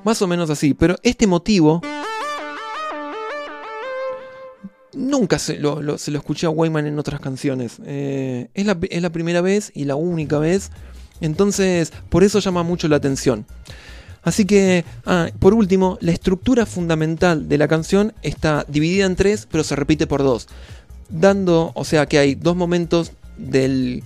Más 0.02 0.22
o 0.22 0.26
menos 0.26 0.48
así, 0.48 0.72
pero 0.74 0.96
este 1.02 1.26
motivo 1.26 1.82
nunca 4.94 5.38
se 5.38 5.58
lo, 5.58 5.98
se 5.98 6.10
lo 6.10 6.18
escuché 6.18 6.46
a 6.46 6.50
Wyman 6.50 6.86
en 6.86 6.98
otras 6.98 7.20
canciones. 7.20 7.76
Eh, 7.84 8.48
es, 8.54 8.66
la, 8.66 8.78
es 8.88 9.02
la 9.02 9.10
primera 9.10 9.40
vez 9.40 9.72
y 9.74 9.84
la 9.84 9.96
única 9.96 10.38
vez. 10.38 10.70
Entonces, 11.20 11.92
por 12.08 12.24
eso 12.24 12.38
llama 12.38 12.62
mucho 12.62 12.88
la 12.88 12.96
atención. 12.96 13.46
Así 14.22 14.44
que, 14.44 14.84
ah, 15.06 15.28
por 15.38 15.54
último, 15.54 15.96
la 16.00 16.12
estructura 16.12 16.66
fundamental 16.66 17.48
de 17.48 17.58
la 17.58 17.68
canción 17.68 18.12
está 18.22 18.64
dividida 18.68 19.06
en 19.06 19.16
tres, 19.16 19.46
pero 19.50 19.64
se 19.64 19.76
repite 19.76 20.06
por 20.06 20.22
dos. 20.22 20.48
Dando, 21.08 21.72
o 21.74 21.84
sea 21.84 22.06
que 22.06 22.18
hay 22.18 22.34
dos 22.34 22.54
momentos 22.54 23.12
del, 23.38 24.02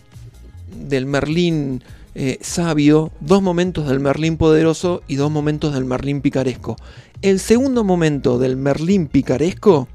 del 0.88 1.06
Merlín 1.06 1.82
eh, 2.14 2.38
sabio, 2.40 3.10
dos 3.20 3.42
momentos 3.42 3.88
del 3.88 3.98
Merlín 3.98 4.36
poderoso 4.36 5.02
y 5.08 5.16
dos 5.16 5.30
momentos 5.30 5.74
del 5.74 5.84
Merlín 5.84 6.20
picaresco. 6.20 6.76
El 7.20 7.40
segundo 7.40 7.82
momento 7.82 8.38
del 8.38 8.56
Merlín 8.56 9.08
picaresco 9.08 9.88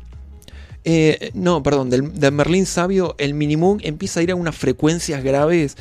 eh, 0.86 1.32
no, 1.34 1.62
perdón, 1.64 1.90
del, 1.90 2.14
del 2.14 2.32
Merlín 2.32 2.66
sabio, 2.66 3.16
el 3.18 3.34
Minimoog 3.34 3.80
empieza 3.84 4.20
a 4.20 4.24
ir 4.24 4.32
a 4.32 4.36
unas 4.36 4.56
frecuencias 4.56 5.24
graves 5.24 5.76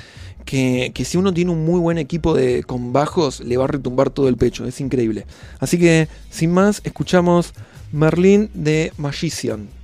que, 0.44 0.92
que 0.94 1.04
si 1.04 1.18
uno 1.18 1.32
tiene 1.34 1.50
un 1.50 1.64
muy 1.64 1.78
buen 1.78 1.98
equipo 1.98 2.34
de, 2.34 2.62
con 2.64 2.92
bajos, 2.92 3.40
le 3.40 3.56
va 3.56 3.64
a 3.64 3.68
retumbar 3.68 4.10
todo 4.10 4.28
el 4.28 4.36
pecho, 4.36 4.66
es 4.66 4.80
increíble. 4.80 5.26
Así 5.60 5.78
que, 5.78 6.08
sin 6.30 6.52
más, 6.52 6.80
escuchamos 6.84 7.52
Merlín 7.92 8.50
de 8.54 8.92
Magician. 8.96 9.77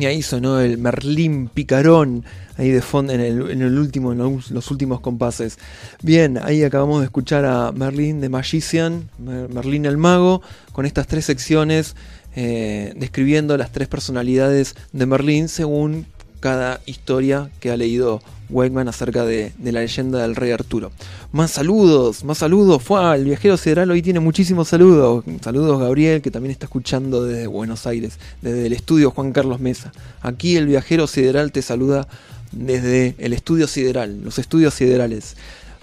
Y 0.00 0.06
ahí 0.06 0.22
sonó 0.22 0.60
el 0.60 0.78
Merlín 0.78 1.48
Picarón, 1.48 2.24
ahí 2.56 2.70
de 2.70 2.82
fondo 2.82 3.12
en 3.12 3.20
el, 3.20 3.50
en 3.50 3.62
el 3.62 3.78
último, 3.78 4.14
los, 4.14 4.70
últimos 4.70 5.00
compases. 5.00 5.58
Bien, 6.02 6.38
ahí 6.42 6.62
acabamos 6.62 7.00
de 7.00 7.06
escuchar 7.06 7.44
a 7.44 7.72
Merlín 7.72 8.20
de 8.20 8.28
Magician, 8.28 9.08
Mer- 9.18 9.48
Merlín 9.48 9.86
el 9.86 9.96
Mago, 9.96 10.42
con 10.72 10.86
estas 10.86 11.06
tres 11.08 11.24
secciones 11.24 11.96
eh, 12.36 12.92
describiendo 12.96 13.56
las 13.56 13.72
tres 13.72 13.88
personalidades 13.88 14.76
de 14.92 15.06
Merlín 15.06 15.48
según 15.48 16.06
cada 16.40 16.80
historia 16.86 17.50
que 17.58 17.70
ha 17.72 17.76
leído 17.76 18.22
Wakeman 18.50 18.88
acerca 18.88 19.24
de, 19.24 19.52
la 19.62 19.80
leyenda 19.80 20.22
del 20.22 20.36
rey 20.36 20.50
Arturo. 20.52 20.90
Más 21.32 21.50
saludos, 21.50 22.24
más 22.24 22.38
saludos. 22.38 22.82
Fue 22.82 23.16
el 23.16 23.24
viajero 23.24 23.56
sideral 23.56 23.90
hoy 23.90 24.02
tiene 24.02 24.20
muchísimos 24.20 24.68
saludos. 24.68 25.24
Saludos 25.40 25.80
Gabriel, 25.80 26.22
que 26.22 26.30
también 26.30 26.52
está 26.52 26.66
escuchando 26.66 27.24
desde 27.24 27.46
Buenos 27.46 27.86
Aires, 27.86 28.18
desde 28.42 28.66
el 28.66 28.72
estudio 28.72 29.10
Juan 29.10 29.32
Carlos 29.32 29.60
Mesa. 29.60 29.92
Aquí 30.22 30.56
el 30.56 30.66
viajero 30.66 31.06
sideral 31.06 31.52
te 31.52 31.62
saluda 31.62 32.08
desde 32.52 33.14
el 33.18 33.32
estudio 33.32 33.66
sideral, 33.66 34.22
los 34.22 34.38
estudios 34.38 34.74
siderales. 34.74 35.36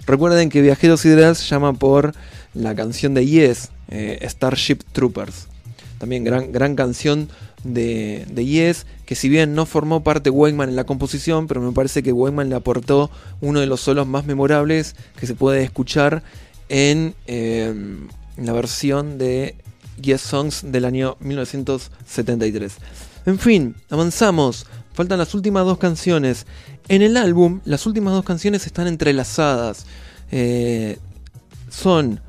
Recuerden 0.06 0.50
que 0.50 0.62
Viajero 0.62 0.96
Sideral 0.96 1.34
se 1.34 1.44
llama 1.46 1.72
por 1.72 2.14
la 2.54 2.76
canción 2.76 3.12
de 3.12 3.26
Yes, 3.26 3.70
eh, 3.88 4.24
Starship 4.28 4.78
Troopers. 4.92 5.48
También 5.98 6.22
gran, 6.22 6.52
gran 6.52 6.76
canción 6.76 7.28
de, 7.64 8.26
de 8.30 8.44
Yes, 8.44 8.86
que 9.04 9.14
si 9.14 9.28
bien 9.28 9.54
no 9.54 9.66
formó 9.66 10.02
parte 10.02 10.30
Wakeman 10.30 10.68
en 10.68 10.76
la 10.76 10.84
composición, 10.84 11.46
pero 11.46 11.60
me 11.60 11.72
parece 11.72 12.02
que 12.02 12.12
Wakeman 12.12 12.48
le 12.48 12.56
aportó 12.56 13.10
uno 13.40 13.60
de 13.60 13.66
los 13.66 13.80
solos 13.80 14.06
más 14.06 14.26
memorables 14.26 14.96
que 15.18 15.26
se 15.26 15.34
puede 15.34 15.62
escuchar 15.62 16.22
en, 16.68 17.14
en 17.26 18.08
la 18.36 18.52
versión 18.52 19.18
de 19.18 19.56
Yes 20.00 20.20
Songs 20.20 20.60
del 20.64 20.84
año 20.84 21.16
1973. 21.20 22.76
En 23.26 23.38
fin, 23.38 23.74
avanzamos. 23.90 24.66
Faltan 24.92 25.18
las 25.18 25.34
últimas 25.34 25.64
dos 25.64 25.78
canciones. 25.78 26.46
En 26.88 27.02
el 27.02 27.16
álbum, 27.16 27.60
las 27.64 27.86
últimas 27.86 28.14
dos 28.14 28.24
canciones 28.24 28.66
están 28.66 28.86
entrelazadas. 28.86 29.86
Eh, 30.30 30.98
son 31.68 32.20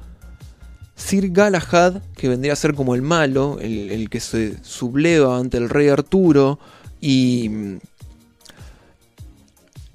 Sir 0.97 1.29
Galahad, 1.31 2.01
que 2.17 2.27
vendría 2.27 2.53
a 2.53 2.55
ser 2.57 2.73
como 2.73 2.95
el 2.95 3.03
malo, 3.03 3.59
el, 3.61 4.09
que 4.09 4.19
se 4.19 4.61
subleva 4.63 5.37
ante 5.37 5.57
el 5.57 5.69
rey 5.69 5.89
Arturo 5.89 6.59
y, 6.99 7.49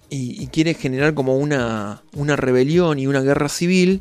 y, 0.09 0.43
y 0.43 0.47
quiere 0.47 0.75
generar 0.75 1.13
como 1.13 1.37
una, 1.37 2.03
una 2.15 2.37
rebelión 2.37 3.01
y 3.01 3.09
una 3.09 3.21
guerra 3.21 3.49
civil. 3.49 4.01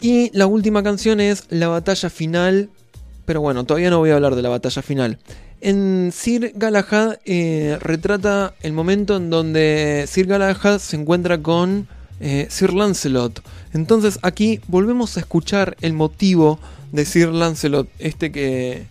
Y 0.00 0.36
la 0.36 0.46
última 0.46 0.82
canción 0.82 1.20
es 1.20 1.44
la 1.50 1.68
batalla 1.68 2.10
final, 2.10 2.68
pero 3.24 3.40
bueno, 3.40 3.64
todavía 3.64 3.90
no 3.90 3.98
voy 3.98 4.10
a 4.10 4.16
hablar 4.16 4.34
de 4.34 4.42
la 4.42 4.48
batalla 4.48 4.82
final. 4.82 5.18
En 5.60 6.10
Sir 6.12 6.52
Galahad 6.56 7.18
eh, 7.24 7.78
retrata 7.80 8.54
el 8.60 8.72
momento 8.72 9.16
en 9.16 9.30
donde 9.30 10.04
Sir 10.08 10.26
Galahad 10.26 10.78
se 10.78 10.96
encuentra 10.96 11.42
con 11.42 11.88
eh, 12.20 12.46
Sir 12.50 12.72
Lancelot. 12.72 13.42
Entonces 13.72 14.18
aquí 14.22 14.60
volvemos 14.66 15.16
a 15.16 15.20
escuchar 15.20 15.76
el 15.80 15.92
motivo 15.92 16.58
de 16.92 17.04
Sir 17.04 17.28
Lancelot, 17.28 17.88
este 17.98 18.32
que, 18.32 18.86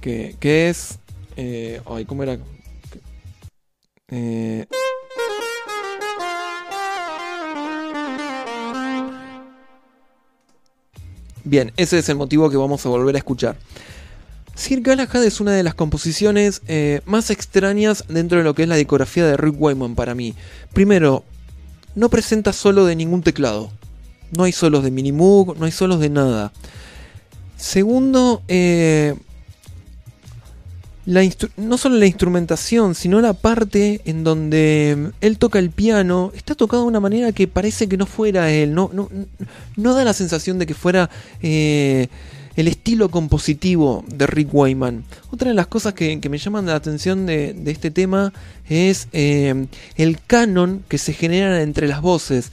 que, 0.00 0.68
es... 0.68 0.98
eh, 1.36 1.80
ay, 1.86 2.04
¿cómo 2.04 2.22
era? 2.22 2.38
Eh, 4.08 4.66
Bien, 11.42 11.72
ese 11.76 11.98
es 11.98 12.08
el 12.08 12.16
motivo 12.16 12.50
que 12.50 12.56
vamos 12.56 12.84
a 12.84 12.90
volver 12.90 13.14
a 13.14 13.18
escuchar. 13.18 13.56
Sir 14.54 14.82
Galahad 14.82 15.24
es 15.24 15.40
una 15.40 15.52
de 15.52 15.62
las 15.62 15.74
composiciones 15.74 16.60
más 17.06 17.30
extrañas 17.30 18.04
dentro 18.08 18.38
de 18.38 18.44
lo 18.44 18.54
que 18.54 18.64
es 18.64 18.68
la 18.68 18.76
discografía 18.76 19.24
de 19.24 19.36
Rick 19.36 19.54
Wyman 19.58 19.94
para 19.94 20.14
mí. 20.14 20.34
Primero, 20.74 21.24
no 21.94 22.08
presenta 22.08 22.52
solo 22.52 22.84
de 22.86 22.96
ningún 22.96 23.22
teclado. 23.22 23.70
No 24.36 24.44
hay 24.44 24.52
solos 24.52 24.84
de 24.84 24.90
Minimoog, 24.90 25.58
no 25.58 25.64
hay 25.64 25.72
solos 25.72 26.00
de 26.00 26.08
nada. 26.08 26.52
Segundo, 27.56 28.42
eh, 28.48 29.14
no 31.56 31.78
solo 31.78 31.96
la 31.96 32.06
instrumentación, 32.06 32.94
sino 32.94 33.20
la 33.20 33.32
parte 33.32 34.00
en 34.04 34.22
donde 34.22 34.96
mm, 34.96 35.06
él 35.20 35.38
toca 35.38 35.58
el 35.58 35.70
piano, 35.70 36.32
está 36.34 36.54
tocado 36.54 36.82
de 36.82 36.88
una 36.88 37.00
manera 37.00 37.32
que 37.32 37.48
parece 37.48 37.88
que 37.88 37.96
no 37.96 38.06
fuera 38.06 38.50
él, 38.50 38.74
no 38.74 38.88
da 39.76 40.04
la 40.04 40.12
sensación 40.12 40.58
de 40.58 40.66
que 40.66 40.74
fuera 40.74 41.10
eh, 41.42 42.08
el 42.60 42.68
estilo 42.68 43.08
compositivo 43.08 44.04
de 44.06 44.26
Rick 44.26 44.50
Wyman. 44.52 45.04
Otra 45.30 45.48
de 45.48 45.54
las 45.54 45.66
cosas 45.66 45.94
que, 45.94 46.20
me 46.28 46.36
llaman 46.36 46.66
la 46.66 46.74
atención 46.74 47.24
de, 47.24 47.56
este 47.66 47.90
tema 47.90 48.34
es 48.68 49.08
eh, 49.12 49.66
el 49.96 50.18
canon 50.26 50.84
que 50.86 50.98
se 50.98 51.14
genera 51.14 51.62
entre 51.62 51.88
las 51.88 52.02
voces. 52.02 52.52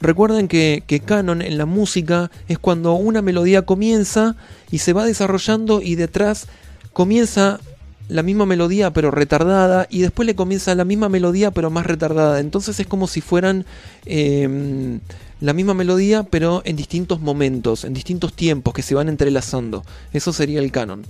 Recuerden 0.00 0.46
que 0.46 1.02
canon 1.04 1.42
en 1.42 1.58
la 1.58 1.66
música 1.66 2.30
es 2.46 2.58
cuando 2.58 2.94
una 2.94 3.20
melodía 3.20 3.62
comienza 3.62 4.36
y 4.70 4.78
se 4.78 4.92
va 4.92 5.04
desarrollando 5.04 5.82
y 5.82 5.96
detrás 5.96 6.46
comienza 6.92 7.60
la 8.08 8.22
misma 8.22 8.46
melodía 8.46 8.92
pero 8.92 9.10
retardada 9.10 9.86
y 9.90 10.00
después 10.00 10.26
le 10.26 10.34
comienza 10.34 10.74
la 10.74 10.84
misma 10.84 11.08
melodía 11.08 11.50
pero 11.50 11.70
más 11.70 11.86
retardada. 11.86 12.40
Entonces 12.40 12.80
es 12.80 12.86
como 12.86 13.06
si 13.06 13.20
fueran 13.20 13.66
eh, 14.06 14.98
la 15.40 15.52
misma 15.52 15.74
melodía 15.74 16.22
pero 16.24 16.62
en 16.64 16.76
distintos 16.76 17.20
momentos, 17.20 17.84
en 17.84 17.94
distintos 17.94 18.34
tiempos 18.34 18.74
que 18.74 18.82
se 18.82 18.94
van 18.94 19.08
entrelazando. 19.08 19.84
Eso 20.12 20.32
sería 20.32 20.60
el 20.60 20.72
canon. 20.72 21.04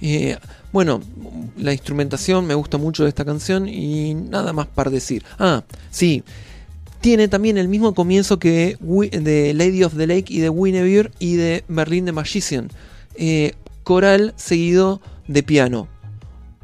Eh, 0.00 0.36
bueno, 0.72 1.00
la 1.56 1.72
instrumentación 1.72 2.46
me 2.46 2.54
gusta 2.54 2.76
mucho 2.76 3.04
de 3.04 3.08
esta 3.08 3.24
canción 3.24 3.68
y 3.68 4.14
nada 4.14 4.52
más 4.52 4.66
para 4.66 4.90
decir. 4.90 5.24
Ah, 5.38 5.64
sí. 5.90 6.24
Tiene 7.00 7.28
también 7.28 7.58
el 7.58 7.68
mismo 7.68 7.94
comienzo 7.94 8.38
que 8.38 8.76
de 8.80 9.54
Lady 9.54 9.82
of 9.82 9.96
the 9.96 10.06
Lake 10.06 10.32
y 10.32 10.38
de 10.38 10.50
Guinevere 10.50 11.10
y 11.18 11.34
de 11.34 11.64
Merlin 11.66 12.04
the 12.04 12.12
Magician. 12.12 12.68
Eh, 13.16 13.54
coral 13.82 14.34
seguido 14.36 15.00
de 15.28 15.42
piano. 15.42 15.88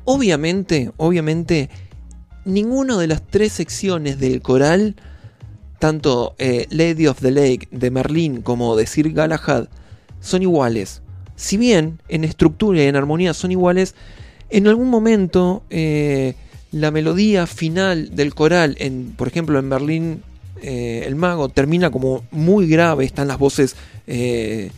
Obviamente, 0.05 0.90
obviamente, 0.97 1.68
ninguna 2.44 2.97
de 2.97 3.06
las 3.06 3.26
tres 3.26 3.52
secciones 3.52 4.18
del 4.18 4.40
coral, 4.40 4.97
tanto 5.78 6.35
eh, 6.39 6.66
Lady 6.70 7.06
of 7.06 7.20
the 7.20 7.30
Lake 7.30 7.68
de 7.70 7.90
Merlin 7.90 8.43
como 8.43 8.74
de 8.74 8.86
Sir 8.86 9.12
Galahad, 9.12 9.68
son 10.20 10.43
iguales. 10.43 11.02
Si 11.36 11.56
bien 11.56 12.01
en 12.09 12.24
estructura 12.24 12.82
y 12.82 12.86
en 12.86 12.97
armonía 12.97 13.35
son 13.35 13.52
iguales, 13.52 13.94
en 14.51 14.66
algún 14.66 14.89
momento 14.89 15.62
eh, 15.70 16.35
la 16.72 16.90
melodía 16.90 17.47
final 17.47 18.16
del 18.16 18.35
coral, 18.35 18.76
en, 18.80 19.12
por 19.16 19.28
ejemplo 19.28 19.59
en 19.59 19.68
Merlin 19.68 20.22
eh, 20.62 21.05
el 21.06 21.14
mago, 21.14 21.51
termina 21.51 21.90
como 21.90 22.24
muy 22.30 22.66
grave, 22.66 23.05
están 23.05 23.28
las 23.28 23.39
voces 23.39 23.76
de 24.06 24.70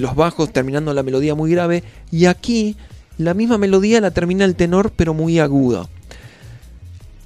los 0.00 0.14
bajos 0.14 0.52
terminando 0.52 0.94
la 0.94 1.02
melodía 1.02 1.34
muy 1.34 1.50
grave, 1.50 1.82
y 2.12 2.26
aquí 2.26 2.76
la 3.18 3.34
misma 3.34 3.58
melodía 3.58 4.00
la 4.00 4.12
termina 4.12 4.44
el 4.44 4.56
tenor 4.56 4.92
pero 4.96 5.12
muy 5.12 5.38
aguda. 5.38 5.88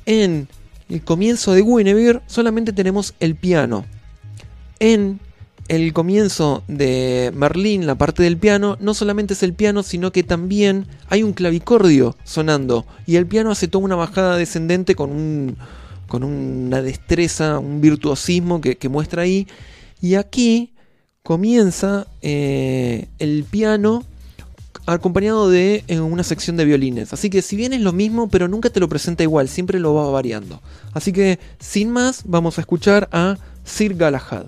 En 0.06 0.48
el 0.89 1.02
comienzo 1.02 1.52
de 1.52 1.62
Guinevere 1.62 2.20
solamente 2.27 2.73
tenemos 2.73 3.14
el 3.20 3.36
piano. 3.36 3.85
En 4.81 5.20
el 5.69 5.93
comienzo 5.93 6.64
de 6.66 7.32
Merlin, 7.35 7.86
la 7.86 7.94
parte 7.94 8.23
del 8.23 8.36
piano, 8.36 8.77
no 8.81 8.94
solamente 8.94 9.35
es 9.35 9.43
el 9.43 9.55
piano, 9.55 9.82
sino 9.82 10.10
que 10.10 10.23
también 10.23 10.86
hay 11.09 11.23
un 11.23 11.32
clavicordio 11.32 12.16
sonando. 12.24 12.85
Y 13.06 13.16
el 13.16 13.27
piano 13.27 13.51
hace 13.51 13.69
toda 13.69 13.85
una 13.85 13.94
bajada 13.94 14.36
descendente 14.36 14.94
con, 14.94 15.10
un, 15.10 15.56
con 16.09 16.24
una 16.24 16.82
destreza, 16.82 17.59
un 17.59 17.81
virtuosismo 17.81 18.60
que, 18.60 18.77
que 18.77 18.89
muestra 18.89 19.23
ahí. 19.23 19.47
Y 20.01 20.16
aquí 20.16 20.73
comienza 21.23 22.09
eh, 22.23 23.06
el 23.19 23.44
piano 23.44 24.05
acompañado 24.86 25.48
de 25.50 25.84
eh, 25.88 26.00
una 26.00 26.22
sección 26.22 26.56
de 26.56 26.64
violines. 26.64 27.12
Así 27.12 27.30
que 27.30 27.42
si 27.42 27.56
bien 27.56 27.72
es 27.72 27.80
lo 27.80 27.92
mismo, 27.92 28.28
pero 28.28 28.48
nunca 28.48 28.70
te 28.70 28.80
lo 28.80 28.88
presenta 28.88 29.22
igual, 29.22 29.48
siempre 29.48 29.78
lo 29.78 29.94
va 29.94 30.10
variando. 30.10 30.60
Así 30.92 31.12
que 31.12 31.38
sin 31.60 31.90
más, 31.90 32.22
vamos 32.24 32.59
a 32.59 32.62
escuchar 32.62 33.09
a 33.12 33.36
Sir 33.64 33.94
Galahad. 33.94 34.46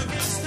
took 0.00 0.10
his 0.12 0.39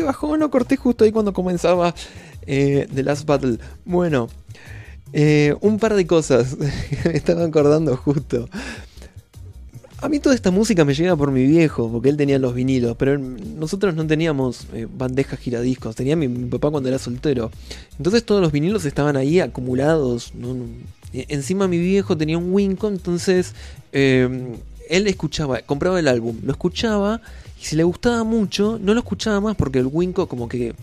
qué 0.00 0.04
bajón, 0.04 0.48
corté 0.48 0.76
justo 0.76 1.04
ahí 1.04 1.12
cuando 1.12 1.34
comenzaba 1.34 1.94
eh, 2.46 2.88
The 2.94 3.02
Last 3.02 3.26
Battle. 3.26 3.58
Bueno, 3.84 4.30
eh, 5.12 5.54
un 5.60 5.78
par 5.78 5.94
de 5.94 6.06
cosas. 6.06 6.56
me 7.04 7.16
estaba 7.16 7.44
acordando 7.44 7.94
justo. 7.98 8.48
A 10.00 10.08
mí 10.08 10.18
toda 10.18 10.34
esta 10.34 10.50
música 10.50 10.86
me 10.86 10.94
llega 10.94 11.14
por 11.16 11.30
mi 11.30 11.46
viejo, 11.46 11.92
porque 11.92 12.08
él 12.08 12.16
tenía 12.16 12.38
los 12.38 12.54
vinilos, 12.54 12.96
pero 12.96 13.18
nosotros 13.18 13.94
no 13.94 14.06
teníamos 14.06 14.66
eh, 14.72 14.86
bandejas 14.90 15.38
giradiscos, 15.38 15.94
tenía 15.94 16.16
mi, 16.16 16.28
papá 16.46 16.70
cuando 16.70 16.88
era 16.88 16.98
soltero. 16.98 17.50
Entonces 17.98 18.24
todos 18.24 18.40
los 18.40 18.52
vinilos 18.52 18.86
estaban 18.86 19.18
ahí 19.18 19.40
acumulados. 19.40 20.32
¿no? 20.34 20.56
Encima 21.12 21.68
mi 21.68 21.76
viejo 21.76 22.16
tenía 22.16 22.38
un 22.38 22.54
Winco, 22.54 22.88
entonces 22.88 23.52
eh, 23.92 24.56
él 24.88 25.06
escuchaba, 25.06 25.60
compraba 25.60 26.00
el 26.00 26.08
álbum, 26.08 26.38
lo 26.42 26.52
escuchaba 26.52 27.20
y 27.60 27.64
si 27.64 27.76
le 27.76 27.84
gustaba 27.84 28.24
mucho, 28.24 28.78
no 28.80 28.94
lo 28.94 29.00
escuchaba 29.00 29.40
más 29.40 29.56
porque 29.56 29.80
el 29.80 29.86
Winco 29.86 30.26
como 30.26 30.48
que 30.48 30.74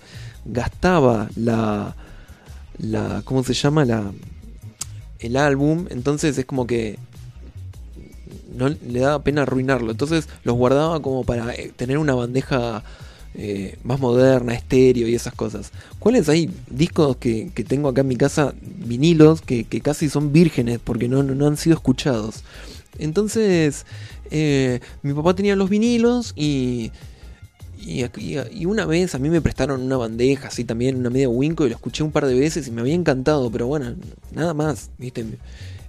gastaba 0.45 1.29
la, 1.35 1.95
la 2.77 3.21
¿cómo 3.25 3.43
se 3.43 3.53
llama? 3.53 3.83
La, 3.83 4.11
el 5.19 5.37
álbum, 5.37 5.87
entonces 5.89 6.37
es 6.37 6.45
como 6.45 6.67
que 6.67 6.99
no 8.55 8.69
le 8.69 8.99
daba 8.99 9.23
pena 9.23 9.43
arruinarlo. 9.43 9.91
Entonces 9.91 10.29
los 10.43 10.55
guardaba 10.55 11.01
como 11.01 11.23
para 11.23 11.53
eh, 11.53 11.71
tener 11.75 11.97
una 11.97 12.13
bandeja 12.13 12.83
eh, 13.33 13.77
más 13.83 13.99
moderna, 13.99 14.53
estéreo 14.53 15.07
y 15.07 15.15
esas 15.15 15.33
cosas. 15.33 15.71
¿Cuáles 15.99 16.29
hay 16.29 16.49
discos 16.69 17.17
que, 17.17 17.51
que 17.53 17.63
tengo 17.63 17.89
acá 17.89 18.01
en 18.01 18.07
mi 18.07 18.15
casa, 18.15 18.53
vinilos, 18.61 19.41
que, 19.41 19.63
que 19.63 19.81
casi 19.81 20.09
son 20.09 20.31
vírgenes 20.33 20.79
porque 20.83 21.07
no, 21.07 21.23
no, 21.23 21.35
no, 21.35 21.47
han 21.47 21.57
sido 21.57 21.75
escuchados? 21.75 22.43
Entonces, 22.99 23.85
eh, 24.31 24.79
mi 25.01 25.13
papá 25.13 25.35
tenía 25.35 25.55
los 25.55 25.69
vinilos 25.69 26.33
y, 26.35 26.91
una 28.65 28.85
vez 28.85 29.15
a 29.15 29.19
mí 29.19 29.29
me 29.29 29.41
prestaron 29.41 29.81
una 29.81 29.97
bandeja, 29.97 30.49
así 30.49 30.63
también, 30.63 30.97
una 30.97 31.09
media 31.09 31.29
Winco, 31.29 31.65
y 31.65 31.69
lo 31.69 31.75
escuché 31.75 32.03
un 32.03 32.11
par 32.11 32.25
de 32.25 32.37
veces 32.37 32.67
y 32.67 32.71
me 32.71 32.81
había 32.81 32.95
encantado, 32.95 33.49
pero 33.51 33.67
bueno, 33.67 33.95
nada 34.33 34.53
más, 34.53 34.89
¿viste? 34.97 35.25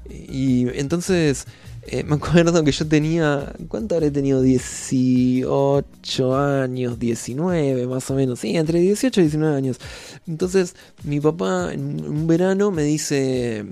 Y 0.09 0.69
entonces 0.79 1.47
eh, 1.91 2.05
me 2.05 2.15
acuerdo 2.17 2.63
que 2.65 2.73
yo 2.73 2.87
tenía. 2.87 3.53
¿Cuánto 3.69 3.95
habré 3.95 4.11
tenido? 4.11 4.43
18 4.43 6.37
años, 6.37 6.99
19 6.99 7.87
más 7.87 8.11
o 8.11 8.15
menos. 8.15 8.41
Sí, 8.41 8.57
entre 8.57 8.81
18 8.81 9.21
y 9.21 9.25
19 9.25 9.57
años. 9.57 9.79
Entonces, 10.27 10.75
mi 11.05 11.21
papá 11.21 11.73
en 11.73 12.05
un 12.05 12.27
verano 12.27 12.71
me 12.71 12.83
dice 12.83 13.65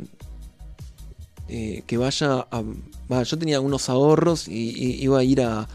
eh, 1.48 1.82
que 1.86 1.96
vaya 1.96 2.46
a. 2.50 2.62
Yo 3.24 3.38
tenía 3.38 3.60
unos 3.60 3.88
ahorros 3.88 4.48
y, 4.48 5.02
iba 5.02 5.18
a 5.18 5.24
ir 5.24 5.42
a, 5.42 5.68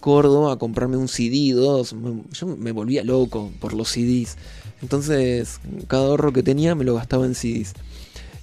Córdoba 0.00 0.52
a 0.52 0.56
comprarme 0.56 0.98
un 0.98 1.08
CD, 1.08 1.52
dos. 1.52 1.94
Yo 2.32 2.46
me 2.46 2.72
volvía 2.72 3.02
loco 3.02 3.50
por 3.60 3.72
los 3.72 3.88
CDs. 3.88 4.36
Entonces, 4.82 5.60
cada 5.88 6.06
ahorro 6.06 6.32
que 6.32 6.42
tenía 6.42 6.74
me 6.74 6.84
lo 6.84 6.94
gastaba 6.94 7.24
en 7.24 7.34
CDs. 7.34 7.74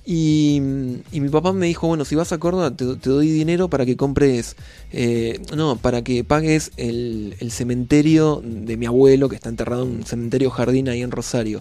Y, 0.09 0.61
mi 0.61 1.29
papá 1.29 1.51
me 1.51 1.67
dijo, 1.67 1.85
bueno, 1.85 2.05
si 2.05 2.15
vas 2.15 2.31
a 2.31 2.38
Córdoba 2.38 2.73
te, 2.73 2.95
te 2.95 3.09
doy 3.09 3.29
dinero 3.29 3.69
para 3.69 3.85
que 3.85 3.97
compres, 3.97 4.55
eh, 4.93 5.41
no, 5.53 5.75
para 5.75 6.01
que 6.01 6.23
pagues 6.23 6.71
el, 6.77 7.35
el, 7.39 7.51
cementerio 7.51 8.41
de 8.41 8.77
mi 8.77 8.85
abuelo 8.85 9.27
que 9.27 9.35
está 9.35 9.49
enterrado 9.49 9.84
en 9.84 9.97
un 9.97 10.05
cementerio 10.05 10.49
jardín 10.49 10.88
ahí 10.88 11.01
en 11.01 11.11
Rosario. 11.11 11.59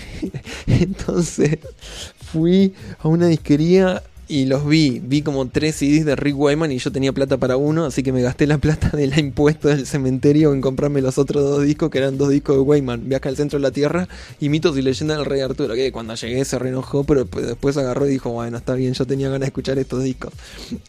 Entonces 0.66 1.58
fui 2.32 2.72
a 2.98 3.08
una 3.08 3.26
disquería 3.26 4.02
y 4.28 4.46
los 4.46 4.66
vi, 4.66 5.00
vi 5.04 5.22
como 5.22 5.46
tres 5.48 5.76
CDs 5.76 6.04
de 6.04 6.16
Rick 6.16 6.36
Wyman 6.36 6.72
y 6.72 6.78
yo 6.78 6.90
tenía 6.90 7.12
plata 7.12 7.36
para 7.36 7.56
uno, 7.56 7.84
así 7.84 8.02
que 8.02 8.12
me 8.12 8.22
gasté 8.22 8.46
la 8.46 8.58
plata 8.58 8.90
de 8.90 9.06
la 9.06 9.20
impuesto 9.20 9.68
del 9.68 9.86
cementerio 9.86 10.52
en 10.52 10.60
comprarme 10.60 11.00
los 11.00 11.18
otros 11.18 11.44
dos 11.44 11.62
discos, 11.62 11.90
que 11.90 11.98
eran 11.98 12.18
dos 12.18 12.30
discos 12.30 12.56
de 12.56 12.62
Wyman, 12.62 13.08
Viaja 13.08 13.28
al 13.28 13.36
centro 13.36 13.58
de 13.58 13.62
la 13.62 13.70
Tierra 13.70 14.08
y 14.40 14.48
Mitos 14.48 14.76
y 14.76 14.82
Leyendas 14.82 15.18
del 15.18 15.26
Rey 15.26 15.40
Arturo, 15.40 15.74
que 15.74 15.92
cuando 15.92 16.14
llegué 16.14 16.44
se 16.44 16.58
reenojó, 16.58 17.04
pero 17.04 17.24
después 17.24 17.76
agarró 17.76 18.06
y 18.06 18.10
dijo, 18.10 18.30
bueno, 18.30 18.56
está 18.56 18.74
bien, 18.74 18.94
yo 18.94 19.06
tenía 19.06 19.28
ganas 19.28 19.40
de 19.40 19.46
escuchar 19.46 19.78
estos 19.78 20.02
discos. 20.02 20.32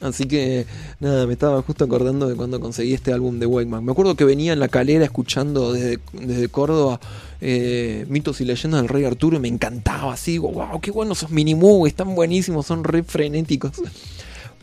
Así 0.01 0.25
que 0.25 0.65
nada, 0.99 1.27
me 1.27 1.33
estaba 1.33 1.61
justo 1.61 1.85
acordando 1.85 2.27
de 2.27 2.35
cuando 2.35 2.59
conseguí 2.59 2.93
este 2.93 3.13
álbum 3.13 3.37
de 3.39 3.45
Wyman. 3.45 3.85
Me 3.85 3.91
acuerdo 3.91 4.15
que 4.15 4.25
venía 4.25 4.53
en 4.53 4.59
la 4.59 4.67
calera 4.67 5.05
escuchando 5.05 5.73
desde, 5.73 5.99
desde 6.13 6.47
Córdoba 6.49 6.99
eh, 7.41 8.05
mitos 8.09 8.41
y 8.41 8.45
leyendas 8.45 8.81
del 8.81 8.89
rey 8.89 9.05
Arturo 9.05 9.37
y 9.37 9.39
me 9.39 9.47
encantaba 9.47 10.13
así, 10.13 10.37
wow, 10.37 10.79
qué 10.81 10.91
buenos 10.91 11.19
esos 11.19 11.29
mini 11.29 11.55
están 11.87 12.15
buenísimos, 12.15 12.65
son 12.65 12.83
re 12.83 13.03
frenéticos. 13.03 13.73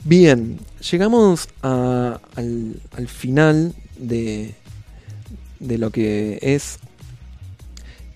Bien, 0.05 0.59
llegamos 0.91 1.49
al, 1.63 2.21
al, 2.37 3.09
final 3.09 3.75
de, 3.99 4.55
de 5.61 5.79
lo 5.79 5.91
que 5.91 6.39
es 6.43 6.79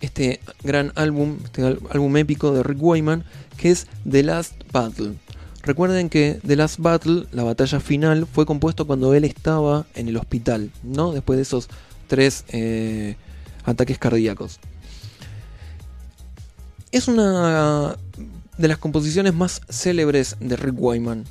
este 0.00 0.40
gran 0.62 0.92
álbum, 0.96 1.38
este 1.44 1.62
álbum 1.90 2.16
épico 2.16 2.52
de 2.52 2.62
Rick 2.62 2.78
Wyman, 2.80 3.24
que 3.56 3.70
es 3.70 3.86
The 4.08 4.22
Last 4.22 4.54
Battle. 4.70 5.14
Recuerden 5.62 6.08
que 6.08 6.40
The 6.46 6.56
Last 6.56 6.78
Battle, 6.78 7.26
la 7.32 7.42
batalla 7.42 7.80
final, 7.80 8.26
fue 8.26 8.46
compuesto 8.46 8.86
cuando 8.86 9.14
él 9.14 9.24
estaba 9.24 9.86
en 9.94 10.08
el 10.08 10.16
hospital, 10.16 10.70
¿no? 10.82 11.12
Después 11.12 11.36
de 11.36 11.42
esos 11.42 11.68
tres 12.06 12.44
eh, 12.48 13.16
ataques 13.68 13.98
cardíacos. 13.98 14.58
Es 16.90 17.06
una 17.08 17.96
de 18.56 18.68
las 18.68 18.78
composiciones 18.78 19.34
más 19.34 19.60
célebres 19.68 20.36
de 20.40 20.56
Rick 20.56 20.74
Wyman. 20.76 21.24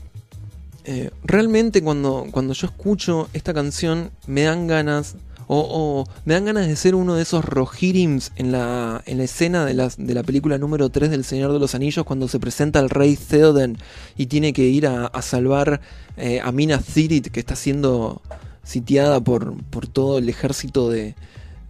Eh, 0.86 1.12
realmente 1.24 1.82
cuando, 1.84 2.28
cuando 2.32 2.54
yo 2.54 2.68
escucho 2.68 3.28
esta 3.34 3.54
canción 3.54 4.10
me 4.26 4.44
dan 4.44 4.68
ganas 4.68 5.18
o, 5.50 6.06
me 6.26 6.34
dan 6.34 6.46
ganas 6.46 6.68
de 6.68 6.76
ser 6.76 6.96
uno 6.96 7.16
de 7.16 7.24
esos 7.24 7.44
Rohirrims 7.44 8.32
en 8.36 8.52
la, 8.52 9.02
en 9.06 9.18
la 9.18 9.24
escena 9.24 9.66
de, 9.66 9.74
las, 9.74 9.96
de 9.98 10.14
la 10.14 10.24
película 10.24 10.58
número 10.58 10.90
3 10.90 11.10
del 11.10 11.24
Señor 11.24 11.54
de 11.54 11.60
los 11.60 11.74
Anillos 11.74 12.06
cuando 12.06 12.28
se 12.28 12.40
presenta 12.40 12.80
el 12.80 12.90
rey 12.90 13.16
Theoden 13.16 13.78
y 14.18 14.26
tiene 14.28 14.52
que 14.52 14.64
ir 14.64 14.88
a, 14.88 15.08
a 15.08 15.22
salvar 15.22 15.82
eh, 16.18 16.42
a 16.44 16.52
Minas 16.52 16.84
Tirith 16.84 17.28
que 17.28 17.40
está 17.40 17.56
siendo 17.56 18.22
sitiada 18.64 19.22
por, 19.22 19.62
por 19.66 19.88
todo 19.88 20.18
el 20.18 20.28
ejército 20.28 20.90
de, 20.90 21.16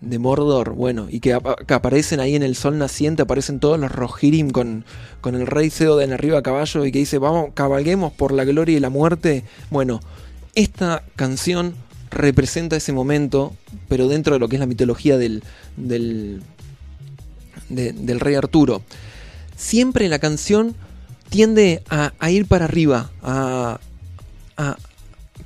de 0.01 0.19
Mordor, 0.19 0.73
bueno, 0.73 1.07
y 1.09 1.19
que, 1.19 1.37
que, 1.65 1.73
aparecen 1.73 2.19
ahí 2.19 2.35
en 2.35 2.43
el 2.43 2.55
sol 2.55 2.77
naciente, 2.77 3.23
aparecen 3.23 3.59
todos 3.59 3.79
los 3.79 3.91
Rohirrim 3.91 4.51
con, 4.51 4.85
con 5.21 5.35
el 5.35 5.47
rey 5.47 5.69
Theoden 5.69 6.13
arriba 6.13 6.39
a 6.39 6.43
caballo 6.43 6.85
y 6.85 6.91
que 6.91 6.99
dice, 6.99 7.17
vamos, 7.17 7.49
cabalguemos 7.53 8.13
por 8.13 8.31
la 8.31 8.45
gloria 8.45 8.77
y 8.77 8.79
la 8.79 8.89
muerte. 8.89 9.43
Bueno, 9.71 9.99
esta 10.53 11.03
canción 11.15 11.75
representa 12.11 12.75
ese 12.75 12.93
momento, 12.93 13.55
pero 13.87 14.07
dentro 14.07 14.33
de 14.33 14.39
lo 14.39 14.47
que 14.47 14.55
es 14.55 14.59
la 14.59 14.67
mitología 14.67 15.17
del, 15.17 15.43
del, 15.75 16.41
de, 17.69 17.91
del 17.93 18.19
rey 18.19 18.35
Arturo. 18.35 18.81
Siempre 19.55 20.07
la 20.09 20.19
canción 20.19 20.75
tiende 21.29 21.83
a, 21.89 22.13
a 22.19 22.31
ir 22.31 22.45
para 22.45 22.65
arriba, 22.65 23.11
a, 23.23 23.79
a, 24.57 24.77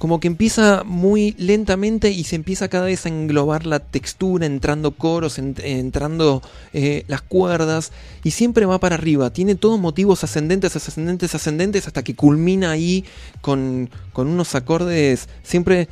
como 0.01 0.19
que 0.19 0.27
empieza 0.27 0.81
muy 0.83 1.35
lentamente 1.37 2.09
y 2.09 2.23
se 2.23 2.35
empieza 2.35 2.69
cada 2.69 2.85
vez 2.85 3.05
a 3.05 3.09
englobar 3.09 3.67
la 3.67 3.77
textura, 3.77 4.47
entrando 4.47 4.95
coros, 4.95 5.37
en, 5.37 5.53
entrando 5.59 6.41
eh, 6.73 7.03
las 7.07 7.21
cuerdas, 7.21 7.91
y 8.23 8.31
siempre 8.31 8.65
va 8.65 8.79
para 8.79 8.95
arriba. 8.95 9.29
Tiene 9.29 9.53
todos 9.53 9.79
motivos 9.79 10.23
ascendentes, 10.23 10.75
ascendentes, 10.75 11.35
ascendentes, 11.35 11.85
hasta 11.85 12.01
que 12.01 12.15
culmina 12.15 12.71
ahí 12.71 13.05
con, 13.41 13.91
unos 14.15 14.55
acordes, 14.55 15.29
siempre 15.43 15.87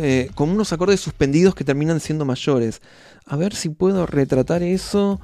eh, 0.00 0.30
con 0.36 0.50
unos 0.50 0.72
acordes 0.72 1.00
suspendidos 1.00 1.56
que 1.56 1.64
terminan 1.64 1.98
siendo 1.98 2.24
mayores. 2.24 2.82
A 3.24 3.34
ver 3.34 3.52
si 3.56 3.68
puedo 3.68 4.06
retratar 4.06 4.62
eso. 4.62 5.20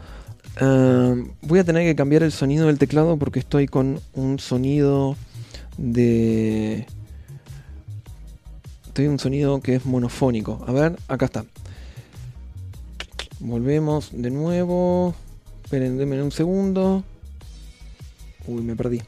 Uh, 0.60 1.28
voy 1.42 1.60
a 1.60 1.64
tener 1.64 1.84
que 1.86 1.94
cambiar 1.94 2.24
el 2.24 2.32
sonido 2.32 2.66
del 2.66 2.78
teclado 2.78 3.16
porque 3.18 3.38
estoy 3.38 3.68
con 3.68 4.00
un 4.14 4.40
sonido 4.40 5.16
de 5.78 6.88
estoy 8.92 9.06
un 9.06 9.18
sonido 9.18 9.58
que 9.62 9.76
es 9.76 9.86
monofónico. 9.86 10.62
A 10.66 10.72
ver, 10.72 10.98
acá 11.08 11.24
está. 11.24 11.46
Volvemos 13.40 14.10
de 14.12 14.30
nuevo. 14.30 15.14
Esperen, 15.64 15.96
denme 15.96 16.22
un 16.22 16.30
segundo. 16.30 17.02
Uy, 18.46 18.60
me 18.60 18.76
perdí. 18.76 19.00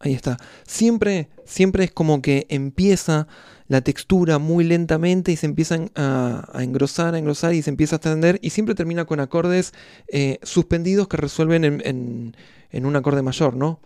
Ahí 0.00 0.14
está. 0.14 0.36
Siempre, 0.66 1.28
siempre 1.44 1.84
es 1.84 1.92
como 1.92 2.22
que 2.22 2.46
empieza 2.48 3.28
la 3.68 3.82
textura 3.82 4.40
muy 4.40 4.64
lentamente 4.64 5.30
y 5.30 5.36
se 5.36 5.46
empiezan 5.46 5.92
a, 5.94 6.50
engrosar, 6.54 7.14
a 7.14 7.18
engrosar 7.18 7.54
y 7.54 7.62
se 7.62 7.70
empieza 7.70 7.94
a 7.94 7.98
extender 7.98 8.40
y 8.42 8.50
siempre 8.50 8.74
termina 8.74 9.04
con 9.04 9.20
acordes 9.20 9.74
eh, 10.08 10.40
suspendidos 10.42 11.06
que 11.06 11.18
resuelven 11.18 11.64
en, 11.64 11.82
en, 11.84 12.36
en 12.72 12.84
un 12.84 12.96
acorde 12.96 13.22
mayor, 13.22 13.54
¿no? 13.54 13.78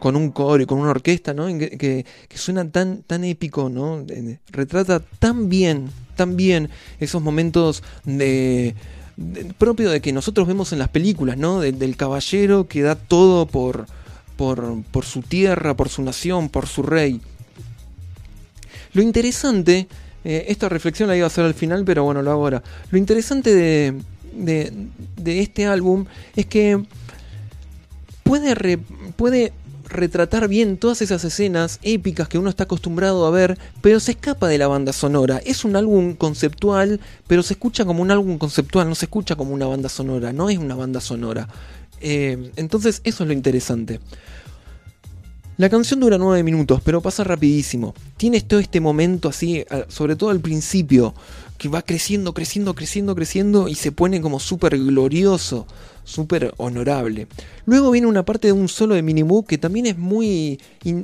Con 0.00 0.16
un 0.16 0.30
coro 0.32 0.60
y 0.62 0.66
con 0.66 0.78
una 0.80 0.90
orquesta, 0.90 1.32
¿no? 1.34 1.46
Que, 1.46 2.04
que, 2.28 2.38
suena 2.38 2.68
tan, 2.68 3.02
tan 3.02 3.22
épico, 3.22 3.68
¿no? 3.68 4.04
Retrata 4.50 5.00
tan 5.20 5.48
bien, 5.48 5.90
tan 6.16 6.36
bien 6.36 6.70
esos 6.98 7.22
momentos 7.22 7.82
de, 8.04 8.74
de 9.16 9.44
propio 9.54 9.90
de 9.90 10.00
que 10.00 10.12
nosotros 10.12 10.48
vemos 10.48 10.72
en 10.72 10.78
las 10.80 10.88
películas, 10.88 11.36
¿no? 11.36 11.60
De, 11.60 11.70
del 11.72 11.96
caballero 11.96 12.66
que 12.66 12.82
da 12.82 12.96
todo 12.96 13.46
por, 13.46 13.86
por, 14.36 14.82
por 14.90 15.04
su 15.04 15.20
tierra, 15.22 15.76
por 15.76 15.88
su 15.90 16.02
nación, 16.02 16.48
por 16.48 16.66
su 16.66 16.82
rey. 16.82 17.20
Lo 18.94 19.02
interesante, 19.02 19.86
eh, 20.24 20.46
esta 20.48 20.68
reflexión 20.68 21.08
la 21.08 21.16
iba 21.16 21.24
a 21.24 21.28
hacer 21.28 21.44
al 21.44 21.54
final, 21.54 21.84
pero 21.84 22.04
bueno, 22.04 22.22
lo 22.22 22.30
hago 22.30 22.42
ahora. 22.44 22.62
Lo 22.90 22.98
interesante 22.98 23.54
de, 23.54 24.00
de- 24.34 24.72
de 25.16 25.40
este 25.40 25.66
álbum 25.66 26.06
es 26.34 26.46
que 26.46 26.82
puede, 28.22 28.54
re- 28.54 28.78
puede 29.16 29.52
retratar 29.90 30.48
bien 30.48 30.76
todas 30.76 31.02
esas 31.02 31.24
escenas 31.24 31.78
épicas 31.82 32.28
que 32.28 32.38
uno 32.38 32.48
está 32.48 32.64
acostumbrado 32.64 33.26
a 33.26 33.30
ver, 33.30 33.58
pero 33.82 34.00
se 34.00 34.12
escapa 34.12 34.48
de 34.48 34.58
la 34.58 34.68
banda 34.68 34.92
sonora. 34.92 35.40
Es 35.44 35.64
un 35.64 35.76
álbum 35.76 36.14
conceptual, 36.14 37.00
pero 37.26 37.42
se 37.42 37.54
escucha 37.54 37.84
como 37.84 38.02
un 38.02 38.10
álbum 38.10 38.38
conceptual, 38.38 38.88
no 38.88 38.94
se 38.94 39.06
escucha 39.06 39.36
como 39.36 39.52
una 39.52 39.66
banda 39.66 39.88
sonora, 39.88 40.32
no 40.32 40.48
es 40.48 40.58
una 40.58 40.74
banda 40.74 41.00
sonora. 41.00 41.48
Eh, 42.00 42.52
entonces 42.56 43.00
eso 43.04 43.24
es 43.24 43.28
lo 43.28 43.34
interesante. 43.34 44.00
La 45.56 45.68
canción 45.68 46.00
dura 46.00 46.16
9 46.16 46.42
minutos, 46.42 46.80
pero 46.82 47.02
pasa 47.02 47.22
rapidísimo. 47.22 47.94
Tienes 48.16 48.48
todo 48.48 48.60
este 48.60 48.80
momento 48.80 49.28
así, 49.28 49.62
sobre 49.88 50.16
todo 50.16 50.30
al 50.30 50.40
principio, 50.40 51.12
que 51.58 51.68
va 51.68 51.82
creciendo, 51.82 52.32
creciendo, 52.32 52.74
creciendo, 52.74 53.14
creciendo 53.14 53.68
y 53.68 53.74
se 53.74 53.92
pone 53.92 54.22
como 54.22 54.40
súper 54.40 54.78
glorioso, 54.78 55.66
súper 56.04 56.52
honorable. 56.56 57.26
Luego 57.66 57.90
viene 57.90 58.06
una 58.06 58.24
parte 58.24 58.48
de 58.48 58.52
un 58.52 58.68
solo 58.68 58.94
de 58.94 59.02
Minimoog 59.02 59.46
que 59.46 59.58
también 59.58 59.86
es 59.86 59.98
muy, 59.98 60.60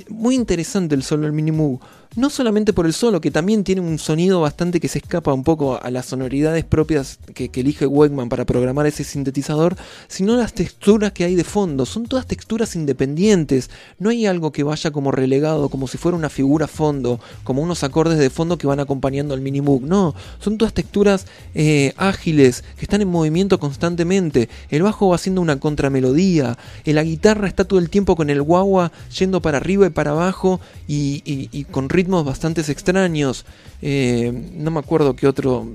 muy 0.09 0.35
interesante 0.35 0.95
el 0.95 1.03
solo 1.03 1.25
del 1.25 1.33
Minimoog. 1.33 1.81
No 2.17 2.31
solamente 2.31 2.73
por 2.73 2.87
el 2.87 2.95
solo, 2.95 3.21
que 3.21 3.31
también 3.31 3.63
tiene 3.63 3.83
un 3.83 3.99
sonido 3.99 4.41
bastante 4.41 4.81
que 4.81 4.89
se 4.89 4.99
escapa 5.01 5.35
un 5.35 5.45
poco 5.45 5.79
a 5.83 5.91
las 5.91 6.07
sonoridades 6.07 6.65
propias 6.65 7.19
que, 7.35 7.51
elige 7.53 7.87
Wegman 7.87 8.31
para 8.31 8.47
programar 8.47 8.87
ese 8.87 9.05
sintetizador, 9.05 9.77
sino 10.09 10.35
las 10.35 10.55
texturas 10.55 11.13
que 11.13 11.25
hay 11.25 11.35
de 11.35 11.45
fondo. 11.45 11.85
Son 11.85 12.07
todas 12.07 12.27
texturas 12.27 12.75
independientes. 12.75 13.69
No 13.99 14.09
hay 14.09 14.25
algo 14.25 14.51
que 14.51 14.63
vaya 14.63 14.91
como 14.93 15.13
relegado, 15.13 15.69
como 15.69 15.89
si 15.89 15.99
fuera 15.99 16.17
una 16.17 16.31
figura 16.31 16.67
fondo, 16.67 17.21
como 17.45 17.61
unos 17.61 17.85
acordes 17.85 18.17
de 18.19 18.31
fondo 18.31 18.57
que 18.57 18.67
van 18.67 18.81
acompañando 18.81 19.35
al 19.35 19.43
Minimoog. 19.43 19.83
No, 19.83 20.15
son 20.41 20.57
todas 20.57 20.73
texturas 20.73 21.27
eh, 21.55 21.93
ágiles, 21.99 22.65
que 22.79 22.87
están 22.87 23.03
en 23.03 23.09
movimiento 23.09 23.61
constantemente. 23.61 24.49
El 24.71 24.85
bajo 24.85 25.09
va 25.11 25.17
haciendo 25.17 25.43
una 25.43 25.61
contramelodía. 25.61 26.57
eh, 26.87 26.95
La 26.95 27.03
guitarra 27.03 27.47
está 27.47 27.65
todo 27.65 27.79
el 27.79 27.91
tiempo 27.91 28.17
con 28.17 28.31
el 28.31 28.41
guagua 28.41 28.91
yendo 29.19 29.43
para 29.43 29.59
arriba 29.59 29.87
y 29.87 29.91
para 29.91 30.13
abajo 30.13 30.61
y, 30.89 31.23
y- 31.27 31.51
y 31.53 31.65
con 31.65 31.91
ritmos 31.91 32.06
bastante 32.07 32.61
extraños. 32.61 33.45
Eh, 33.83 34.33
no 34.55 34.71
me 34.71 34.79
acuerdo 34.81 35.15
qué 35.17 35.27
otro 35.27 35.67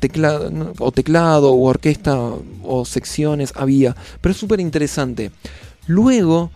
teclado, 0.00 0.74
o 0.78 0.92
teclado, 0.92 1.52
o 1.52 1.68
orquesta, 1.68 2.18
o 2.62 2.84
secciones 2.84 3.52
había, 3.56 3.94
pero 4.20 4.32
es 4.32 4.38
súper 4.38 4.60
interesante. 4.60 5.30
Luego 5.86 6.50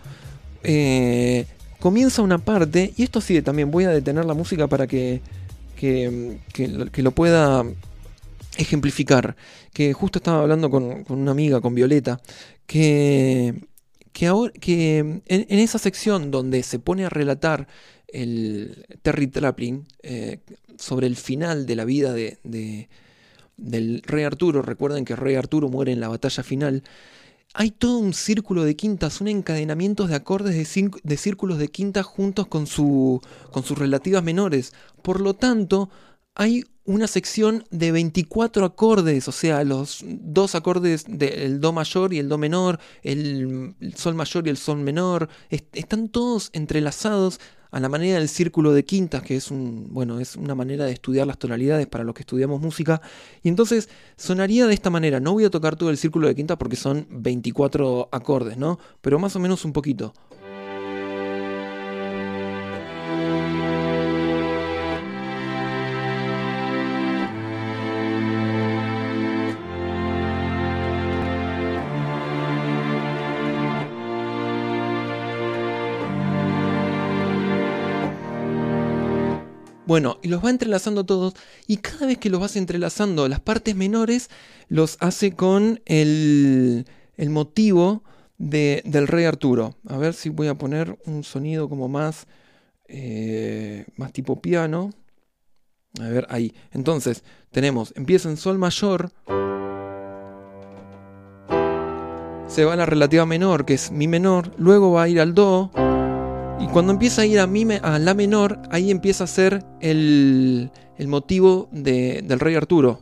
eh, 0.63 1.47
comienza 1.79 2.23
una 2.23 2.39
parte, 2.39 2.93
y 2.97 3.03
esto 3.03 3.21
sí, 3.21 3.41
también 3.43 3.71
voy 3.71 3.85
a 3.85 3.91
detener 3.91 4.25
la 4.25 4.35
música 4.35 4.67
para 4.67 4.87
que, 4.87 5.21
que, 5.77 6.39
que 6.53 7.03
lo- 7.03 7.13
pueda 7.13 7.65
ejemplificar. 8.57 9.37
Que 9.73 9.93
justo 9.93 10.19
estaba 10.19 10.43
hablando 10.43 10.71
con, 10.71 11.05
con 11.05 11.19
una 11.21 11.31
amiga, 11.31 11.61
con 11.61 11.75
Violeta, 11.75 12.21
que, 12.67 13.55
que, 14.13 14.27
ahora, 14.27 14.53
que 14.61 14.99
en 15.27 15.59
esa 15.59 15.79
sección 15.79 16.31
donde 16.33 16.63
se 16.65 16.81
pone 16.81 17.05
a 17.05 17.09
relatar 17.09 17.69
el 18.09 18.87
Terry 19.03 19.27
Traplin 19.29 19.87
eh, 20.03 20.41
sobre 20.79 21.07
el 21.07 21.17
final 21.17 21.67
de 21.67 21.77
la 21.77 21.85
vida 21.85 22.13
de, 22.13 22.39
de- 22.45 22.89
del 23.57 24.03
rey 24.07 24.25
Arturo, 24.25 24.63
recuerden 24.63 25.05
que 25.05 25.15
el 25.15 25.19
rey 25.19 25.35
Arturo 25.35 25.69
muere 25.69 25.91
en 25.93 26.01
la 26.01 26.09
batalla 26.09 26.43
final, 26.45 26.85
hay 27.55 27.71
todo 27.73 27.99
un 27.99 28.13
círculo 28.15 28.63
de 28.65 28.77
quintas, 28.77 29.21
un 29.21 29.29
encadenamiento 29.29 30.07
de 30.07 30.15
acordes 30.15 30.55
de, 30.55 30.91
de 31.03 31.17
círculos 31.17 31.59
de 31.59 31.69
quintas 31.69 32.07
juntos 32.07 32.47
con, 32.47 32.67
su, 32.67 33.21
con 33.51 33.65
sus 33.65 33.77
relativas 33.79 34.23
menores. 34.23 34.73
Por 35.03 35.21
lo 35.21 35.35
tanto, 35.35 35.89
hay 36.35 36.65
una 36.85 37.07
sección 37.09 37.65
de 37.71 37.91
24 37.91 38.65
acordes, 38.65 39.27
o 39.29 39.33
sea, 39.33 39.65
los 39.65 40.05
dos 40.07 40.55
acordes 40.55 41.05
del 41.09 41.61
Do 41.61 41.73
mayor 41.73 42.15
y 42.15 42.19
el 42.19 42.29
Do 42.29 42.39
menor, 42.39 42.79
el, 43.03 43.75
Sol 43.97 44.15
mayor 44.15 44.47
y 44.47 44.51
el 44.51 44.57
Sol 44.57 44.79
menor, 44.79 45.29
est- 45.51 45.75
están 45.77 46.09
todos 46.11 46.51
entrelazados 46.53 47.41
a 47.71 47.81
la 47.81 47.89
manera 47.89 48.19
del 48.19 48.29
círculo 48.29 48.73
de 48.73 48.85
quintas, 48.85 49.23
que 49.23 49.37
es 49.37 49.51
un, 49.51 49.89
bueno, 49.91 50.21
es 50.21 50.37
una 50.37 50.55
manera 50.55 50.85
de 50.85 50.93
estudiar 50.93 51.27
las 51.27 51.39
tonalidades 51.39 51.87
para 51.87 52.05
los 52.05 52.15
que 52.15 52.23
estudiamos 52.23 52.61
música. 52.61 53.01
Y 53.43 53.49
entonces 53.49 53.89
sonaría 54.17 54.67
de 54.67 54.75
esta 54.75 54.91
manera. 54.91 55.21
No 55.21 55.33
voy 55.33 55.45
a 55.45 55.51
tocar 55.51 55.77
todo 55.77 55.91
el 55.91 55.99
círculo 55.99 56.29
de 56.29 56.35
quintas 56.35 56.57
porque 56.57 56.77
son 56.77 57.07
24 57.11 58.09
acordes, 58.13 58.57
¿no? 58.57 58.79
Pero 59.01 59.19
más 59.19 59.37
o 59.37 59.41
menos 59.41 59.65
un 59.65 59.73
poquito. 59.73 60.15
Bueno, 79.89 80.19
y 80.23 80.29
los 80.29 80.45
va 80.45 80.51
entrelazando 80.51 81.07
todos, 81.07 81.33
y 81.67 81.79
cada 81.79 82.05
vez 82.05 82.19
que 82.19 82.29
los 82.29 82.41
vas 82.43 82.57
entrelazando, 82.57 83.27
las 83.27 83.41
partes 83.41 83.75
menores 83.75 84.29
los 84.69 84.99
hace 85.01 85.33
con 85.33 85.81
el, 85.87 86.85
el 87.17 87.31
motivo 87.31 88.03
de- 88.37 88.83
del 88.85 89.09
rey 89.09 89.25
Arturo. 89.25 89.77
A 89.89 89.97
ver 89.97 90.13
si 90.13 90.29
voy 90.29 90.49
a 90.49 90.57
poner 90.57 90.99
un 91.07 91.25
sonido 91.25 91.71
como 91.71 91.89
más, 91.89 92.27
eh, 92.87 93.87
más 93.97 94.13
tipo 94.13 94.43
piano. 94.43 94.91
A 95.99 96.09
ver, 96.11 96.27
ahí. 96.29 96.53
Entonces, 96.73 97.25
tenemos, 97.51 97.95
empieza 97.97 98.29
en 98.29 98.37
sol 98.37 98.59
mayor, 98.59 99.11
se 102.47 102.67
va 102.67 102.75
a 102.75 102.77
la 102.77 102.85
relativa 102.85 103.25
menor, 103.25 103.65
que 103.65 103.73
es 103.73 103.91
mi 103.91 104.07
menor, 104.07 104.53
luego 104.59 104.93
va 104.93 105.05
a 105.05 105.09
ir 105.09 105.19
al 105.19 105.33
do, 105.33 105.71
y 106.61 106.67
cuando 106.69 106.93
empieza 106.93 107.23
a 107.23 107.27
ir 107.27 107.39
a, 107.41 107.99
la 107.99 108.15
menor, 108.15 108.61
ahí 108.71 108.91
empieza 108.91 109.25
a 109.25 109.27
ser 109.27 109.65
el, 109.81 110.71
el 110.97 111.09
motivo 111.09 111.69
de- 111.73 112.23
del 112.25 112.41
rey 112.41 112.55
Arturo. 112.57 113.01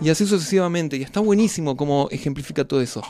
Y 0.00 0.10
así 0.10 0.26
sucesivamente. 0.26 0.96
Y 0.96 1.02
está 1.02 1.20
buenísimo 1.20 1.76
cómo 1.76 2.08
ejemplifica 2.10 2.64
todo 2.64 2.80
eso. 2.80 3.02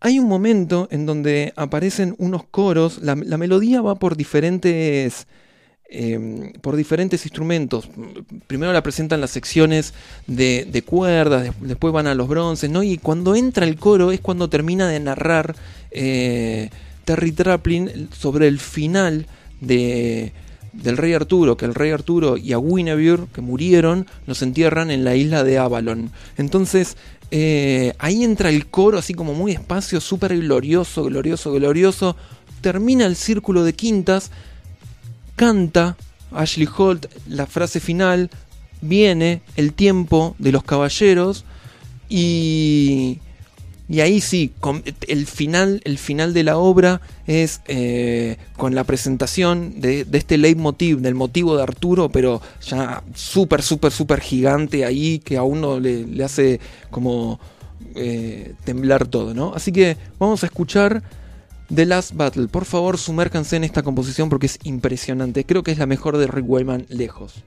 Hay 0.00 0.18
un 0.18 0.28
momento 0.28 0.88
en 0.90 1.06
donde 1.06 1.52
aparecen 1.56 2.14
unos 2.18 2.44
coros. 2.44 2.98
La, 3.02 3.16
la 3.16 3.36
melodía 3.36 3.82
va 3.82 3.96
por 3.96 4.16
diferentes. 4.16 5.26
Eh, 5.88 6.52
por 6.60 6.76
diferentes 6.76 7.24
instrumentos. 7.24 7.88
Primero 8.46 8.72
la 8.72 8.82
presentan 8.82 9.20
las 9.20 9.30
secciones 9.30 9.94
de, 10.26 10.82
cuerdas, 10.86 11.44
des- 11.44 11.52
después 11.60 11.92
van 11.92 12.06
a 12.06 12.14
los 12.14 12.28
bronces, 12.28 12.70
¿no? 12.70 12.82
Y 12.82 12.98
cuando 12.98 13.34
entra 13.34 13.66
el 13.66 13.76
coro 13.76 14.12
es 14.12 14.20
cuando 14.20 14.48
termina 14.48 14.88
de 14.88 15.00
narrar 15.00 15.56
eh, 15.90 16.70
Terry 17.04 17.32
Traplin 17.32 18.08
sobre 18.12 18.48
el 18.48 18.58
final 18.58 19.26
de, 19.62 20.32
del 20.74 20.98
rey 20.98 21.14
Arturo, 21.14 21.56
que 21.56 21.64
el 21.64 21.74
rey 21.74 21.90
Arturo 21.90 22.36
y 22.36 22.52
a 22.52 22.58
Guinevere, 22.58 23.24
que 23.32 23.40
murieron, 23.40 24.06
los 24.26 24.42
entierran 24.42 24.90
en 24.90 25.04
la 25.04 25.16
isla 25.16 25.42
de 25.42 25.56
Avalon. 25.56 26.10
Entonces, 26.36 26.98
eh, 27.30 27.94
ahí 27.98 28.24
entra 28.24 28.50
el 28.50 28.66
coro 28.66 28.98
así 28.98 29.14
como 29.14 29.32
muy 29.34 29.52
espacio, 29.52 30.00
súper 30.00 30.36
glorioso, 30.38 31.04
glorioso, 31.04 31.52
glorioso. 31.52 32.16
Termina 32.60 33.06
el 33.06 33.16
círculo 33.16 33.64
de 33.64 33.72
quintas, 33.72 34.30
canta 35.38 35.96
Ashley 36.32 36.68
Holt 36.76 37.06
la 37.28 37.46
frase 37.46 37.78
final, 37.80 38.28
viene 38.80 39.40
el 39.56 39.72
tiempo 39.72 40.34
de 40.38 40.50
los 40.50 40.64
caballeros 40.64 41.44
y, 42.08 43.18
y 43.88 44.00
ahí 44.00 44.20
sí, 44.20 44.52
el 45.06 45.26
final, 45.26 45.80
el 45.84 45.96
final 45.96 46.34
de 46.34 46.42
la 46.42 46.58
obra 46.58 47.00
es 47.28 47.60
eh, 47.68 48.36
con 48.56 48.74
la 48.74 48.82
presentación 48.82 49.80
de, 49.80 50.04
de 50.04 50.18
este 50.18 50.38
leitmotiv, 50.38 50.98
del 50.98 51.14
motivo 51.14 51.56
de 51.56 51.62
Arturo, 51.62 52.08
pero 52.08 52.42
ya 52.60 53.04
súper, 53.14 53.62
súper, 53.62 53.92
súper 53.92 54.20
gigante 54.20 54.84
ahí 54.84 55.20
que 55.20 55.36
a 55.36 55.44
uno 55.44 55.78
le, 55.78 56.04
le 56.04 56.24
hace 56.24 56.58
como 56.90 57.38
eh, 57.94 58.54
temblar 58.64 59.06
todo, 59.06 59.34
¿no? 59.34 59.54
Así 59.54 59.70
que 59.70 59.96
vamos 60.18 60.42
a 60.42 60.46
escuchar 60.46 61.02
The 61.74 61.84
Last 61.84 62.14
Battle. 62.14 62.48
Por 62.48 62.64
favor, 62.64 62.96
sumércanse 62.96 63.56
en 63.56 63.64
esta 63.64 63.82
composición 63.82 64.30
porque 64.30 64.46
es 64.46 64.58
impresionante. 64.62 65.44
Creo 65.44 65.62
que 65.62 65.70
es 65.70 65.78
la 65.78 65.86
mejor 65.86 66.16
de 66.16 66.26
Rick 66.26 66.48
Wayman 66.48 66.86
lejos. 66.88 67.44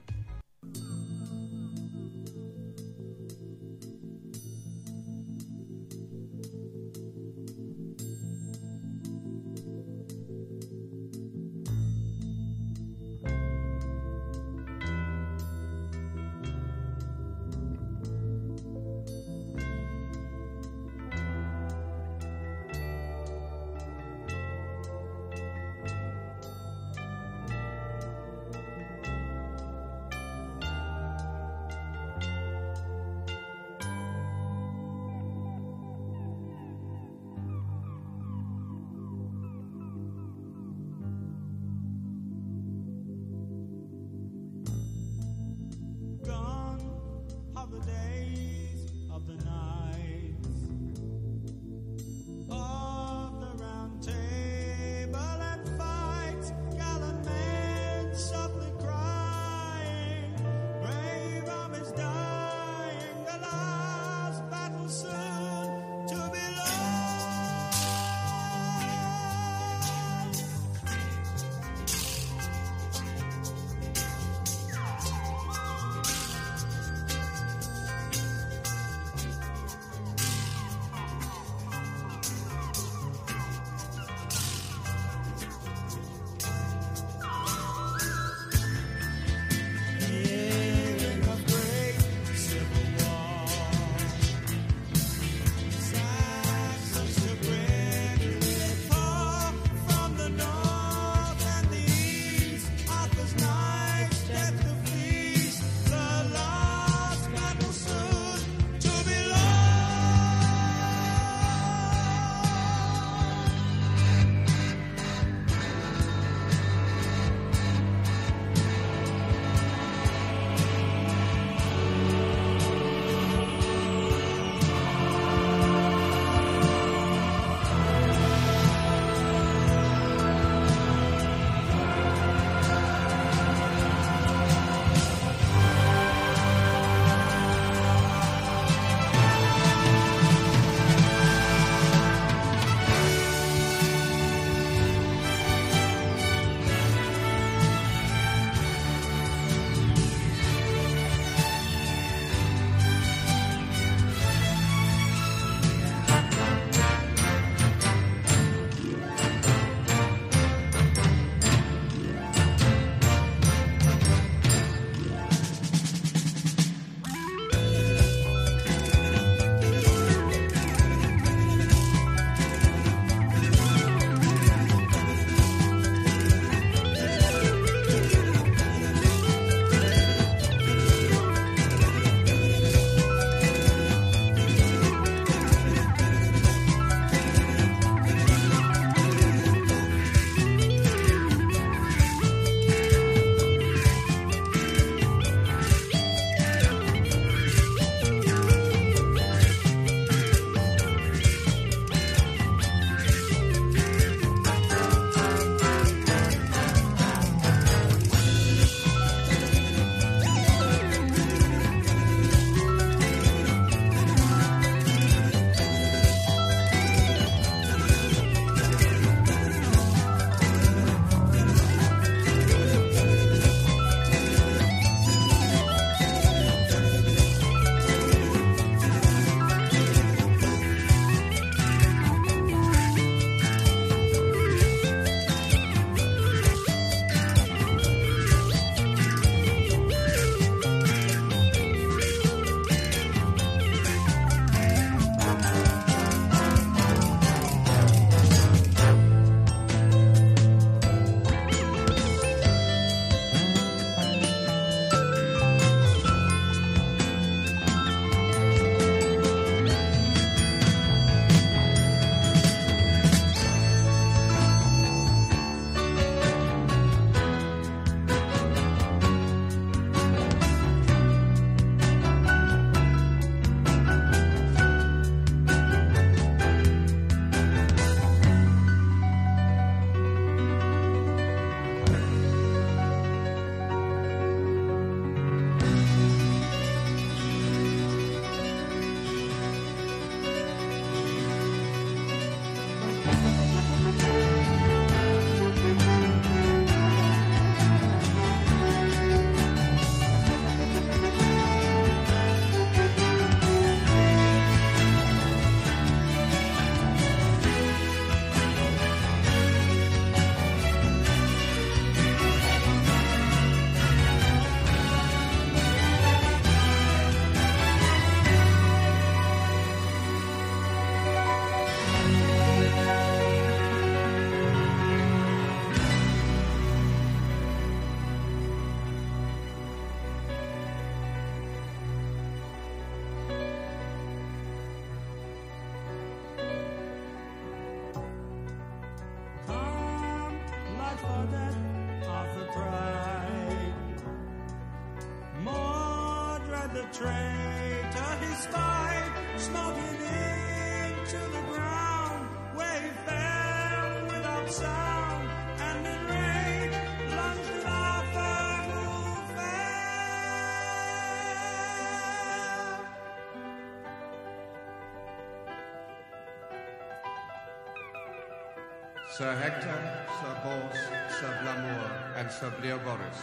Sir 369.18 369.36
Hector, 369.36 369.78
Sir 370.20 370.34
Bors, 370.42 370.80
Sir 371.20 371.38
Blamour, 371.42 372.16
and 372.16 372.32
Sir 372.32 372.50
Bleogoris, 372.58 373.20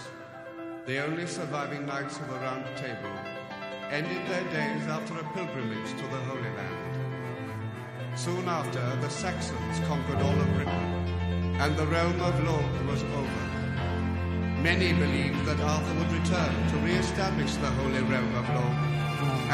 the 0.85 1.03
only 1.03 1.25
surviving 1.25 1.87
knights 1.87 2.19
of 2.19 2.27
the 2.29 2.35
Round 2.35 2.63
Table, 2.77 3.15
ended 3.89 4.21
their 4.29 4.43
days 4.53 4.85
after 4.87 5.15
a 5.17 5.23
pilgrimage 5.33 5.89
to 5.89 6.05
the 6.13 6.21
Holy 6.29 6.53
Land. 6.59 6.93
Soon 8.15 8.47
after, 8.47 8.85
the 8.97 9.09
Saxons 9.09 9.79
conquered 9.87 10.21
all 10.21 10.39
of 10.39 10.53
Britain, 10.53 10.93
and 11.57 11.75
the 11.75 11.87
realm 11.87 12.21
of 12.21 12.43
Lorne 12.43 12.87
was 12.87 13.01
over. 13.01 13.43
Many 14.61 14.93
believed 14.93 15.43
that 15.45 15.59
Arthur 15.59 15.95
would 15.95 16.11
return 16.11 16.53
to 16.69 16.77
re-establish 16.85 17.55
the 17.55 17.71
Holy 17.81 18.03
Realm 18.03 18.35
of 18.35 18.47
Lorne 18.49 18.77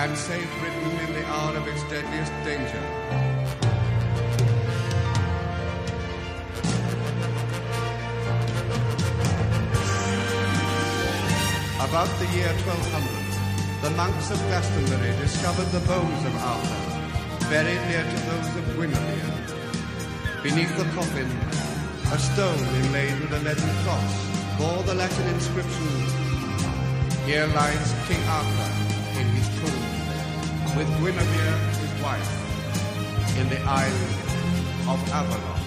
and 0.03 0.17
save 0.17 0.49
Britain 0.59 0.99
in 1.07 1.13
the 1.13 1.25
hour 1.27 1.55
of 1.55 1.65
its 1.69 1.83
deadliest 1.83 2.33
danger. 2.43 3.34
About 11.95 12.19
the 12.19 12.27
year 12.35 12.51
1200, 12.67 13.81
the 13.81 13.89
monks 13.95 14.29
of 14.29 14.37
Glastonbury 14.51 15.15
discovered 15.15 15.71
the 15.71 15.79
bones 15.87 16.25
of 16.27 16.35
Arthur, 16.43 17.47
very 17.47 17.75
near 17.87 18.03
to 18.03 18.17
those 18.27 18.51
of 18.59 18.65
Guinevere. 18.75 19.31
Beneath 20.43 20.75
the 20.75 20.83
coffin, 20.91 21.31
a 22.11 22.19
stone 22.19 22.59
inlaid 22.83 23.15
with 23.21 23.31
a 23.31 23.39
leaden 23.47 23.71
cross 23.87 24.11
bore 24.59 24.83
the 24.83 24.93
Latin 24.93 25.25
inscription, 25.35 25.87
Here 27.23 27.47
lies 27.55 27.87
King 28.09 28.19
Arthur 28.27 28.71
in 29.15 29.27
his 29.31 29.47
tomb, 29.55 30.75
with 30.75 30.91
Guinevere 30.99 31.57
his 31.79 31.93
wife, 32.03 33.39
in 33.39 33.47
the 33.47 33.61
isle 33.63 34.91
of 34.91 34.99
Avalon. 35.15 35.64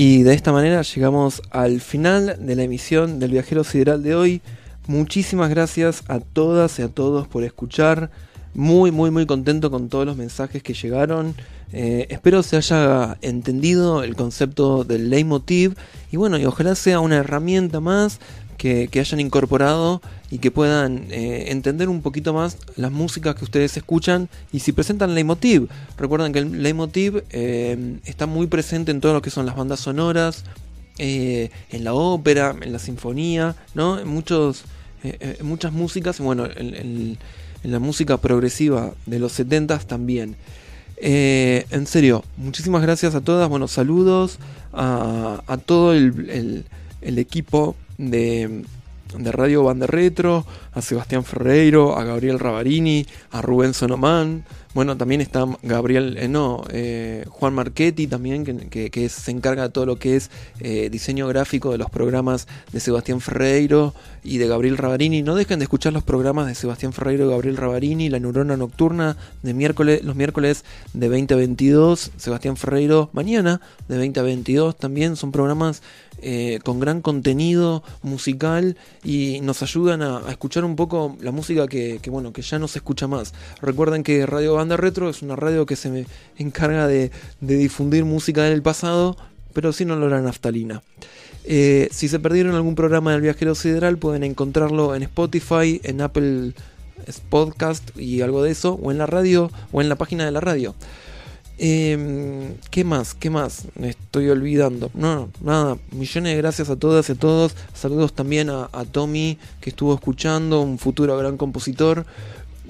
Y 0.00 0.22
de 0.22 0.32
esta 0.32 0.52
manera 0.52 0.82
llegamos 0.82 1.42
al 1.50 1.80
final 1.80 2.36
de 2.38 2.54
la 2.54 2.62
emisión 2.62 3.18
del 3.18 3.32
Viajero 3.32 3.64
Sideral 3.64 4.00
de 4.00 4.14
hoy. 4.14 4.42
Muchísimas 4.86 5.50
gracias 5.50 6.04
a 6.06 6.20
todas 6.20 6.78
y 6.78 6.82
a 6.82 6.88
todos 6.88 7.26
por 7.26 7.42
escuchar. 7.42 8.08
Muy, 8.54 8.92
muy, 8.92 9.10
muy 9.10 9.26
contento 9.26 9.72
con 9.72 9.88
todos 9.88 10.06
los 10.06 10.16
mensajes 10.16 10.62
que 10.62 10.72
llegaron. 10.72 11.34
Eh, 11.72 12.06
espero 12.10 12.44
se 12.44 12.56
haya 12.56 13.18
entendido 13.22 14.04
el 14.04 14.14
concepto 14.14 14.84
del 14.84 15.10
leitmotiv. 15.10 15.74
Y 16.12 16.16
bueno, 16.16 16.38
y 16.38 16.44
ojalá 16.44 16.76
sea 16.76 17.00
una 17.00 17.16
herramienta 17.16 17.80
más 17.80 18.20
que, 18.58 18.90
hayan 19.00 19.20
incorporado 19.20 20.02
y 20.30 20.38
que 20.38 20.50
puedan 20.50 21.06
eh, 21.10 21.46
entender 21.48 21.88
un 21.88 22.02
poquito 22.02 22.34
más 22.34 22.58
las 22.76 22.90
músicas 22.90 23.36
que 23.36 23.44
ustedes 23.44 23.76
escuchan 23.76 24.28
y 24.52 24.58
si 24.58 24.72
presentan 24.72 25.14
leitmotiv. 25.14 25.68
Recuerden 25.96 26.32
que 26.32 26.40
el 26.40 26.62
leitmotiv 26.62 27.22
eh, 27.30 27.98
está 28.04 28.26
muy 28.26 28.48
presente 28.48 28.90
en 28.90 29.00
todo 29.00 29.14
lo 29.14 29.22
que 29.22 29.30
son 29.30 29.46
las 29.46 29.56
bandas 29.56 29.80
sonoras, 29.80 30.44
eh, 30.98 31.50
en 31.70 31.84
la 31.84 31.94
ópera, 31.94 32.54
en 32.60 32.72
la 32.72 32.80
sinfonía, 32.80 33.54
¿no? 33.74 34.00
En, 34.00 34.08
muchos, 34.08 34.64
en 35.02 35.46
muchas 35.46 35.72
músicas, 35.72 36.18
bueno, 36.18 36.46
en, 36.54 37.16
la 37.62 37.78
música 37.78 38.18
progresiva 38.18 38.92
de 39.06 39.18
los 39.18 39.38
70s 39.38 39.84
también. 39.84 40.36
En 41.00 41.86
serio, 41.86 42.24
muchísimas 42.36 42.82
gracias 42.82 43.14
a 43.14 43.20
todas. 43.20 43.48
Bueno, 43.48 43.68
saludos 43.68 44.38
a, 44.72 45.58
todo 45.64 45.92
el 45.92 46.64
equipo 47.02 47.76
de, 47.98 48.64
de 49.16 49.32
Radio 49.32 49.62
Banda 49.64 49.86
Retro, 49.86 50.46
a 50.72 50.80
Sebastián 50.82 51.24
Ferreiro, 51.24 51.96
a 51.98 52.04
Gabriel 52.04 52.38
Ravarini, 52.38 53.06
a 53.30 53.42
Rubén 53.42 53.74
Sonomán, 53.74 54.44
Bueno, 54.74 54.96
también 54.96 55.20
está 55.22 55.44
Gabriel, 55.62 56.18
eh, 56.18 56.28
no, 56.28 56.62
eh, 56.70 57.24
Juan 57.30 57.54
Marchetti 57.54 58.06
también, 58.06 58.44
que, 58.44 58.90
que- 58.90 59.08
se 59.08 59.30
encarga 59.32 59.62
de 59.64 59.68
todo 59.70 59.86
lo 59.86 59.96
que 59.98 60.14
es 60.14 60.30
eh, 60.60 60.88
diseño 60.90 61.26
gráfico 61.26 61.72
de 61.72 61.78
los 61.78 61.90
programas 61.90 62.46
de 62.70 62.78
Sebastián 62.78 63.20
Ferreiro 63.20 63.94
y 64.22 64.36
de 64.38 64.46
Gabriel 64.46 64.76
Ravarini. 64.76 65.22
No 65.22 65.34
dejen 65.34 65.58
de 65.58 65.64
escuchar 65.64 65.94
los 65.94 66.04
programas 66.04 66.46
de 66.46 66.54
Sebastián 66.54 66.92
Ferreiro 66.92 67.24
y 67.26 67.30
Gabriel 67.30 67.56
Ravarini, 67.56 68.08
La 68.10 68.20
Neurona 68.20 68.56
Nocturna, 68.58 69.16
de 69.42 69.54
miércoles, 69.54 70.04
los 70.04 70.14
miércoles 70.14 70.64
de 70.92 71.08
20 71.08 71.34
a 71.34 71.36
22, 71.38 72.12
Sebastián 72.18 72.56
Ferreiro 72.58 73.08
mañana 73.14 73.60
de 73.88 73.96
20 73.96 74.20
a 74.20 74.22
22 74.22 74.76
también 74.76 75.16
son 75.16 75.32
programas 75.32 75.82
eh, 76.22 76.58
con 76.64 76.80
gran 76.80 77.00
contenido 77.00 77.82
musical 78.02 78.76
y 79.04 79.40
nos 79.42 79.62
ayudan 79.62 80.02
a, 80.02 80.22
escuchar 80.28 80.64
un 80.64 80.76
poco 80.76 81.16
la 81.20 81.32
música 81.32 81.66
que, 81.68 82.00
bueno 82.08 82.32
que 82.32 82.42
ya 82.42 82.58
no 82.58 82.68
se 82.68 82.78
escucha 82.78 83.06
más. 83.06 83.34
Recuerden 83.60 84.02
que 84.02 84.26
Radio 84.26 84.54
Banda 84.54 84.76
Retro 84.76 85.08
es 85.08 85.22
una 85.22 85.36
radio 85.36 85.66
que 85.66 85.76
se 85.76 85.90
me 85.90 86.06
encarga 86.36 86.86
de, 86.86 87.10
de 87.40 87.56
difundir 87.56 88.04
música 88.04 88.42
del 88.42 88.62
pasado, 88.62 89.16
pero 89.52 89.72
sin 89.72 89.90
olor 89.90 90.14
a 90.14 90.20
naftalina. 90.20 90.82
Eh, 91.44 91.88
si 91.90 92.08
se 92.08 92.18
perdieron 92.18 92.54
algún 92.54 92.74
programa 92.74 93.12
del 93.12 93.22
Viajero 93.22 93.54
Sideral 93.54 93.96
pueden 93.96 94.22
encontrarlo 94.22 94.94
en 94.94 95.02
Spotify, 95.04 95.80
en 95.82 96.02
Apple 96.02 96.52
Podcast 97.30 97.96
y 97.96 98.20
algo 98.20 98.42
de 98.42 98.50
eso, 98.50 98.78
o 98.82 98.90
en 98.90 98.98
la 98.98 99.06
radio, 99.06 99.50
o 99.72 99.80
en 99.80 99.88
la 99.88 99.96
página 99.96 100.26
de 100.26 100.30
la 100.30 100.40
radio. 100.40 100.74
Eh, 101.58 102.54
¿Qué 102.70 102.84
más? 102.84 103.14
¿Qué 103.14 103.30
más? 103.30 103.64
Me 103.74 103.90
estoy 103.90 104.28
olvidando. 104.28 104.90
No, 104.94 105.28
nada. 105.42 105.76
Millones 105.90 106.34
de 106.34 106.38
gracias 106.38 106.70
a 106.70 106.76
todas 106.76 107.08
y 107.08 107.12
a 107.12 107.14
todos. 107.16 107.56
Saludos 107.74 108.12
también 108.12 108.48
a, 108.48 108.68
a 108.72 108.84
Tommy, 108.84 109.38
que 109.60 109.70
estuvo 109.70 109.92
escuchando, 109.92 110.60
un 110.60 110.78
futuro 110.78 111.16
gran 111.16 111.36
compositor. 111.36 112.06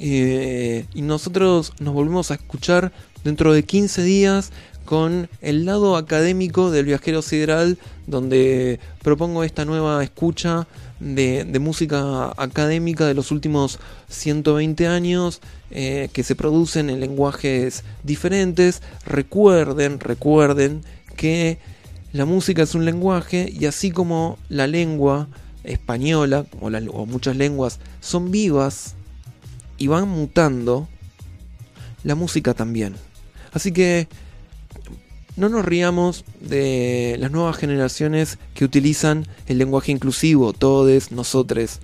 Eh, 0.01 0.87
y 0.95 1.03
nosotros 1.03 1.73
nos 1.81 1.93
volvemos 1.93 2.31
a 2.31 2.35
escuchar 2.35 2.93
dentro 3.25 3.53
de 3.53 3.65
15 3.65 4.03
días 4.03 4.53
con 4.85 5.29
el 5.43 5.67
lado 5.67 5.97
académico 5.97 6.71
del 6.71 6.87
viajero 6.87 7.21
sideral, 7.21 7.77
donde 8.07 8.81
propongo 9.03 9.45
esta 9.45 9.67
nueva 9.67 10.03
escucha 10.03 10.67
de, 11.01 11.59
música 11.59 12.33
académica 12.37 13.07
de 13.07 13.15
los 13.15 13.31
últimos 13.31 13.79
120 14.09 14.87
años, 14.87 15.41
eh, 15.71 16.09
que 16.13 16.23
se 16.23 16.35
producen 16.35 16.91
en 16.91 17.01
lenguajes 17.01 17.85
diferentes. 18.03 18.83
Recuerden, 19.07 20.01
recuerden 20.01 20.83
que 21.17 21.59
la 22.13 22.25
música 22.25 22.63
es 22.63 22.75
un 22.75 22.85
lenguaje 22.85 23.53
y 23.53 23.67
así 23.67 23.91
como 23.91 24.39
la 24.49 24.67
lengua 24.67 25.29
española 25.65 26.47
o, 26.61 26.71
la- 26.71 26.83
o 26.91 27.05
muchas 27.07 27.37
lenguas 27.37 27.79
son 28.01 28.31
vivas 28.31 28.95
y 29.77 29.87
van 29.89 30.09
mutando, 30.09 30.89
la 32.05 32.15
música 32.15 32.55
también. 32.55 32.95
Así 33.53 33.73
que 33.73 34.09
no 35.39 35.49
nos 35.49 35.65
riamos 35.65 36.25
de 36.41 37.17
las 37.21 37.31
nuevas 37.31 37.57
generaciones 37.57 38.39
que 38.55 38.65
utilizan 38.65 39.27
el 39.47 39.59
lenguaje 39.59 39.93
inclusivo, 39.93 40.53
todes, 40.53 41.13
nosotres. 41.13 41.79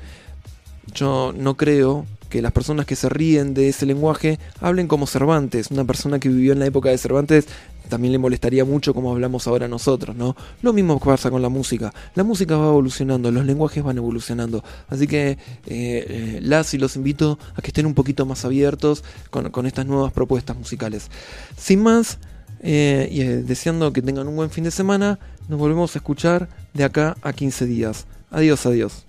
Yo 0.92 1.32
no 1.36 1.56
creo 1.56 2.04
que 2.28 2.42
las 2.42 2.50
personas 2.50 2.84
que 2.84 2.96
se 2.96 3.08
ríen 3.08 3.54
de 3.54 3.68
ese 3.68 3.86
lenguaje 3.86 4.40
hablen 4.60 4.88
como 4.88 5.06
Cervantes. 5.06 5.70
Una 5.70 5.84
persona 5.84 6.18
que 6.18 6.28
vivió 6.28 6.52
en 6.52 6.58
la 6.58 6.66
época 6.66 6.88
de 6.88 6.98
Cervantes 6.98 7.46
también 7.88 8.10
le 8.10 8.18
molestaría 8.18 8.64
mucho 8.64 8.92
como 8.92 9.12
hablamos 9.12 9.46
ahora 9.46 9.68
nosotros, 9.68 10.16
¿no? 10.16 10.34
Lo 10.60 10.72
mismo 10.72 10.98
pasa 10.98 11.30
con 11.30 11.40
la 11.40 11.48
música. 11.48 11.94
La 12.16 12.24
música 12.24 12.56
va 12.56 12.66
evolucionando, 12.66 13.30
los 13.30 13.46
lenguajes 13.46 13.84
van 13.84 13.98
evolucionando. 13.98 14.64
Así 14.88 15.06
que 15.06 15.30
eh, 15.30 15.38
eh, 15.66 16.40
las 16.42 16.74
y 16.74 16.78
los 16.78 16.96
invito 16.96 17.38
a 17.54 17.62
que 17.62 17.68
estén 17.68 17.86
un 17.86 17.94
poquito 17.94 18.26
más 18.26 18.44
abiertos 18.44 19.04
con, 19.30 19.50
con 19.50 19.66
estas 19.66 19.86
nuevas 19.86 20.12
propuestas 20.12 20.56
musicales. 20.56 21.08
Sin 21.56 21.84
más, 21.84 22.18
eh, 22.66 23.08
y 23.12 23.20
eh, 23.20 23.42
deseando 23.42 23.92
que 23.92 24.00
tengan 24.00 24.26
un 24.26 24.36
buen 24.36 24.50
fin 24.50 24.64
de 24.64 24.70
semana, 24.70 25.18
nos 25.48 25.58
volvemos 25.58 25.94
a 25.94 25.98
escuchar 25.98 26.48
de 26.72 26.84
acá 26.84 27.14
a 27.20 27.34
15 27.34 27.66
días. 27.66 28.06
Adiós, 28.30 28.64
adiós. 28.64 29.04